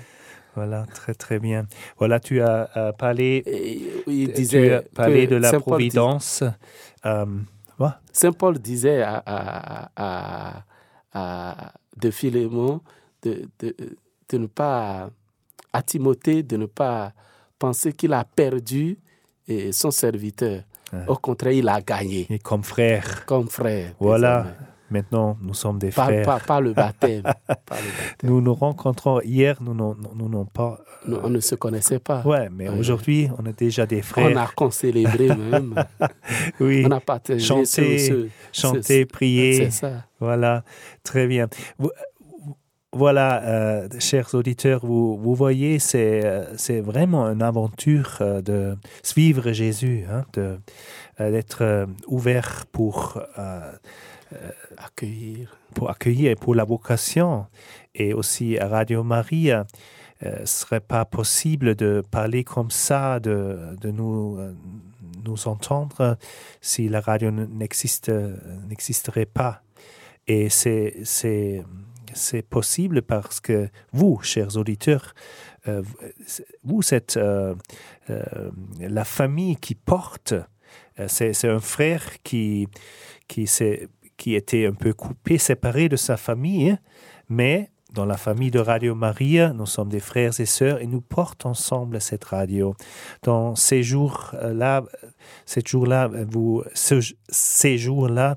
Voilà, 0.55 0.85
très 0.91 1.13
très 1.13 1.37
bien. 1.37 1.67
Voilà, 1.99 2.19
tu 2.19 2.41
as 2.41 2.93
parlé, 2.97 3.43
il 4.07 4.31
disait 4.31 4.83
tu 4.95 5.27
de 5.27 5.35
la 5.35 5.59
providence. 5.59 6.43
Euh, 7.05 7.25
Saint 8.11 8.31
Paul 8.31 8.57
disait 8.57 9.03
à, 9.03 9.21
à, 9.95 10.63
à, 11.13 11.73
de 11.97 12.11
Philémon 12.11 12.81
de, 13.21 13.47
de, 13.59 13.75
de, 14.29 14.37
ne 14.37 14.47
pas, 14.47 15.09
à 15.73 15.81
Timothée, 15.81 16.43
de 16.43 16.57
ne 16.57 16.65
pas 16.65 17.13
penser 17.57 17.93
qu'il 17.93 18.13
a 18.13 18.23
perdu 18.23 18.99
son 19.71 19.91
serviteur. 19.91 20.63
Au 21.07 21.15
contraire, 21.15 21.51
il 21.53 21.67
a 21.67 21.81
gagné. 21.81 22.27
Et 22.29 22.39
comme 22.39 22.63
frère. 22.63 23.25
Comme 23.25 23.49
frère. 23.49 23.93
Voilà. 23.99 24.55
Maintenant, 24.95 25.37
nous 25.41 25.53
sommes 25.53 25.77
des 25.77 25.91
frères. 25.91 26.39
Pas, 26.47 26.61
le 26.61 26.71
baptême. 26.71 27.23
Nous 28.23 28.39
nous 28.39 28.53
rencontrons 28.53 29.19
hier, 29.19 29.61
nous 29.61 29.73
n'avons 29.73 30.45
pas. 30.45 30.79
on 31.05 31.29
ne 31.29 31.41
se 31.41 31.55
connaissait 31.55 31.99
pas. 31.99 32.21
Ouais, 32.25 32.47
mais 32.49 32.69
aujourd'hui, 32.69 33.29
on 33.37 33.45
est 33.45 33.59
déjà 33.59 33.85
des 33.85 34.01
frères. 34.01 34.31
On 34.31 34.39
a 34.39 34.47
concélébré 34.47 35.27
même. 35.35 35.75
oui. 36.61 36.85
On 36.87 36.91
a 36.91 37.01
partagé 37.01 37.45
chanté, 37.45 38.29
chanter, 38.53 39.05
prier. 39.05 39.65
C'est 39.65 39.71
ça. 39.71 40.05
Voilà, 40.21 40.63
très 41.03 41.27
bien. 41.27 41.49
voilà, 42.93 43.43
euh, 43.43 43.89
chers 43.99 44.33
auditeurs, 44.33 44.85
vous, 44.85 45.17
vous 45.17 45.35
voyez, 45.35 45.77
c'est 45.79 46.47
c'est 46.55 46.79
vraiment 46.79 47.25
une 47.25 47.41
aventure 47.41 48.19
euh, 48.21 48.41
de 48.41 48.77
suivre 49.03 49.51
Jésus, 49.51 50.05
hein, 50.09 50.23
d'être 51.19 51.85
ouvert 52.07 52.65
pour 52.71 53.21
euh, 53.37 53.71
accueillir. 54.77 55.57
Pour 55.73 55.89
accueillir 55.89 56.31
et 56.31 56.35
pour 56.35 56.55
la 56.55 56.63
vocation. 56.63 57.47
Et 57.93 58.13
aussi 58.13 58.57
à 58.57 58.67
Radio 58.67 59.05
euh, 60.23 60.35
ce 60.37 60.41
ne 60.41 60.45
serait 60.45 60.79
pas 60.79 61.05
possible 61.05 61.75
de 61.75 62.01
parler 62.09 62.43
comme 62.43 62.71
ça, 62.71 63.19
de, 63.19 63.75
de 63.81 63.91
nous, 63.91 64.37
euh, 64.37 64.53
nous 65.25 65.47
entendre 65.47 66.17
si 66.61 66.87
la 66.87 67.01
radio 67.01 67.31
n'existe, 67.31 68.11
n'existerait 68.69 69.25
pas. 69.25 69.61
Et 70.27 70.49
c'est, 70.49 70.95
c'est, 71.03 71.63
c'est 72.13 72.41
possible 72.41 73.01
parce 73.01 73.39
que 73.39 73.69
vous, 73.91 74.19
chers 74.21 74.55
auditeurs, 74.57 75.13
vous 76.63 76.93
êtes 76.93 77.19
la 78.07 79.05
famille 79.05 79.57
qui 79.57 79.75
porte. 79.75 80.33
C'est, 81.07 81.33
c'est 81.33 81.49
un 81.49 81.59
frère 81.59 82.21
qui, 82.23 82.67
qui 83.27 83.47
s'est 83.47 83.89
qui 84.17 84.35
était 84.35 84.65
un 84.65 84.73
peu 84.73 84.93
coupé, 84.93 85.37
séparé 85.37 85.89
de 85.89 85.95
sa 85.95 86.17
famille, 86.17 86.77
mais 87.29 87.69
dans 87.95 88.05
la 88.05 88.17
famille 88.17 88.51
de 88.51 88.59
Radio 88.59 88.93
Maria, 88.93 89.53
nous 89.53 89.65
sommes 89.65 89.87
des 89.87 90.01
frères 90.01 90.37
et 90.39 90.45
sœurs 90.45 90.81
et 90.81 90.85
nous 90.85 90.99
portons 90.99 91.49
ensemble 91.49 92.01
cette 92.01 92.25
radio. 92.25 92.75
Dans 93.23 93.55
ces 93.55 93.83
jours-là, 93.83 94.83
ces 95.45 95.61
jours-là, 95.65 96.09
vous, 96.29 96.63
ces 96.73 97.77
jours-là, 97.77 98.35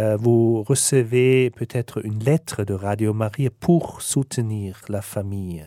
euh, 0.00 0.16
vous 0.16 0.62
recevez 0.62 1.50
peut-être 1.50 2.04
une 2.04 2.22
lettre 2.22 2.64
de 2.64 2.74
Radio 2.74 3.12
Maria 3.12 3.50
pour 3.50 4.00
soutenir 4.02 4.80
la 4.88 5.02
famille 5.02 5.64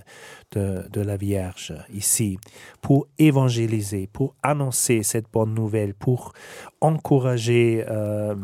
de, 0.51 1.01
la 1.01 1.17
Vierge 1.17 1.73
ici, 1.93 2.37
pour 2.81 3.07
évangéliser, 3.17 4.07
pour 4.11 4.35
annoncer 4.43 5.03
cette 5.03 5.31
bonne 5.31 5.53
nouvelle, 5.53 5.93
pour 5.93 6.33
encourager 6.81 7.85
euh, 7.89 8.35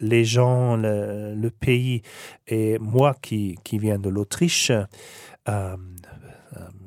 les 0.00 0.24
gens, 0.24 0.76
le, 0.76 1.48
pays. 1.50 2.02
Et 2.48 2.78
moi 2.78 3.14
qui, 3.20 3.56
qui 3.64 3.78
viens 3.78 3.98
de 3.98 4.08
l'Autriche, 4.08 4.72
euh, 5.48 5.76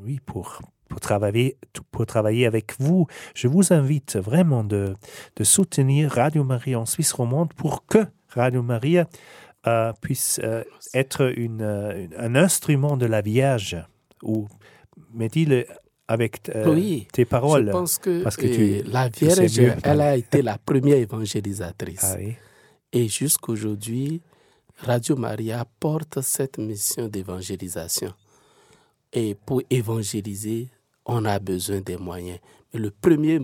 oui, 0.04 0.19
pour, 0.25 0.62
pour 0.89 0.99
travailler, 0.99 1.58
pour 1.91 2.06
travailler 2.06 2.45
avec 2.45 2.73
vous. 2.80 3.08
Je 3.36 3.47
vous 3.47 3.71
invite 3.71 4.17
vraiment 4.17 4.63
de, 4.63 4.95
de 5.38 5.43
soutenir 5.43 6.12
Radio 6.12 6.43
Maria 6.43 6.80
en 6.80 6.86
Suisse 6.86 7.13
romande 7.13 7.54
pour 7.54 7.86
que 7.86 7.99
Radio 8.30 8.62
Maria 8.62 9.08
puisse 10.02 10.41
être 10.93 11.32
une, 11.38 11.62
un 12.17 12.36
instrument 12.36 12.97
de 12.97 13.06
la 13.06 13.21
Vierge 13.21 13.78
ou 14.23 14.47
mais 15.13 15.28
dis-le 15.30 15.65
avec 16.10 16.49
euh, 16.56 16.99
tes 17.12 17.25
paroles. 17.25 17.67
Je 17.67 17.71
pense 17.71 17.97
que, 17.99 18.23
parce 18.23 18.36
que 18.36 18.47
tu, 18.47 18.89
la 18.89 19.10
Vierge, 19.10 19.60
elle 19.84 20.02
a 20.02 20.17
été 20.17 20.41
la 20.41 20.58
première 20.58 20.97
évangélisatrice. 20.97 22.04
Ah 22.04 22.17
Et 22.91 23.08
jusqu'aujourd'hui, 23.08 24.21
Radio 24.78 25.15
Maria 25.15 25.65
porte 25.80 26.21
cette 26.21 26.58
mission 26.58 27.08
d'évangélisation. 27.08 28.12
Et 29.13 29.36
pour 29.36 29.62
évangéliser, 29.69 30.69
on 31.10 31.26
a 31.26 31.39
besoin 31.39 31.82
des 31.82 31.98
moyens. 31.98 32.39
Mais 32.74 32.80
le 32.80 32.91
premier 32.91 33.39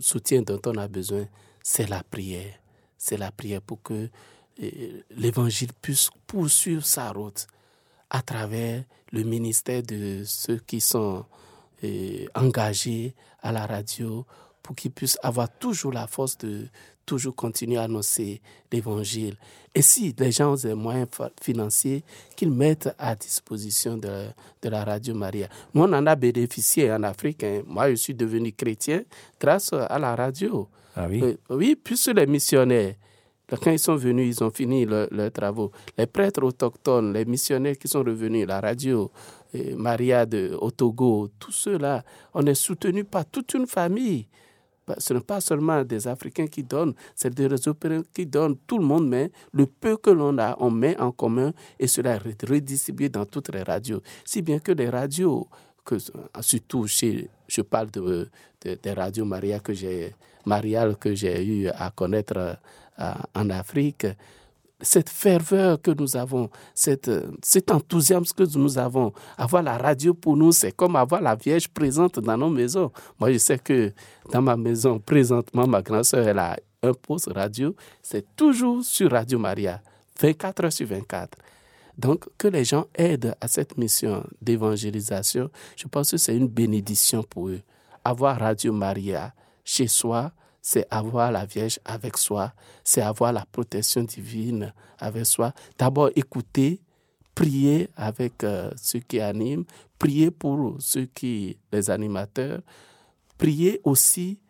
soutien 0.00 0.42
dont 0.42 0.60
on 0.66 0.76
a 0.76 0.86
besoin, 0.86 1.26
c'est 1.62 1.88
la 1.88 2.02
prière. 2.02 2.54
C'est 2.98 3.16
la 3.16 3.32
prière 3.32 3.62
pour 3.62 3.82
que 3.82 4.08
euh, 4.62 5.00
l'évangile 5.10 5.72
puisse 5.80 6.10
poursuivre 6.26 6.84
sa 6.84 7.10
route 7.12 7.46
à 8.10 8.20
travers 8.22 8.84
le 9.12 9.22
ministère 9.22 9.82
de 9.82 10.22
ceux 10.24 10.58
qui 10.58 10.80
sont 10.80 11.24
euh, 11.84 12.26
engagés 12.34 13.14
à 13.40 13.50
la 13.52 13.66
radio 13.66 14.26
pour 14.62 14.76
qu'ils 14.76 14.90
puissent 14.92 15.18
avoir 15.22 15.48
toujours 15.58 15.92
la 15.92 16.06
force 16.06 16.36
de 16.38 16.68
toujours 17.06 17.34
continuer 17.34 17.78
à 17.78 17.84
annoncer 17.84 18.40
l'évangile. 18.70 19.36
Et 19.74 19.82
si 19.82 20.14
les 20.18 20.32
gens 20.32 20.52
ont 20.52 20.56
des 20.56 20.74
moyens 20.74 21.08
financiers, 21.40 22.02
qu'ils 22.34 22.50
mettent 22.50 22.94
à 22.98 23.14
disposition 23.14 23.96
de, 23.96 24.26
de, 24.62 24.68
la 24.68 24.84
radio 24.84 25.14
Maria. 25.14 25.48
Nous, 25.72 25.82
on 25.82 25.92
en 25.92 26.06
a 26.06 26.16
bénéficié 26.16 26.92
en 26.92 27.02
Afrique. 27.04 27.44
Hein. 27.44 27.62
Moi, 27.66 27.90
je 27.90 27.94
suis 27.94 28.14
devenu 28.14 28.52
chrétien 28.52 29.02
grâce 29.40 29.72
à 29.72 29.98
la 29.98 30.16
radio. 30.16 30.68
Ah 30.96 31.06
oui? 31.08 31.22
Euh, 31.22 31.36
oui, 31.50 31.76
puisque 31.82 32.08
les 32.08 32.26
missionnaires 32.26 32.94
quand 33.48 33.70
ils 33.70 33.78
sont 33.78 33.94
venus, 33.94 34.38
ils 34.38 34.44
ont 34.44 34.50
fini 34.50 34.84
leurs 34.84 35.32
travaux. 35.32 35.70
Les 35.96 36.06
prêtres 36.06 36.42
autochtones, 36.42 37.12
les 37.12 37.24
missionnaires 37.24 37.78
qui 37.78 37.86
sont 37.86 38.02
revenus, 38.02 38.44
la 38.44 38.60
radio, 38.60 39.10
Maria 39.76 40.26
de, 40.26 40.56
au 40.60 40.70
Togo, 40.70 41.28
tous 41.38 41.52
ceux-là, 41.52 42.02
on 42.34 42.44
est 42.46 42.54
soutenus 42.54 43.06
par 43.08 43.24
toute 43.24 43.54
une 43.54 43.66
famille. 43.66 44.26
Ce 44.98 45.12
n'est 45.12 45.20
pas 45.20 45.40
seulement 45.40 45.82
des 45.84 46.06
Africains 46.06 46.46
qui 46.46 46.62
donnent, 46.62 46.94
c'est 47.14 47.34
des 47.34 47.48
Européens 47.48 48.02
qui 48.12 48.26
donnent, 48.26 48.56
tout 48.66 48.78
le 48.78 48.84
monde 48.84 49.08
met. 49.08 49.30
Le 49.52 49.66
peu 49.66 49.96
que 49.96 50.10
l'on 50.10 50.38
a, 50.38 50.56
on 50.60 50.70
met 50.70 50.98
en 50.98 51.10
commun 51.10 51.52
et 51.78 51.86
cela 51.86 52.16
est 52.16 52.48
redistribué 52.48 53.08
dans 53.08 53.24
toutes 53.26 53.52
les 53.52 53.62
radios. 53.62 54.00
Si 54.24 54.42
bien 54.42 54.58
que 54.58 54.72
les 54.72 54.88
radios, 54.88 55.48
que, 55.84 55.96
surtout 56.40 56.86
chez, 56.86 57.28
je 57.48 57.62
parle 57.62 57.90
de, 57.90 58.28
des 58.62 58.92
radios 58.92 59.24
Maria 59.24 59.60
Marial 60.44 60.96
que 60.96 61.14
j'ai 61.14 61.44
eu 61.44 61.68
à 61.68 61.90
connaître 61.90 62.58
en 63.34 63.50
Afrique, 63.50 64.06
cette 64.80 65.08
ferveur 65.08 65.80
que 65.80 65.90
nous 65.90 66.16
avons, 66.16 66.50
cette, 66.74 67.10
cet 67.42 67.70
enthousiasme 67.70 68.24
que 68.36 68.58
nous 68.58 68.78
avons. 68.78 69.12
Avoir 69.38 69.62
la 69.62 69.78
radio 69.78 70.12
pour 70.14 70.36
nous, 70.36 70.52
c'est 70.52 70.72
comme 70.72 70.96
avoir 70.96 71.22
la 71.22 71.34
Vierge 71.34 71.68
présente 71.68 72.18
dans 72.18 72.36
nos 72.36 72.50
maisons. 72.50 72.92
Moi, 73.18 73.32
je 73.32 73.38
sais 73.38 73.58
que 73.58 73.92
dans 74.30 74.42
ma 74.42 74.56
maison, 74.56 74.98
présentement, 74.98 75.66
ma 75.66 75.82
grand-sœur, 75.82 76.28
elle 76.28 76.38
a 76.38 76.56
un 76.82 76.92
poste 76.92 77.30
radio. 77.34 77.74
C'est 78.02 78.36
toujours 78.36 78.84
sur 78.84 79.10
Radio 79.10 79.38
Maria, 79.38 79.80
24 80.20 80.64
heures 80.64 80.72
sur 80.72 80.86
24. 80.86 81.38
Donc, 81.96 82.26
que 82.36 82.48
les 82.48 82.64
gens 82.64 82.86
aident 82.94 83.34
à 83.40 83.48
cette 83.48 83.78
mission 83.78 84.22
d'évangélisation, 84.42 85.50
je 85.76 85.88
pense 85.88 86.10
que 86.10 86.16
c'est 86.18 86.36
une 86.36 86.48
bénédiction 86.48 87.22
pour 87.22 87.48
eux. 87.48 87.62
Avoir 88.04 88.38
Radio 88.38 88.72
Maria 88.72 89.32
chez 89.64 89.86
soi, 89.88 90.32
c'est 90.68 90.84
avoir 90.90 91.30
la 91.30 91.46
Vierge 91.46 91.78
avec 91.84 92.16
soi, 92.16 92.52
c'est 92.82 93.00
avoir 93.00 93.32
la 93.32 93.44
protection 93.46 94.02
divine 94.02 94.74
avec 94.98 95.24
soi. 95.24 95.52
D'abord, 95.78 96.10
écouter, 96.16 96.80
prier 97.36 97.88
avec 97.94 98.42
euh, 98.42 98.72
ceux 98.74 98.98
qui 98.98 99.20
animent, 99.20 99.62
prier 99.96 100.32
pour 100.32 100.74
ceux 100.80 101.04
qui, 101.04 101.56
les 101.70 101.88
animateurs, 101.88 102.62
prier 103.38 103.80
aussi 103.84 104.40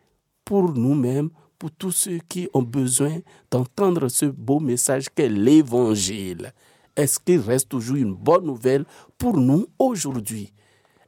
pour 0.43 0.73
nous-mêmes, 0.73 1.29
pour 1.59 1.69
tous 1.69 1.91
ceux 1.91 2.17
qui 2.27 2.49
ont 2.51 2.63
besoin 2.63 3.19
d'entendre 3.51 4.07
ce 4.07 4.25
beau 4.25 4.59
message 4.59 5.09
qu'est 5.13 5.29
l'Évangile. 5.29 6.51
Est-ce 6.95 7.19
qu'il 7.19 7.41
reste 7.41 7.69
toujours 7.69 7.97
une 7.97 8.15
bonne 8.15 8.47
nouvelle 8.47 8.85
pour 9.19 9.37
nous 9.37 9.67
aujourd'hui? 9.77 10.51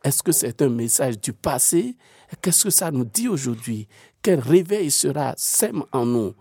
Est-ce 0.09 0.23
que 0.23 0.31
c'est 0.31 0.59
un 0.63 0.69
message 0.69 1.19
du 1.19 1.33
passé? 1.33 1.95
Qu'est-ce 2.41 2.63
que 2.63 2.71
ça 2.71 2.89
nous 2.89 3.05
dit 3.05 3.27
aujourd'hui? 3.27 3.87
Quel 4.23 4.39
réveil 4.39 4.89
sera 4.89 5.35
sème 5.37 5.83
en 5.91 6.03
nous? 6.03 6.33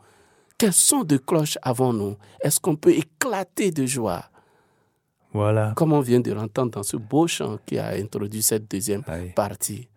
Quels 0.57 0.73
son 0.73 1.05
de 1.05 1.19
cloche 1.19 1.59
avons-nous 1.61 2.17
Est-ce 2.41 2.61
qu'on 2.61 2.77
peut 2.77 2.93
éclater 2.95 3.71
de 3.71 3.85
joie? 3.85 4.25
Voilà. 5.35 5.75
Comme 5.77 5.93
on 5.93 6.01
vient 6.01 6.21
de 6.21 6.33
l'entendre 6.33 6.71
dans 6.71 6.83
ce 6.83 6.97
beau 6.97 7.27
chant 7.27 7.59
qui 7.67 7.77
a 7.79 7.89
introduit 7.89 8.43
cette 8.43 8.71
deuxième 8.71 9.03
partie. 9.37 9.91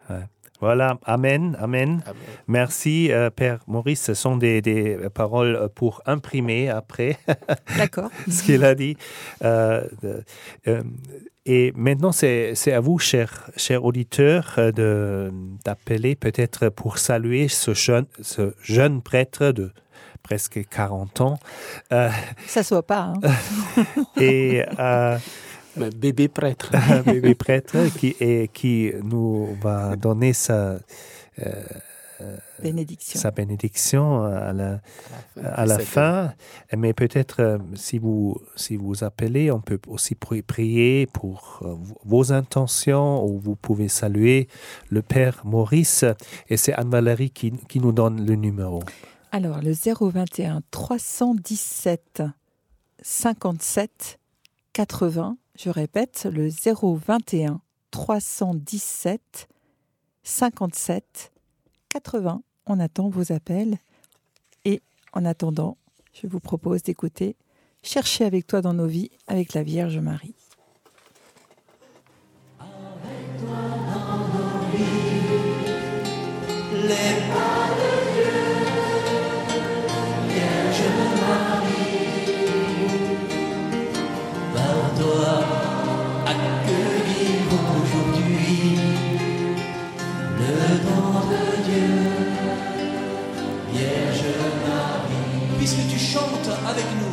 Voilà, 0.60 1.00
Amen, 1.06 1.58
Amen. 1.60 2.04
Merci, 2.48 3.12
euh, 3.12 3.32
Père 3.32 3.62
Maurice. 3.68 4.02
Ce 4.02 4.14
sont 4.14 4.36
des, 4.36 4.62
des, 4.62 5.10
paroles 5.12 5.70
pour 5.74 6.04
imprimer 6.06 6.70
après 6.70 7.18
D'accord. 7.78 8.12
ce 8.30 8.44
qu'il 8.44 8.64
a 8.64 8.76
dit. 8.76 8.96
Euh, 9.44 9.88
euh, 10.68 10.84
et 11.46 11.74
maintenant, 11.76 12.12
c'est 12.12 12.72
à 12.72 12.80
vous, 12.80 13.00
chers 13.00 13.50
cher 13.58 13.84
auditeurs, 13.84 14.60
d'appeler 15.66 16.16
peut-être 16.16 16.70
pour 16.70 16.98
saluer 16.98 17.48
ce 17.48 17.74
jeune, 17.74 18.06
ce 18.22 18.54
jeune 18.62 19.02
prêtre 19.02 19.52
de 19.52 19.72
presque 20.22 20.68
40 20.70 21.22
ans. 21.22 21.40
Euh, 21.92 22.10
Ça 22.46 22.62
se 22.62 22.76
voit 22.76 22.86
pas. 22.86 23.14
Hein. 23.24 23.84
et 24.22 24.64
bébé 25.96 26.28
prêtre. 26.28 26.72
bébé 27.06 27.34
prêtre 27.34 27.78
qui, 27.98 28.16
est, 28.20 28.52
qui 28.54 28.92
nous 29.04 29.58
va 29.62 29.96
donner 29.96 30.34
sa, 30.34 30.78
euh, 31.40 32.38
bénédiction. 32.62 33.20
sa 33.20 33.32
bénédiction 33.32 34.24
à 34.24 34.54
la, 34.54 34.82
à 35.44 35.66
la 35.66 35.80
fin. 35.80 36.34
Mais 36.76 36.94
peut-être 36.94 37.42
euh, 37.42 37.58
si 37.76 37.98
vous, 37.98 38.38
si 38.56 38.76
vous 38.76 39.04
appelez, 39.04 39.52
on 39.52 39.62
peut 39.62 39.80
aussi 39.88 40.16
prier 40.16 41.08
pour 41.08 41.60
euh, 41.62 41.76
vos 42.06 42.32
intentions 42.32 43.26
ou 43.26 43.40
vous 43.40 43.56
pouvez 43.56 43.88
saluer 43.88 44.48
le 44.90 45.02
Père 45.02 45.42
Maurice. 45.44 46.06
Et 46.50 46.58
c'est 46.58 46.74
Anne-Valérie 46.74 47.32
qui, 47.32 47.52
qui 47.68 47.80
nous 47.80 47.92
donne 47.92 48.26
le 48.26 48.36
numéro. 48.36 48.82
Alors, 49.32 49.60
le 49.62 49.74
021 49.74 50.62
317 50.72 52.24
57 53.02 54.20
80 54.74 55.38
je 55.58 55.70
répète, 55.70 56.28
le 56.32 56.50
021 56.50 57.62
317 57.92 59.48
57 60.24 61.32
80. 61.90 62.42
On 62.74 62.80
attend 62.80 63.10
vos 63.10 63.34
appels. 63.34 63.80
Et 64.64 64.82
en 65.12 65.26
attendant, 65.26 65.76
je 66.14 66.26
vous 66.26 66.40
propose 66.40 66.84
d'écouter 66.84 67.36
Chercher 67.84 68.24
avec 68.24 68.48
toi 68.48 68.62
dans 68.62 68.74
nos 68.74 68.88
vies 68.88 69.10
avec 69.28 69.54
la 69.54 69.62
Vierge 69.62 69.98
Marie. 69.98 70.36
Toi. 96.12 96.22
puisque 96.24 96.44
tu 96.44 96.50
chantes 96.50 97.11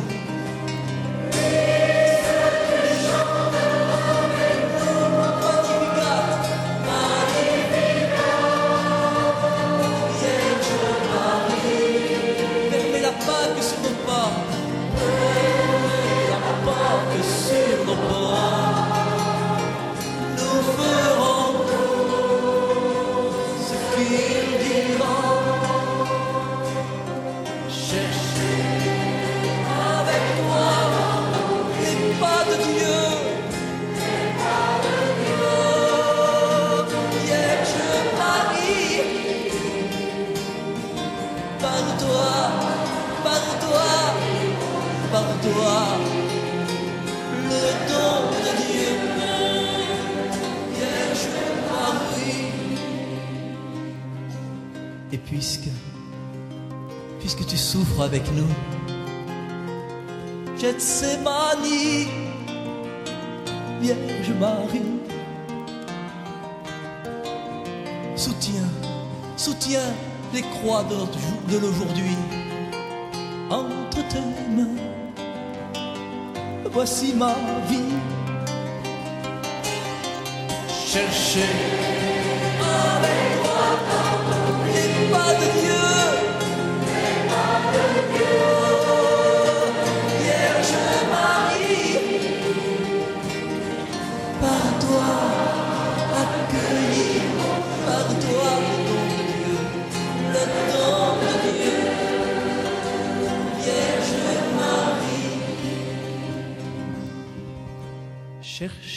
Voici 76.81 77.13
ma 77.13 77.35
vie. 77.67 77.93
Cherchez 80.87 82.18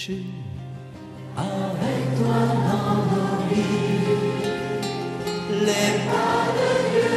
chercher. 0.03 0.25
Avec 1.37 2.19
toi 2.19 2.43
dans 2.69 2.97
nos 3.11 3.37
vies. 3.49 4.11
Les 5.61 5.93
pas 6.09 6.45
de 6.59 6.71
Dieu, 6.91 7.15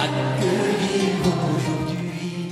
accueillir 0.00 1.18
aujourd'hui. 1.56 2.50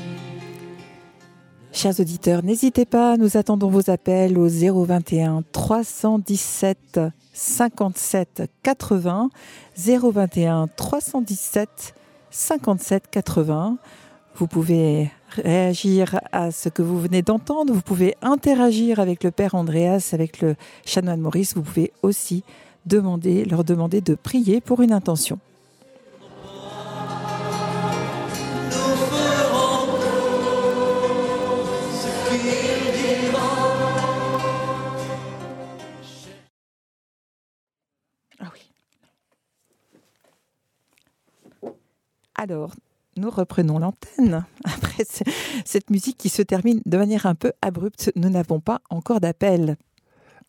Chers 1.72 1.98
auditeurs, 2.00 2.42
n'hésitez 2.44 2.84
pas, 2.84 3.16
nous 3.16 3.36
attendons 3.36 3.70
vos 3.70 3.90
appels 3.90 4.38
au 4.38 4.48
021 4.48 5.42
317 5.52 7.00
57 7.32 8.44
80 8.62 9.30
021 9.76 10.68
317 10.76 11.95
57 12.30 13.04
80. 13.10 13.78
Vous 14.36 14.46
pouvez 14.46 15.10
réagir 15.30 16.20
à 16.32 16.50
ce 16.50 16.68
que 16.68 16.82
vous 16.82 17.00
venez 17.00 17.22
d'entendre, 17.22 17.72
vous 17.72 17.80
pouvez 17.80 18.16
interagir 18.22 19.00
avec 19.00 19.24
le 19.24 19.30
Père 19.30 19.54
Andreas, 19.54 20.10
avec 20.12 20.40
le 20.40 20.56
chanoine 20.84 21.20
Maurice, 21.20 21.54
vous 21.54 21.62
pouvez 21.62 21.92
aussi 22.02 22.44
leur 22.86 23.64
demander 23.64 24.00
de 24.00 24.14
prier 24.14 24.60
pour 24.60 24.82
une 24.82 24.92
intention. 24.92 25.38
Alors, 42.36 42.74
nous 43.16 43.30
reprenons 43.30 43.78
l'antenne. 43.78 44.44
Après 44.64 45.04
ce- 45.04 45.24
cette 45.64 45.90
musique 45.90 46.18
qui 46.18 46.28
se 46.28 46.42
termine 46.42 46.80
de 46.84 46.96
manière 46.98 47.26
un 47.26 47.34
peu 47.34 47.52
abrupte, 47.62 48.12
nous 48.16 48.28
n'avons 48.30 48.60
pas 48.60 48.80
encore 48.90 49.20
d'appel. 49.20 49.76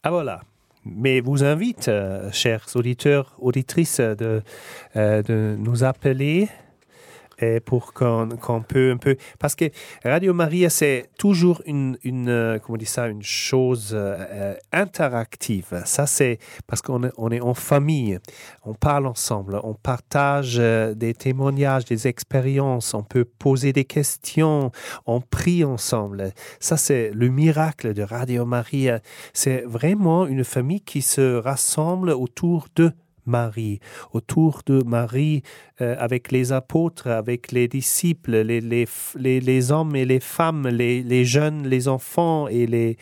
Ah 0.03 0.11
voilà. 0.11 0.41
Mais 0.85 1.19
vous 1.19 1.43
invite, 1.43 1.89
euh, 1.89 2.31
chers 2.31 2.67
auditeurs, 2.75 3.35
auditrices, 3.39 3.99
de, 3.99 4.41
euh, 4.95 5.21
de 5.21 5.55
nous 5.59 5.83
appeler 5.83 6.47
et 7.39 7.59
pour 7.59 7.93
qu'on 7.93 8.29
qu'on 8.41 8.61
peut 8.61 8.91
un 8.91 8.97
peu... 8.97 9.15
Parce 9.39 9.55
que 9.55 9.65
Radio 10.03 10.33
Maria, 10.33 10.69
c'est 10.69 11.09
toujours 11.17 11.61
une, 11.65 11.97
une, 12.03 12.29
euh, 12.29 12.59
comment 12.59 12.75
on 12.75 12.77
dit 12.77 12.85
ça, 12.85 13.07
une 13.07 13.23
chose 13.23 13.91
euh, 13.93 14.17
euh, 14.31 14.55
interactive. 14.71 15.81
Ça, 15.85 16.07
c'est 16.07 16.39
parce 16.65 16.81
qu'on 16.81 17.03
est, 17.03 17.11
on 17.17 17.29
est 17.31 17.41
en 17.41 17.53
famille, 17.53 18.19
on 18.63 18.73
parle 18.73 19.07
ensemble, 19.07 19.59
on 19.63 19.73
partage 19.73 20.57
des 20.57 21.13
témoignages, 21.13 21.85
des 21.85 22.07
expériences, 22.07 22.93
on 22.93 23.03
peut 23.03 23.25
poser 23.25 23.73
des 23.73 23.85
questions, 23.85 24.71
on 25.05 25.21
prie 25.21 25.63
ensemble. 25.63 26.31
Ça, 26.59 26.77
c'est 26.77 27.11
le 27.13 27.29
miracle 27.29 27.93
de 27.93 28.03
Radio 28.03 28.45
Maria. 28.45 28.99
C'est 29.33 29.61
vraiment 29.61 30.25
une 30.25 30.43
famille 30.43 30.81
qui 30.81 31.01
se 31.01 31.35
rassemble 31.35 32.09
autour 32.09 32.67
de 32.75 32.91
Marie, 33.27 33.79
autour 34.13 34.61
de 34.65 34.81
Marie 34.83 35.43
euh, 35.81 35.95
avec 35.99 36.31
les 36.31 36.51
apôtres, 36.51 37.07
avec 37.07 37.51
les 37.51 37.67
disciples, 37.67 38.37
les, 38.37 38.61
les, 38.61 39.39
les, 39.39 39.71
hommes 39.71 39.95
et 39.95 40.05
les 40.05 40.19
femmes, 40.19 40.67
les, 40.67 41.03
les 41.03 41.25
jeunes, 41.25 41.67
les 41.67 41.87
enfants 41.87 42.47
et 42.47 42.65
les 42.65 42.97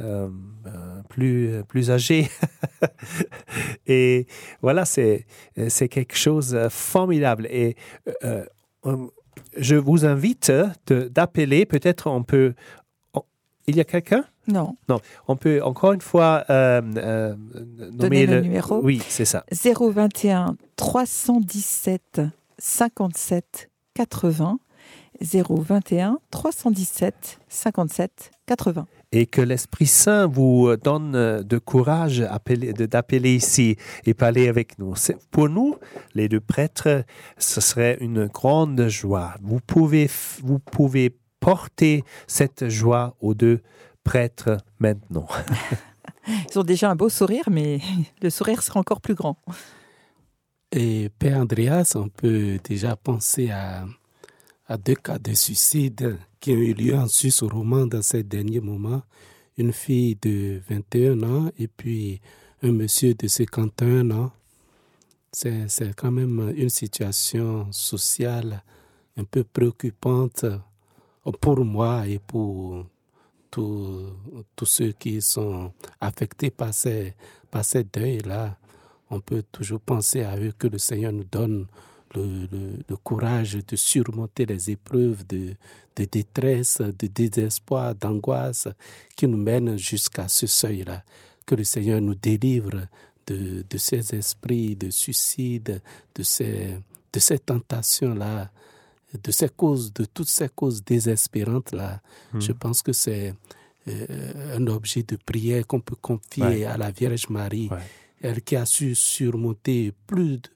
euh, 0.00 0.28
euh, 0.66 1.02
plus, 1.08 1.64
plus 1.68 1.90
âgés. 1.90 2.28
et 3.86 4.26
voilà, 4.62 4.84
c'est 4.84 5.24
quelque 5.90 6.16
chose 6.16 6.50
de 6.50 6.68
formidable. 6.68 7.46
Et 7.50 7.76
je 9.56 9.76
vous 9.76 10.04
invite 10.04 10.52
d'appeler, 10.88 11.66
peut-être 11.66 12.06
on 12.08 12.22
peut... 12.22 12.54
Il 13.66 13.76
y 13.76 13.80
a 13.80 13.84
quelqu'un? 13.84 14.24
Non. 14.48 14.76
non, 14.88 15.00
on 15.28 15.36
peut 15.36 15.62
encore 15.62 15.92
une 15.92 16.00
fois 16.00 16.44
euh, 16.50 16.80
euh, 16.96 17.36
nommer 17.92 18.26
le 18.26 18.40
numéro 18.40 18.80
Oui, 18.82 19.00
c'est 19.08 19.24
ça. 19.24 19.44
021 19.52 20.56
317 20.76 22.22
57 22.58 23.70
80. 23.94 24.58
021 25.20 26.18
317 26.30 27.40
57 27.48 28.30
80. 28.46 28.86
Et 29.12 29.26
que 29.26 29.42
l'Esprit 29.42 29.86
Saint 29.86 30.26
vous 30.26 30.74
donne 30.76 31.42
de 31.42 31.58
courage 31.58 32.18
d'appeler 32.18 33.34
ici 33.34 33.76
et 34.06 34.14
parler 34.14 34.48
avec 34.48 34.78
nous. 34.78 34.94
Pour 35.30 35.48
nous, 35.48 35.76
les 36.14 36.28
deux 36.28 36.40
prêtres, 36.40 37.04
ce 37.36 37.60
serait 37.60 37.98
une 38.00 38.26
grande 38.26 38.88
joie. 38.88 39.34
Vous 39.42 39.60
pouvez, 39.60 40.08
vous 40.42 40.58
pouvez 40.58 41.16
porter 41.40 42.04
cette 42.26 42.68
joie 42.68 43.16
aux 43.20 43.34
deux 43.34 43.60
prêtres 44.04 44.58
maintenant. 44.78 45.26
Ils 46.28 46.58
ont 46.58 46.62
déjà 46.62 46.90
un 46.90 46.96
beau 46.96 47.08
sourire, 47.08 47.48
mais 47.50 47.80
le 48.22 48.30
sourire 48.30 48.62
sera 48.62 48.80
encore 48.80 49.00
plus 49.00 49.14
grand. 49.14 49.36
Et 50.72 51.10
Père 51.18 51.38
Andreas, 51.38 51.94
on 51.96 52.08
peut 52.08 52.58
déjà 52.62 52.94
penser 52.94 53.50
à, 53.50 53.86
à 54.68 54.76
deux 54.76 54.94
cas 54.94 55.18
de 55.18 55.32
suicide 55.34 56.18
qui 56.38 56.52
ont 56.52 56.56
eu 56.56 56.74
lieu 56.74 56.94
en 56.94 57.08
Suisse 57.08 57.42
romande 57.42 57.90
dans 57.90 58.02
ces 58.02 58.22
derniers 58.22 58.60
moments. 58.60 59.02
Une 59.56 59.72
fille 59.72 60.16
de 60.22 60.60
21 60.68 61.22
ans 61.22 61.50
et 61.58 61.66
puis 61.66 62.20
un 62.62 62.72
monsieur 62.72 63.14
de 63.14 63.26
51 63.26 64.10
ans. 64.12 64.30
C'est 65.32 65.94
quand 65.96 66.10
même 66.10 66.52
une 66.56 66.68
situation 66.68 67.66
sociale 67.72 68.62
un 69.16 69.24
peu 69.24 69.44
préoccupante 69.44 70.44
pour 71.40 71.64
moi 71.64 72.06
et 72.06 72.18
pour 72.18 72.84
tous 73.50 74.64
ceux 74.64 74.92
qui 74.92 75.20
sont 75.20 75.72
affectés 76.00 76.50
par 76.50 76.72
ces, 76.72 77.14
par 77.50 77.64
deuils-là 77.92 78.56
on 79.10 79.20
peut 79.20 79.42
toujours 79.50 79.80
penser 79.80 80.22
à 80.22 80.38
eux 80.38 80.52
que 80.56 80.68
le 80.68 80.78
Seigneur 80.78 81.12
nous 81.12 81.24
donne 81.24 81.66
le, 82.14 82.46
le- 82.52 82.78
le 82.88 82.96
courage 82.96 83.58
de 83.66 83.76
surmonter 83.76 84.46
les 84.46 84.70
épreuves 84.70 85.26
de, 85.26 85.54
de 85.96 86.04
détresse, 86.04 86.80
de 86.80 87.06
désespoir, 87.08 87.94
d'angoisse 87.94 88.68
qui 89.16 89.26
nous 89.26 89.36
mènent 89.36 89.76
jusqu'à 89.76 90.28
ce 90.28 90.46
seuil-là. 90.46 91.02
Que 91.44 91.56
le 91.56 91.64
Seigneur 91.64 92.00
nous 92.00 92.14
délivre 92.14 92.86
de, 93.26 93.64
de 93.68 93.78
ces 93.78 94.14
esprits 94.14 94.76
de 94.76 94.90
suicide, 94.90 95.82
de 96.14 96.22
ces, 96.22 96.78
de 97.12 97.18
ces 97.18 97.38
tentations-là, 97.40 98.50
de 99.22 99.30
ces 99.32 99.48
causes, 99.48 99.92
de 99.92 100.04
toutes 100.04 100.28
ces 100.28 100.48
causes 100.48 100.84
désespérantes-là. 100.84 102.00
Je 102.38 102.52
pense 102.52 102.82
que 102.82 102.92
c'est 102.92 103.34
euh, 103.88 104.56
un 104.56 104.66
objet 104.66 105.02
de 105.02 105.16
prière 105.16 105.66
qu'on 105.66 105.80
peut 105.80 105.96
confier 106.00 106.42
Ouais. 106.44 106.64
à 106.64 106.76
la 106.76 106.90
Vierge 106.90 107.28
Marie 107.30 107.68
Ouais. 107.70 107.78
elle 108.20 108.42
qui 108.42 108.54
a 108.56 108.66
su 108.66 108.94
surmonter 108.94 109.92
plus, 110.06 110.36
de- 110.38 110.48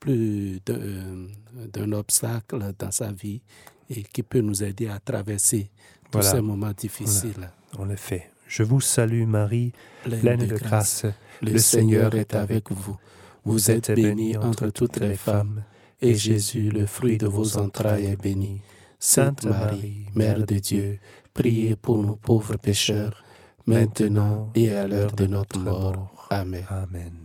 plus 0.00 0.60
d'un 0.66 1.26
d'un 1.72 1.92
obstacle 1.92 2.72
dans 2.78 2.90
sa 2.90 3.12
vie 3.12 3.40
et 3.88 4.02
qui 4.02 4.22
peut 4.24 4.40
nous 4.40 4.62
aider 4.64 4.88
à 4.88 4.98
traverser 4.98 5.70
tous 6.10 6.18
Voilà. 6.18 6.30
ces 6.32 6.40
moments 6.40 6.72
difficiles. 6.72 7.48
En 7.78 7.88
effet, 7.90 8.28
je 8.48 8.64
vous 8.64 8.80
salue 8.80 9.24
Marie, 9.24 9.72
pleine 10.02 10.46
de 10.46 10.56
grâce. 10.56 11.06
Le 11.40 11.58
Seigneur 11.58 12.12
est 12.16 12.34
avec 12.34 12.72
vous. 12.72 12.96
Vous 13.44 13.70
êtes 13.70 13.92
bénie 13.94 14.36
entre 14.36 14.68
toutes 14.70 14.96
les 14.98 15.14
femmes, 15.14 15.62
et 16.00 16.14
Jésus, 16.14 16.70
le 16.70 16.86
fruit 16.86 17.18
de 17.18 17.26
vos 17.26 17.56
entrailles, 17.56 18.06
est 18.06 18.20
béni. 18.20 18.60
Sainte 18.98 19.44
Marie, 19.44 20.06
Mère 20.14 20.44
de 20.46 20.56
Dieu, 20.56 20.98
priez 21.34 21.76
pour 21.76 21.98
nous 21.98 22.16
pauvres 22.16 22.56
pécheurs, 22.56 23.22
maintenant 23.66 24.50
et 24.54 24.72
à 24.72 24.86
l'heure 24.86 25.12
de 25.12 25.26
notre 25.26 25.58
mort. 25.58 26.26
Amen. 26.30 26.64
Amen. 26.70 27.23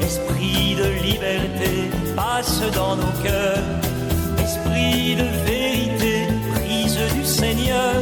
Esprit 0.00 0.74
de 0.74 0.88
liberté, 1.02 1.90
passe 2.16 2.60
dans 2.74 2.96
nos 2.96 3.12
cœurs, 3.22 3.62
esprit 4.42 5.16
de 5.16 5.28
vérité, 5.46 6.26
prise 6.54 6.98
du 7.14 7.24
Seigneur, 7.24 7.94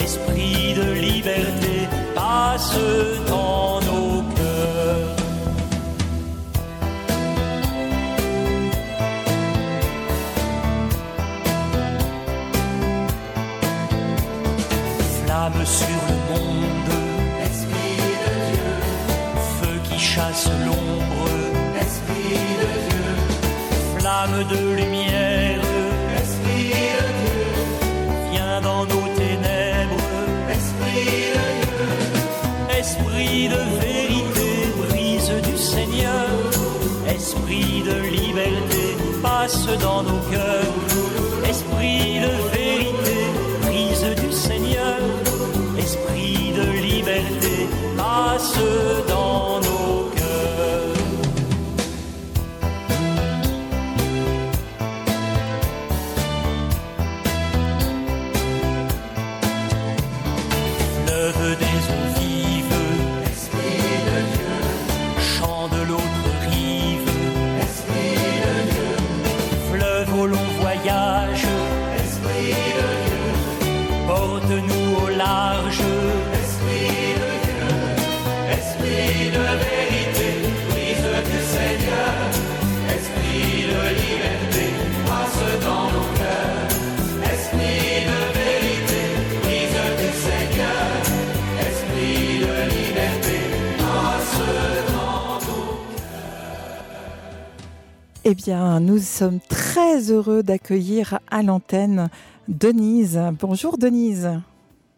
esprit 0.00 0.74
de 0.74 0.92
liberté, 0.92 1.88
passe 2.14 2.76
dans 3.28 3.80
nos 3.80 4.17
chasse 20.14 20.48
l'ombre. 20.64 21.28
Esprit 21.86 22.40
de 22.62 22.70
Dieu, 22.88 23.08
flamme 23.98 24.38
de 24.52 24.60
lumière. 24.80 25.60
Esprit 26.22 26.72
de 26.96 27.06
Dieu, 27.20 27.46
viens 28.30 28.60
dans 28.68 28.84
nos 28.92 29.06
ténèbres. 29.22 30.04
Esprit 30.58 31.16
de 31.36 31.46
Dieu, 31.60 31.90
esprit 32.82 33.40
de 33.54 33.62
vérité, 33.86 34.50
brise 34.88 35.32
du 35.48 35.56
Seigneur. 35.74 36.30
Esprit 37.16 37.82
de 37.90 37.96
liberté, 38.20 38.84
passe 39.22 39.66
dans 39.86 40.02
nos 40.08 40.22
cœurs. 40.32 40.76
Esprit 41.52 42.20
de 42.26 42.32
vérité, 42.56 43.18
brise 43.66 44.06
du 44.24 44.30
Seigneur. 44.32 45.00
Esprit 45.86 46.52
de 46.60 46.66
liberté, 46.90 47.56
passe 47.96 48.54
dans 49.08 49.16
nos 49.16 49.16
cœurs. 49.16 49.27
Bien, 98.38 98.78
nous 98.78 98.98
sommes 98.98 99.40
très 99.40 100.12
heureux 100.12 100.44
d'accueillir 100.44 101.18
à 101.28 101.42
l'antenne 101.42 102.08
Denise. 102.46 103.20
Bonjour 103.40 103.78
Denise. 103.78 104.30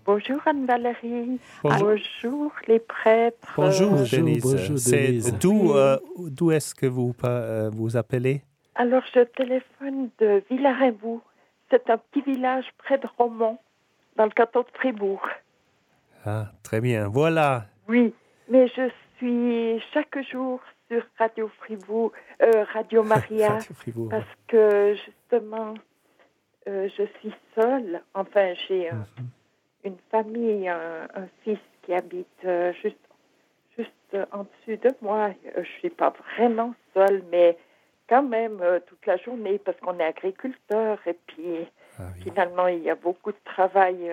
Bonjour 0.05 0.37
Anne-Valérie. 0.45 1.41
Bonjour. 1.63 1.89
Bonjour 1.89 2.53
les 2.69 2.81
prêtres. 2.81 3.55
Bonjour, 3.57 3.91
Bonjour, 3.93 4.19
Denise. 4.19 4.43
bonjour, 4.43 4.77
Denise. 4.77 5.35
d'où 5.41 5.73
euh, 5.73 5.97
d'où 6.19 6.51
est-ce 6.51 6.75
que 6.75 6.87
vous 6.87 7.15
euh, 7.25 7.71
vous 7.73 7.97
appelez? 7.97 8.43
Alors 8.75 9.03
je 9.15 9.21
téléphone 9.21 10.11
de 10.19 10.43
Villarimbourg. 10.51 11.23
C'est 11.71 11.89
un 11.89 11.97
petit 11.99 12.21
village 12.23 12.67
près 12.79 12.99
de 12.99 13.07
Romont, 13.17 13.59
dans 14.17 14.25
le 14.25 14.31
canton 14.31 14.61
de 14.61 14.67
Fribourg. 14.75 15.23
Ah, 16.27 16.49
très 16.63 16.81
bien. 16.81 17.09
Voilà. 17.09 17.67
Oui, 17.89 18.13
mais 18.51 18.67
je 18.69 18.91
suis 19.17 19.83
chaque 19.95 20.19
jour 20.31 20.61
sur 20.91 21.03
Radio 21.19 21.49
Fribourg, 21.61 22.13
euh, 22.43 22.65
Radio 22.73 23.03
Maria, 23.03 23.49
Radio 23.59 23.75
Fribourg. 23.75 24.09
parce 24.11 24.27
que 24.49 24.95
justement, 24.95 25.75
euh, 26.69 26.89
je 26.97 27.05
suis 27.19 27.35
seule. 27.55 28.03
Enfin, 28.15 28.55
j'ai 28.69 28.91
un- 28.91 29.07
une 29.85 29.97
famille, 30.11 30.69
un, 30.69 31.09
un 31.15 31.27
fils 31.45 31.59
qui 31.83 31.95
habite 31.95 32.27
euh, 32.45 32.73
juste, 32.83 32.99
juste 33.79 34.17
en 34.33 34.45
dessus 34.45 34.77
de 34.79 34.91
moi. 35.01 35.31
Je 35.57 35.63
suis 35.79 35.91
pas 35.91 36.13
vraiment 36.37 36.75
seule, 36.93 37.23
mais 37.31 37.57
quand 38.09 38.23
même 38.25 38.61
toute 38.87 39.07
la 39.07 39.17
journée, 39.19 39.59
parce 39.59 39.79
qu'on 39.81 39.99
est 40.01 40.05
agriculteur 40.05 40.99
et 41.07 41.17
puis 41.27 41.67
Ah 41.99 42.03
oui. 42.17 42.23
finalement, 42.25 42.67
il 42.67 42.81
y 42.83 42.91
a 42.91 42.97
beaucoup 42.97 43.31
de 43.31 43.39
travail 43.45 44.11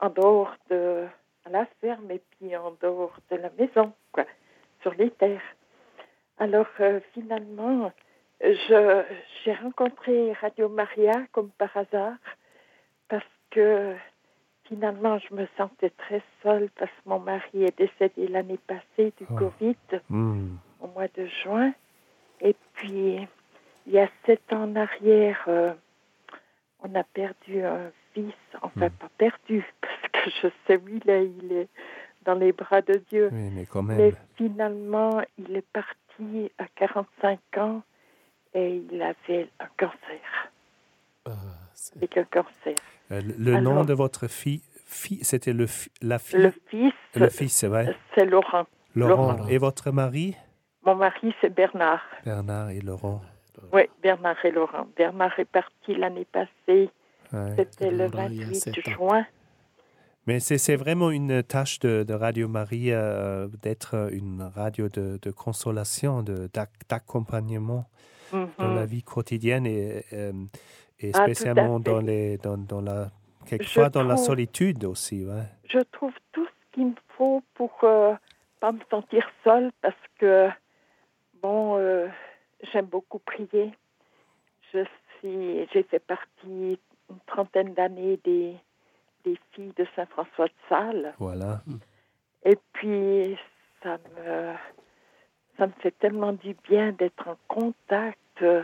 en 0.00 0.10
dehors 0.10 0.54
de 0.70 1.04
à 1.46 1.50
la 1.50 1.66
ferme 1.80 2.10
et 2.10 2.20
puis 2.38 2.56
en 2.56 2.74
dehors 2.82 3.16
de 3.30 3.36
la 3.36 3.50
maison, 3.58 3.92
quoi, 4.12 4.24
sur 4.82 4.94
les 4.94 5.10
terres. 5.10 5.42
Alors 6.38 6.66
euh, 6.80 7.00
finalement, 7.12 7.92
je 8.42 9.02
j'ai 9.44 9.54
rencontré 9.54 10.32
Radio 10.34 10.68
Maria 10.68 11.12
comme 11.32 11.50
par 11.50 11.76
hasard 11.76 12.16
parce 13.08 13.24
que 13.50 13.94
finalement 14.64 15.18
je 15.18 15.34
me 15.34 15.46
sentais 15.56 15.90
très 15.90 16.22
seule 16.42 16.68
parce 16.78 16.90
que 16.90 17.08
mon 17.08 17.20
mari 17.20 17.64
est 17.64 17.78
décédé 17.78 18.26
l'année 18.28 18.58
passée 18.66 19.12
du 19.18 19.26
Oh. 19.30 19.34
Covid 19.36 19.76
Hmm. 20.08 20.56
au 20.80 20.88
mois 20.88 21.08
de 21.16 21.26
juin. 21.42 21.72
Et 22.40 22.56
puis, 22.74 23.16
il 23.86 23.92
y 23.92 23.98
a 23.98 24.08
sept 24.26 24.52
ans 24.52 24.64
en 24.64 24.76
arrière, 24.76 25.42
euh, 25.46 25.72
on 26.82 26.92
a 26.94 27.04
perdu 27.04 27.62
un 27.62 27.90
fils, 28.12 28.34
enfin 28.60 28.90
pas 28.90 29.08
perdu, 29.16 29.64
parce 29.80 30.24
que 30.24 30.30
je 30.42 30.48
sais 30.66 30.76
où 30.76 30.88
il 30.88 31.08
est, 31.08 31.26
il 31.26 31.52
est 31.52 31.68
dans 32.24 32.34
les 32.34 32.52
bras 32.52 32.82
de 32.82 32.94
Dieu. 33.08 33.30
Oui, 33.32 33.50
mais 33.54 33.66
quand 33.66 33.82
même. 33.82 33.96
Mais 33.98 34.12
finalement, 34.36 35.22
il 35.38 35.56
est 35.56 35.66
parti 35.72 35.94
à 36.58 36.64
45 36.76 37.38
ans 37.58 37.82
et 38.54 38.82
il 38.90 39.02
avait 39.02 39.48
un 39.60 39.66
cancer, 39.78 40.20
Euh, 41.26 41.32
c'est- 41.74 42.18
un 42.18 42.24
cancer. 42.24 42.74
Euh, 43.12 43.20
le 43.38 43.60
nom 43.60 43.84
de 43.84 43.92
votre 43.94 44.28
fille, 44.28 44.62
fille 44.86 45.24
c'était 45.24 45.52
le 45.52 45.66
la 46.02 46.18
fille, 46.18 46.38
Le 46.40 46.50
fils, 46.68 46.92
le 47.14 47.28
fils, 47.28 47.54
c'est 47.54 47.66
vrai. 47.68 47.94
c'est 48.14 48.24
Laurent. 48.26 48.66
Laurent. 48.94 49.32
Laurent. 49.32 49.48
Et 49.48 49.58
votre 49.58 49.90
mari? 49.90 50.36
Mon 50.86 50.94
mari, 50.94 51.34
c'est 51.40 51.48
Bernard. 51.52 52.02
Bernard 52.24 52.70
et 52.70 52.80
Laurent. 52.80 53.22
Oui, 53.72 53.82
Bernard 54.02 54.42
et 54.44 54.50
Laurent. 54.50 54.86
Bernard 54.96 55.38
est 55.38 55.44
parti 55.46 55.94
l'année 55.94 56.26
passée, 56.26 56.90
Ouais. 57.32 57.54
c'était 57.56 57.90
le 57.90 58.06
Laurent, 58.06 58.26
il 58.30 58.36
y 58.36 58.42
a 58.42 58.46
28 58.46 58.54
sept 58.60 58.88
ans. 58.88 58.90
juin. 58.92 59.26
Mais 60.26 60.40
c'est 60.40 60.76
vraiment 60.76 61.10
une 61.10 61.42
tâche 61.42 61.78
de, 61.80 62.02
de 62.02 62.14
Radio 62.14 62.48
Marie 62.48 62.92
euh, 62.92 63.46
d'être 63.62 64.08
une 64.12 64.42
radio 64.42 64.88
de, 64.88 65.18
de 65.20 65.30
consolation, 65.30 66.22
de- 66.22 66.48
d'ac- 66.52 66.70
d'accompagnement 66.88 67.84
dans 68.58 68.74
la 68.74 68.86
vie 68.86 69.02
quotidienne 69.02 69.66
et, 69.66 70.02
euh, 70.12 70.32
et 70.98 71.10
Ah, 71.14 71.22
spécialement 71.22 71.78
dans, 71.78 72.00
les, 72.00 72.38
dans, 72.38 72.56
dans 72.56 72.80
la, 72.80 73.10
quelquefois 73.46 73.90
dans 73.90 74.02
la 74.02 74.16
solitude 74.16 74.84
aussi. 74.84 75.24
Ouais. 75.24 75.44
je 75.68 75.78
trouve 75.92 76.12
tout 76.32 76.44
ce 76.46 76.74
qu'il 76.74 76.86
me 76.86 76.94
faut 77.16 77.42
pour 77.54 77.70
euh, 77.84 78.14
pas 78.60 78.72
me 78.72 78.80
sentir 78.90 79.24
seule 79.44 79.70
parce 79.82 79.94
que 80.18 80.48
bon 81.42 81.76
euh, 81.78 82.08
j'aime 82.72 82.86
beaucoup 82.86 83.18
prier 83.20 83.70
je 84.72 84.80
suis 85.20 85.68
j'ai 85.72 85.82
fait 85.84 86.00
partie 86.00 86.78
une 87.10 87.18
trentaine 87.26 87.74
d'années 87.74 88.18
des 88.24 88.54
des 89.24 89.38
filles 89.52 89.72
de 89.76 89.86
Saint 89.96 90.06
François 90.06 90.46
de 90.46 90.52
Sales 90.68 91.14
Voilà. 91.18 91.60
et 92.44 92.56
puis 92.72 93.36
ça 93.82 93.98
me 94.16 94.52
ça 95.58 95.66
me 95.68 95.72
fait 95.80 95.92
tellement 95.92 96.32
du 96.32 96.54
bien 96.68 96.92
d'être 96.92 97.28
en 97.28 97.36
contact 97.46 98.18
euh, 98.42 98.62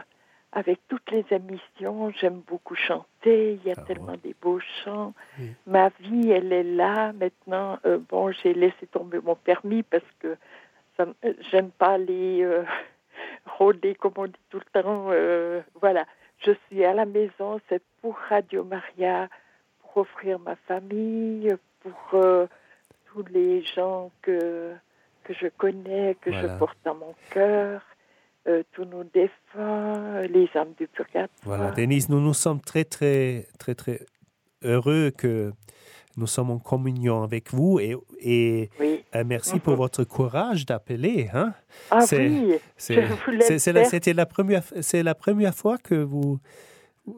avec 0.52 0.80
toutes 0.88 1.08
les 1.12 1.24
émissions. 1.30 2.10
J'aime 2.10 2.40
beaucoup 2.40 2.74
chanter. 2.74 3.52
Il 3.52 3.62
y 3.64 3.70
a 3.70 3.74
Ah 3.76 3.82
tellement 3.82 4.12
ouais. 4.12 4.16
des 4.24 4.34
beaux 4.42 4.58
chants. 4.82 5.14
Oui. 5.38 5.52
Ma 5.68 5.90
vie, 6.00 6.32
elle 6.32 6.52
est 6.52 6.64
là 6.64 7.12
maintenant. 7.12 7.78
Euh, 7.86 7.98
bon, 8.08 8.32
j'ai 8.32 8.54
laissé 8.54 8.88
tomber 8.88 9.20
mon 9.20 9.36
permis 9.36 9.84
parce 9.84 10.02
que 10.18 10.36
euh, 10.98 11.12
j'aime 11.52 11.70
pas 11.70 11.90
aller 11.92 12.42
euh, 12.42 12.64
rôder 13.58 13.94
comme 13.94 14.14
on 14.16 14.26
dit 14.26 14.32
tout 14.50 14.58
le 14.58 14.82
temps. 14.82 15.06
Euh, 15.10 15.60
voilà, 15.80 16.04
je 16.38 16.50
suis 16.66 16.84
à 16.84 16.92
la 16.92 17.04
maison. 17.06 17.60
C'est 17.68 17.82
pour 18.02 18.16
Radio 18.28 18.64
Maria, 18.64 19.28
pour 19.92 20.02
offrir 20.02 20.38
ma 20.38 20.56
famille, 20.68 21.48
pour 21.80 22.20
euh, 22.20 22.46
tous 23.06 23.24
les 23.32 23.62
gens 23.64 24.10
que 24.22 24.72
que 25.24 25.34
je 25.34 25.48
connais, 25.58 26.16
que 26.20 26.30
Voilà. 26.30 26.54
je 26.54 26.58
porte 26.58 26.78
dans 26.84 26.94
mon 26.94 27.14
cœur. 27.30 27.82
euh, 28.48 28.62
tous 28.72 28.86
nos 28.86 29.04
défunts, 29.04 30.22
les 30.22 30.48
âmes 30.56 30.72
du 30.78 30.86
purgatoire. 30.88 31.28
Voilà, 31.42 31.72
Denise, 31.72 32.08
nous 32.08 32.20
nous 32.20 32.32
sommes 32.32 32.58
très, 32.62 32.84
très, 32.84 33.46
très, 33.58 33.74
très 33.74 34.00
heureux 34.64 35.10
que 35.10 35.52
nous 36.16 36.26
sommes 36.26 36.50
en 36.50 36.58
communion 36.58 37.22
avec 37.22 37.52
vous 37.52 37.78
et, 37.80 37.94
et 38.18 38.70
Oui. 38.80 39.04
euh, 39.14 39.24
merci 39.26 39.60
pour 39.60 39.74
Mhm. 39.74 39.78
votre 39.80 40.04
courage 40.04 40.64
d'appeler. 40.64 41.28
Hein? 41.34 41.52
Ah 41.90 42.00
C'est- 42.00 42.28
oui. 42.28 42.54
La-. 43.28 43.84
C'était 43.84 44.14
la 44.14 44.24
première, 44.24 44.62
c'est 44.80 45.02
la 45.02 45.14
première 45.14 45.54
fois 45.54 45.76
que 45.76 45.94
vous. 45.94 46.38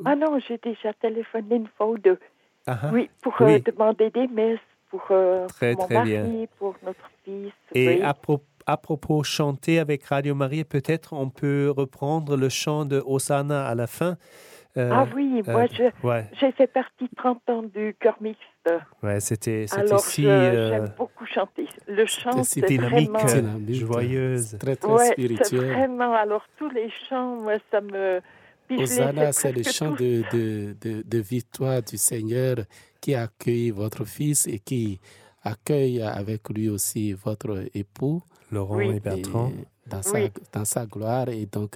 Ah 0.04 0.16
non, 0.16 0.40
j'ai 0.40 0.58
déjà 0.58 0.92
téléphoné 0.94 1.54
une 1.54 1.68
fois 1.68 1.86
ou 1.86 1.98
deux. 1.98 2.18
Ah. 2.66 2.90
Oui, 2.92 3.10
pour 3.22 3.34
Oui. 3.40 3.54
euh, 3.54 3.58
demander 3.72 4.10
des 4.10 4.28
messes 4.28 4.58
pour 4.90 5.02
euh, 5.10 5.46
Très, 5.48 5.74
mon 5.74 5.84
très 5.86 5.94
mari, 5.94 6.10
bien. 6.10 6.46
pour 6.58 6.74
notre 6.84 7.10
fils. 7.24 7.52
Et 7.74 7.88
oui. 7.88 8.02
à, 8.02 8.14
pro- 8.14 8.42
à 8.66 8.76
propos 8.76 9.22
chanter 9.24 9.78
avec 9.78 10.04
Radio 10.04 10.34
Marie, 10.34 10.64
peut-être 10.64 11.12
on 11.12 11.28
peut 11.28 11.72
reprendre 11.76 12.36
le 12.36 12.48
chant 12.48 12.84
de 12.84 13.02
Hosanna 13.04 13.66
à 13.66 13.74
la 13.74 13.86
fin. 13.86 14.16
Euh, 14.78 14.90
ah 14.90 15.06
oui, 15.14 15.42
moi 15.46 15.62
euh, 15.62 15.66
je- 15.70 16.06
Ouais, 16.06 16.24
j'ai 16.40 16.50
fait 16.52 16.66
partie 16.66 17.06
30 17.16 17.42
ans 17.50 17.62
du 17.62 17.94
chœur 18.00 18.16
mixte. 18.22 18.40
ouais, 19.02 19.20
c'était, 19.20 19.66
c'était 19.66 19.82
Alors 19.82 20.00
si 20.00 20.22
je- 20.22 20.28
euh, 20.28 20.68
j'aime 20.70 20.92
beaucoup 20.96 21.26
chanter. 21.26 21.66
Le 21.88 22.06
chant, 22.06 22.42
c'est 22.42 22.62
dynamique, 22.62 23.10
vraiment... 23.10 23.24
Dynamique, 23.34 23.74
joyeuse. 23.74 24.56
Très, 24.58 24.76
très 24.76 24.90
Ouais, 24.90 25.04
c'est 25.06 25.12
spirituel. 25.12 25.72
vraiment... 25.72 26.14
Alors 26.14 26.44
tous 26.56 26.70
les 26.70 26.90
chants, 27.08 27.36
moi, 27.42 27.54
ça 27.70 27.80
me... 27.82 28.20
Hosanna, 28.78 29.32
c'est 29.32 29.52
le 29.52 29.62
chant 29.62 29.92
de, 29.92 30.22
de, 30.32 30.76
de, 30.80 31.02
de 31.06 31.18
victoire 31.18 31.82
du 31.82 31.96
Seigneur 31.96 32.56
qui 33.00 33.14
accueille 33.14 33.70
votre 33.70 34.04
fils 34.04 34.46
et 34.46 34.58
qui 34.58 35.00
accueille 35.42 36.00
avec 36.02 36.48
lui 36.50 36.68
aussi 36.68 37.12
votre 37.12 37.64
époux 37.74 38.22
Laurent 38.50 38.76
Oui. 38.76 38.96
et 38.96 39.00
Bertrand. 39.00 39.48
et 39.50 39.66
dans, 39.88 40.02
sa, 40.02 40.12
Oui. 40.20 40.30
dans 40.52 40.64
sa 40.64 40.86
gloire. 40.86 41.28
Et 41.30 41.46
donc, 41.46 41.74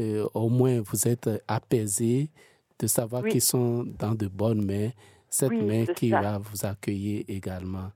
euh, 0.00 0.26
au 0.34 0.48
moins, 0.48 0.80
vous 0.80 1.06
êtes 1.06 1.28
apaisés 1.46 2.30
de 2.78 2.86
savoir 2.86 3.22
Oui. 3.22 3.30
qu'ils 3.30 3.42
sont 3.42 3.84
dans 3.98 4.14
de 4.14 4.26
bonnes 4.26 4.64
mains. 4.64 4.90
Cette 5.30 5.50
Oui, 5.50 5.62
main 5.62 5.84
qui 5.86 6.10
ça. 6.10 6.20
va 6.20 6.38
vous 6.38 6.64
accueillir 6.64 7.24
également. 7.28 7.90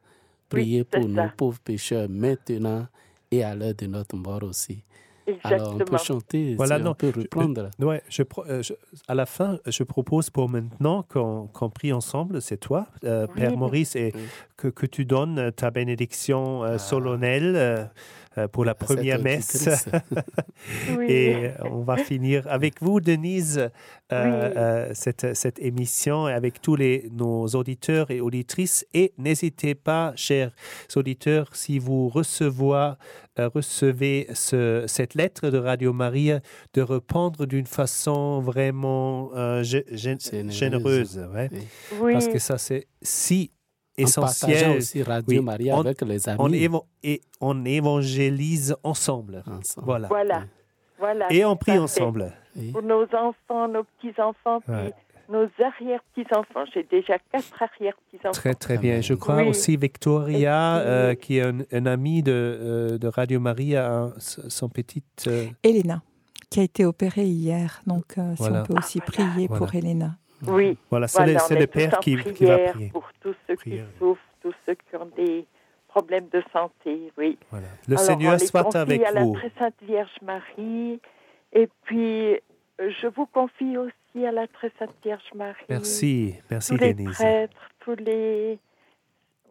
Priez 0.48 0.84
pour 0.84 1.08
nous, 1.08 1.16
ça. 1.16 1.32
pauvres 1.36 1.60
pécheurs, 1.60 2.08
maintenant 2.10 2.86
et 3.30 3.42
à 3.42 3.54
l'heure 3.54 3.74
de 3.74 3.86
notre 3.86 4.16
mort 4.16 4.42
aussi. 4.42 4.84
Alors, 5.44 5.74
on 5.74 5.78
peut 5.78 5.98
chanter, 5.98 6.54
Voilà, 6.56 6.78
si 6.78 6.82
non, 6.82 6.90
on 6.90 6.94
peut 6.94 7.12
je- 7.14 7.20
reprendre. 7.20 7.70
Ouais, 7.78 8.02
je, 8.08 8.22
pro- 8.24 8.44
euh, 8.48 8.62
je- 8.62 8.72
à 9.06 9.14
la 9.14 9.26
fin, 9.26 9.58
je 9.66 9.82
propose 9.84 10.30
pour 10.30 10.48
maintenant 10.48 11.04
qu'on 11.08 11.48
prie 11.72 11.92
ensemble, 11.92 12.42
c'est 12.42 12.56
toi, 12.56 12.86
euh, 13.04 13.26
Oui. 13.28 13.34
Père 13.40 13.56
Maurice, 13.56 13.94
et 13.96 14.12
Oui. 14.14 14.20
que, 14.56 14.68
que 14.68 14.86
tu 14.86 15.04
donnes 15.04 15.52
ta 15.52 15.70
bénédiction 15.70 16.64
euh, 16.64 16.72
Ah. 16.74 16.78
solennelle 16.78 17.54
euh, 17.56 17.84
euh, 17.84 17.84
pour 18.52 18.64
la 18.64 18.74
première 18.86 19.20
messe. 19.22 19.68
Oui. 20.96 21.06
Et 21.08 21.34
euh, 21.46 21.50
on 21.72 21.82
va 21.82 21.96
finir 21.96 22.46
avec 22.48 22.80
vous, 22.80 23.00
Denise, 23.00 23.58
euh, 23.58 23.68
Oui. 24.48 24.54
euh, 24.56 24.90
cette, 24.94 25.34
cette 25.34 25.58
émission 25.58 26.28
et 26.28 26.32
avec 26.32 26.60
tous 26.62 26.76
les, 26.76 27.08
nos 27.12 27.46
auditeurs 27.48 28.10
et 28.12 28.20
auditrices. 28.20 28.86
Et 28.94 29.12
n'hésitez 29.18 29.74
pas, 29.74 30.12
chers 30.14 30.52
auditeurs, 30.94 31.48
si 31.52 31.78
vous 31.80 32.08
recevez, 32.08 32.92
euh, 33.38 33.48
recevez 33.52 34.28
ce- 34.34 34.84
cette 34.86 35.14
lettre 35.14 35.50
de 35.50 35.58
Radio 35.58 35.92
Maria, 35.92 36.40
de 36.74 36.82
répondre 36.82 37.44
d'une 37.46 37.66
façon 37.66 38.40
vraiment 38.40 39.30
euh, 39.34 39.62
gé- 39.62 39.84
gé- 39.92 40.20
Généreuse. 40.50 40.52
généreuse. 41.14 41.20
ouais. 41.34 41.48
Oui. 41.52 41.58
oui. 42.00 42.12
Parce 42.12 42.28
que 42.28 42.38
ça, 42.38 42.56
c'est 42.58 42.86
si 43.02 43.50
essentiel. 43.96 44.76
aussi 44.78 45.02
Radio 45.02 45.38
Oui. 45.40 45.44
Maria 45.44 45.76
On- 45.76 45.80
avec 45.80 46.00
les 46.02 46.28
amis. 46.28 46.38
On, 46.40 46.48
évo- 46.50 46.84
et 47.02 47.20
on 47.40 47.64
évangélise 47.64 48.74
ensemble. 48.82 49.42
ensemble. 49.46 49.86
Voilà. 49.86 50.08
Voilà. 50.08 50.44
Voilà. 50.98 51.26
Et 51.32 51.44
on 51.44 51.56
prie 51.56 51.78
ensemble. 51.78 52.32
Oui. 52.56 52.70
Pour 52.72 52.82
nos 52.82 53.02
enfants, 53.04 53.66
nos 53.68 53.82
petits-enfants, 53.84 54.60
Ouais. 54.68 54.92
nos 55.28 55.48
arrière-petits-enfants. 55.64 56.64
J'ai 56.72 56.84
déjà 56.84 57.18
quatre 57.32 57.60
arrière-petits-enfants. 57.62 58.30
Très, 58.32 58.54
très 58.54 58.78
bien. 58.78 59.00
Je 59.00 59.14
crois 59.14 59.38
Oui. 59.38 59.48
aussi 59.48 59.76
Victoria, 59.76 60.76
euh, 60.78 61.14
qui 61.14 61.38
est 61.38 61.42
un, 61.42 61.58
un 61.72 61.86
ami 61.86 62.22
de, 62.22 62.30
euh, 62.32 62.98
de 62.98 63.08
Radio 63.08 63.40
Maria, 63.40 63.92
hein, 63.92 64.12
son 64.18 64.68
petit. 64.68 65.02
euh, 65.26 65.46
Elena, 65.64 66.02
qui 66.50 66.60
a 66.60 66.62
été 66.62 66.84
opérée 66.84 67.26
hier. 67.26 67.82
Donc, 67.86 68.16
euh, 68.18 68.36
si 68.36 68.42
on 68.42 68.62
peut 68.62 68.74
aussi 68.78 69.00
Ah, 69.02 69.04
voilà. 69.12 69.30
prier 69.32 69.48
pour. 69.48 69.74
Elena. 69.74 70.16
Oui. 70.46 70.76
voilà, 70.90 71.08
c'est 71.08 71.18
Voilà, 71.24 71.60
le, 71.60 71.66
Père 71.66 71.98
qui, 72.00 72.16
qui 72.16 72.44
va 72.46 72.58
prier. 72.58 72.88
Pour 72.90 73.08
tous 73.20 73.34
ceux 73.46 73.56
Prière. 73.56 73.86
qui 73.92 73.98
souffrent, 73.98 74.20
tous 74.42 74.54
ceux 74.66 74.74
qui 74.74 74.96
ont 74.96 75.10
des 75.16 75.46
problèmes 75.88 76.28
de 76.32 76.42
santé, 76.52 77.12
oui. 77.18 77.38
Voilà. 77.50 77.66
Le 77.86 77.94
Alors, 77.94 78.04
Seigneur 78.06 78.40
soit 78.40 78.74
avec 78.76 79.02
à 79.04 79.12
vous. 79.22 79.34
la 79.34 79.40
très 79.40 79.52
sainte 79.58 79.74
Vierge 79.82 80.16
Marie. 80.22 81.00
Et 81.52 81.68
puis, 81.84 82.32
euh, 82.34 82.38
je 83.00 83.06
vous 83.08 83.26
confie 83.26 83.76
aussi 83.76 84.26
à 84.26 84.32
la 84.32 84.46
très 84.48 84.72
sainte 84.78 84.94
Vierge 85.04 85.30
Marie. 85.34 85.64
Merci, 85.68 86.34
merci 86.50 86.70
Tous 86.76 86.80
les 86.82 86.94
Denise. 86.94 87.14
prêtres, 87.14 87.70
tous 87.80 87.96
les... 87.96 88.58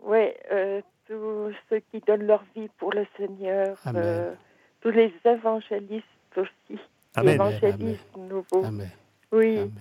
Ouais, 0.03 0.35
euh, 0.51 0.81
tous 1.07 1.53
ceux 1.69 1.81
qui 1.91 1.99
donnent 2.07 2.25
leur 2.25 2.43
vie 2.55 2.69
pour 2.79 2.91
le 2.91 3.05
Seigneur. 3.17 3.77
Euh, 3.95 4.33
tous 4.81 4.89
les 4.89 5.13
évangélistes 5.23 6.05
aussi. 6.37 6.79
Amen. 7.15 7.35
Évangélistes 7.35 8.17
nouveaux. 8.17 8.65
Amen. 8.65 8.89
Oui, 9.31 9.57
Amen. 9.59 9.71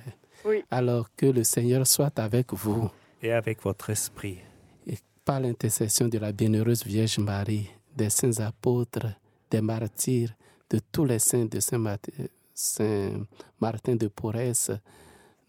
Oui. 0.44 0.62
Alors 0.70 1.08
que 1.16 1.26
le 1.26 1.44
Seigneur 1.44 1.86
soit 1.86 2.18
avec 2.18 2.52
vous 2.52 2.90
Et 3.22 3.32
avec 3.32 3.62
votre 3.62 3.90
esprit. 3.90 4.38
et 4.86 4.96
par 5.24 5.40
l'intercession 5.40 6.08
de 6.08 6.18
la 6.18 6.32
bienheureuse 6.32 6.84
Vierge 6.84 7.18
Marie, 7.18 7.68
des 7.96 8.10
saints 8.10 8.40
apôtres, 8.40 9.06
des 9.50 9.60
martyrs, 9.60 10.30
de 10.70 10.80
tous 10.92 11.04
les 11.04 11.18
saints 11.18 11.44
de 11.46 11.60
Saint 11.60 11.78
Martin, 11.78 12.12
Saint 12.54 13.26
Martin 13.60 13.96
de 13.96 14.08
Porès, 14.08 14.70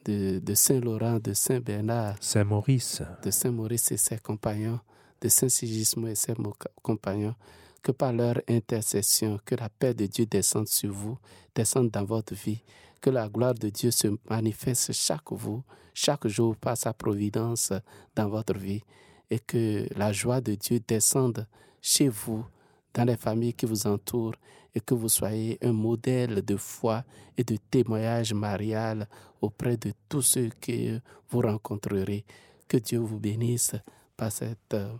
de, 0.05 0.39
de 0.39 0.53
Saint 0.55 0.79
Laurent, 0.79 1.19
de 1.19 1.33
Saint 1.33 1.59
Bernard, 1.59 2.15
Saint-Maurice. 2.19 3.01
de 3.23 3.31
Saint 3.31 3.51
Maurice 3.51 3.91
et 3.91 3.97
ses 3.97 4.17
compagnons, 4.17 4.79
de 5.21 5.29
Saint 5.29 5.49
Sigismond 5.49 6.07
et 6.07 6.15
ses 6.15 6.33
compagnons, 6.81 7.35
que 7.83 7.91
par 7.91 8.11
leur 8.13 8.41
intercession, 8.49 9.39
que 9.45 9.55
la 9.55 9.69
paix 9.69 9.93
de 9.93 10.05
Dieu 10.07 10.25
descende 10.25 10.67
sur 10.67 10.91
vous, 10.91 11.17
descende 11.55 11.89
dans 11.91 12.03
votre 12.05 12.33
vie, 12.33 12.61
que 13.01 13.09
la 13.09 13.27
gloire 13.27 13.55
de 13.55 13.69
Dieu 13.69 13.91
se 13.91 14.07
manifeste 14.29 14.93
chaque 14.93 15.31
vous, 15.31 15.63
chaque 15.93 16.27
jour 16.27 16.55
par 16.55 16.77
sa 16.77 16.93
providence 16.93 17.73
dans 18.15 18.29
votre 18.29 18.57
vie, 18.57 18.83
et 19.29 19.39
que 19.39 19.87
la 19.95 20.11
joie 20.13 20.39
de 20.39 20.55
Dieu 20.55 20.79
descende 20.87 21.47
chez 21.81 22.07
vous, 22.07 22.45
dans 22.93 23.05
les 23.05 23.17
familles 23.17 23.53
qui 23.53 23.65
vous 23.65 23.87
entourent, 23.87 24.35
et 24.73 24.79
que 24.79 24.93
vous 24.93 25.09
soyez 25.09 25.57
un 25.61 25.73
modèle 25.73 26.41
de 26.43 26.55
foi 26.55 27.03
et 27.37 27.43
de 27.43 27.57
témoignage 27.69 28.33
marial 28.33 29.07
auprès 29.41 29.77
de 29.77 29.91
tous 30.07 30.21
ceux 30.21 30.49
que 30.61 30.99
vous 31.29 31.41
rencontrerez. 31.41 32.25
Que 32.67 32.77
Dieu 32.77 32.99
vous 32.99 33.19
bénisse 33.19 33.75
par 34.15 34.31
cette 34.31 34.73
euh, 34.73 34.93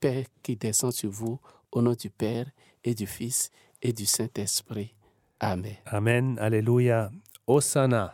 paix 0.00 0.26
qui 0.42 0.56
descend 0.56 0.92
sur 0.92 1.10
vous 1.10 1.38
au 1.72 1.82
nom 1.82 1.92
du 1.92 2.08
Père 2.08 2.50
et 2.84 2.94
du 2.94 3.06
Fils 3.06 3.50
et 3.82 3.92
du 3.92 4.06
Saint-Esprit. 4.06 4.95
Amen. 5.40 5.78
Amen. 5.92 6.38
Alléluia. 6.40 7.10
Hosanna. 7.46 8.12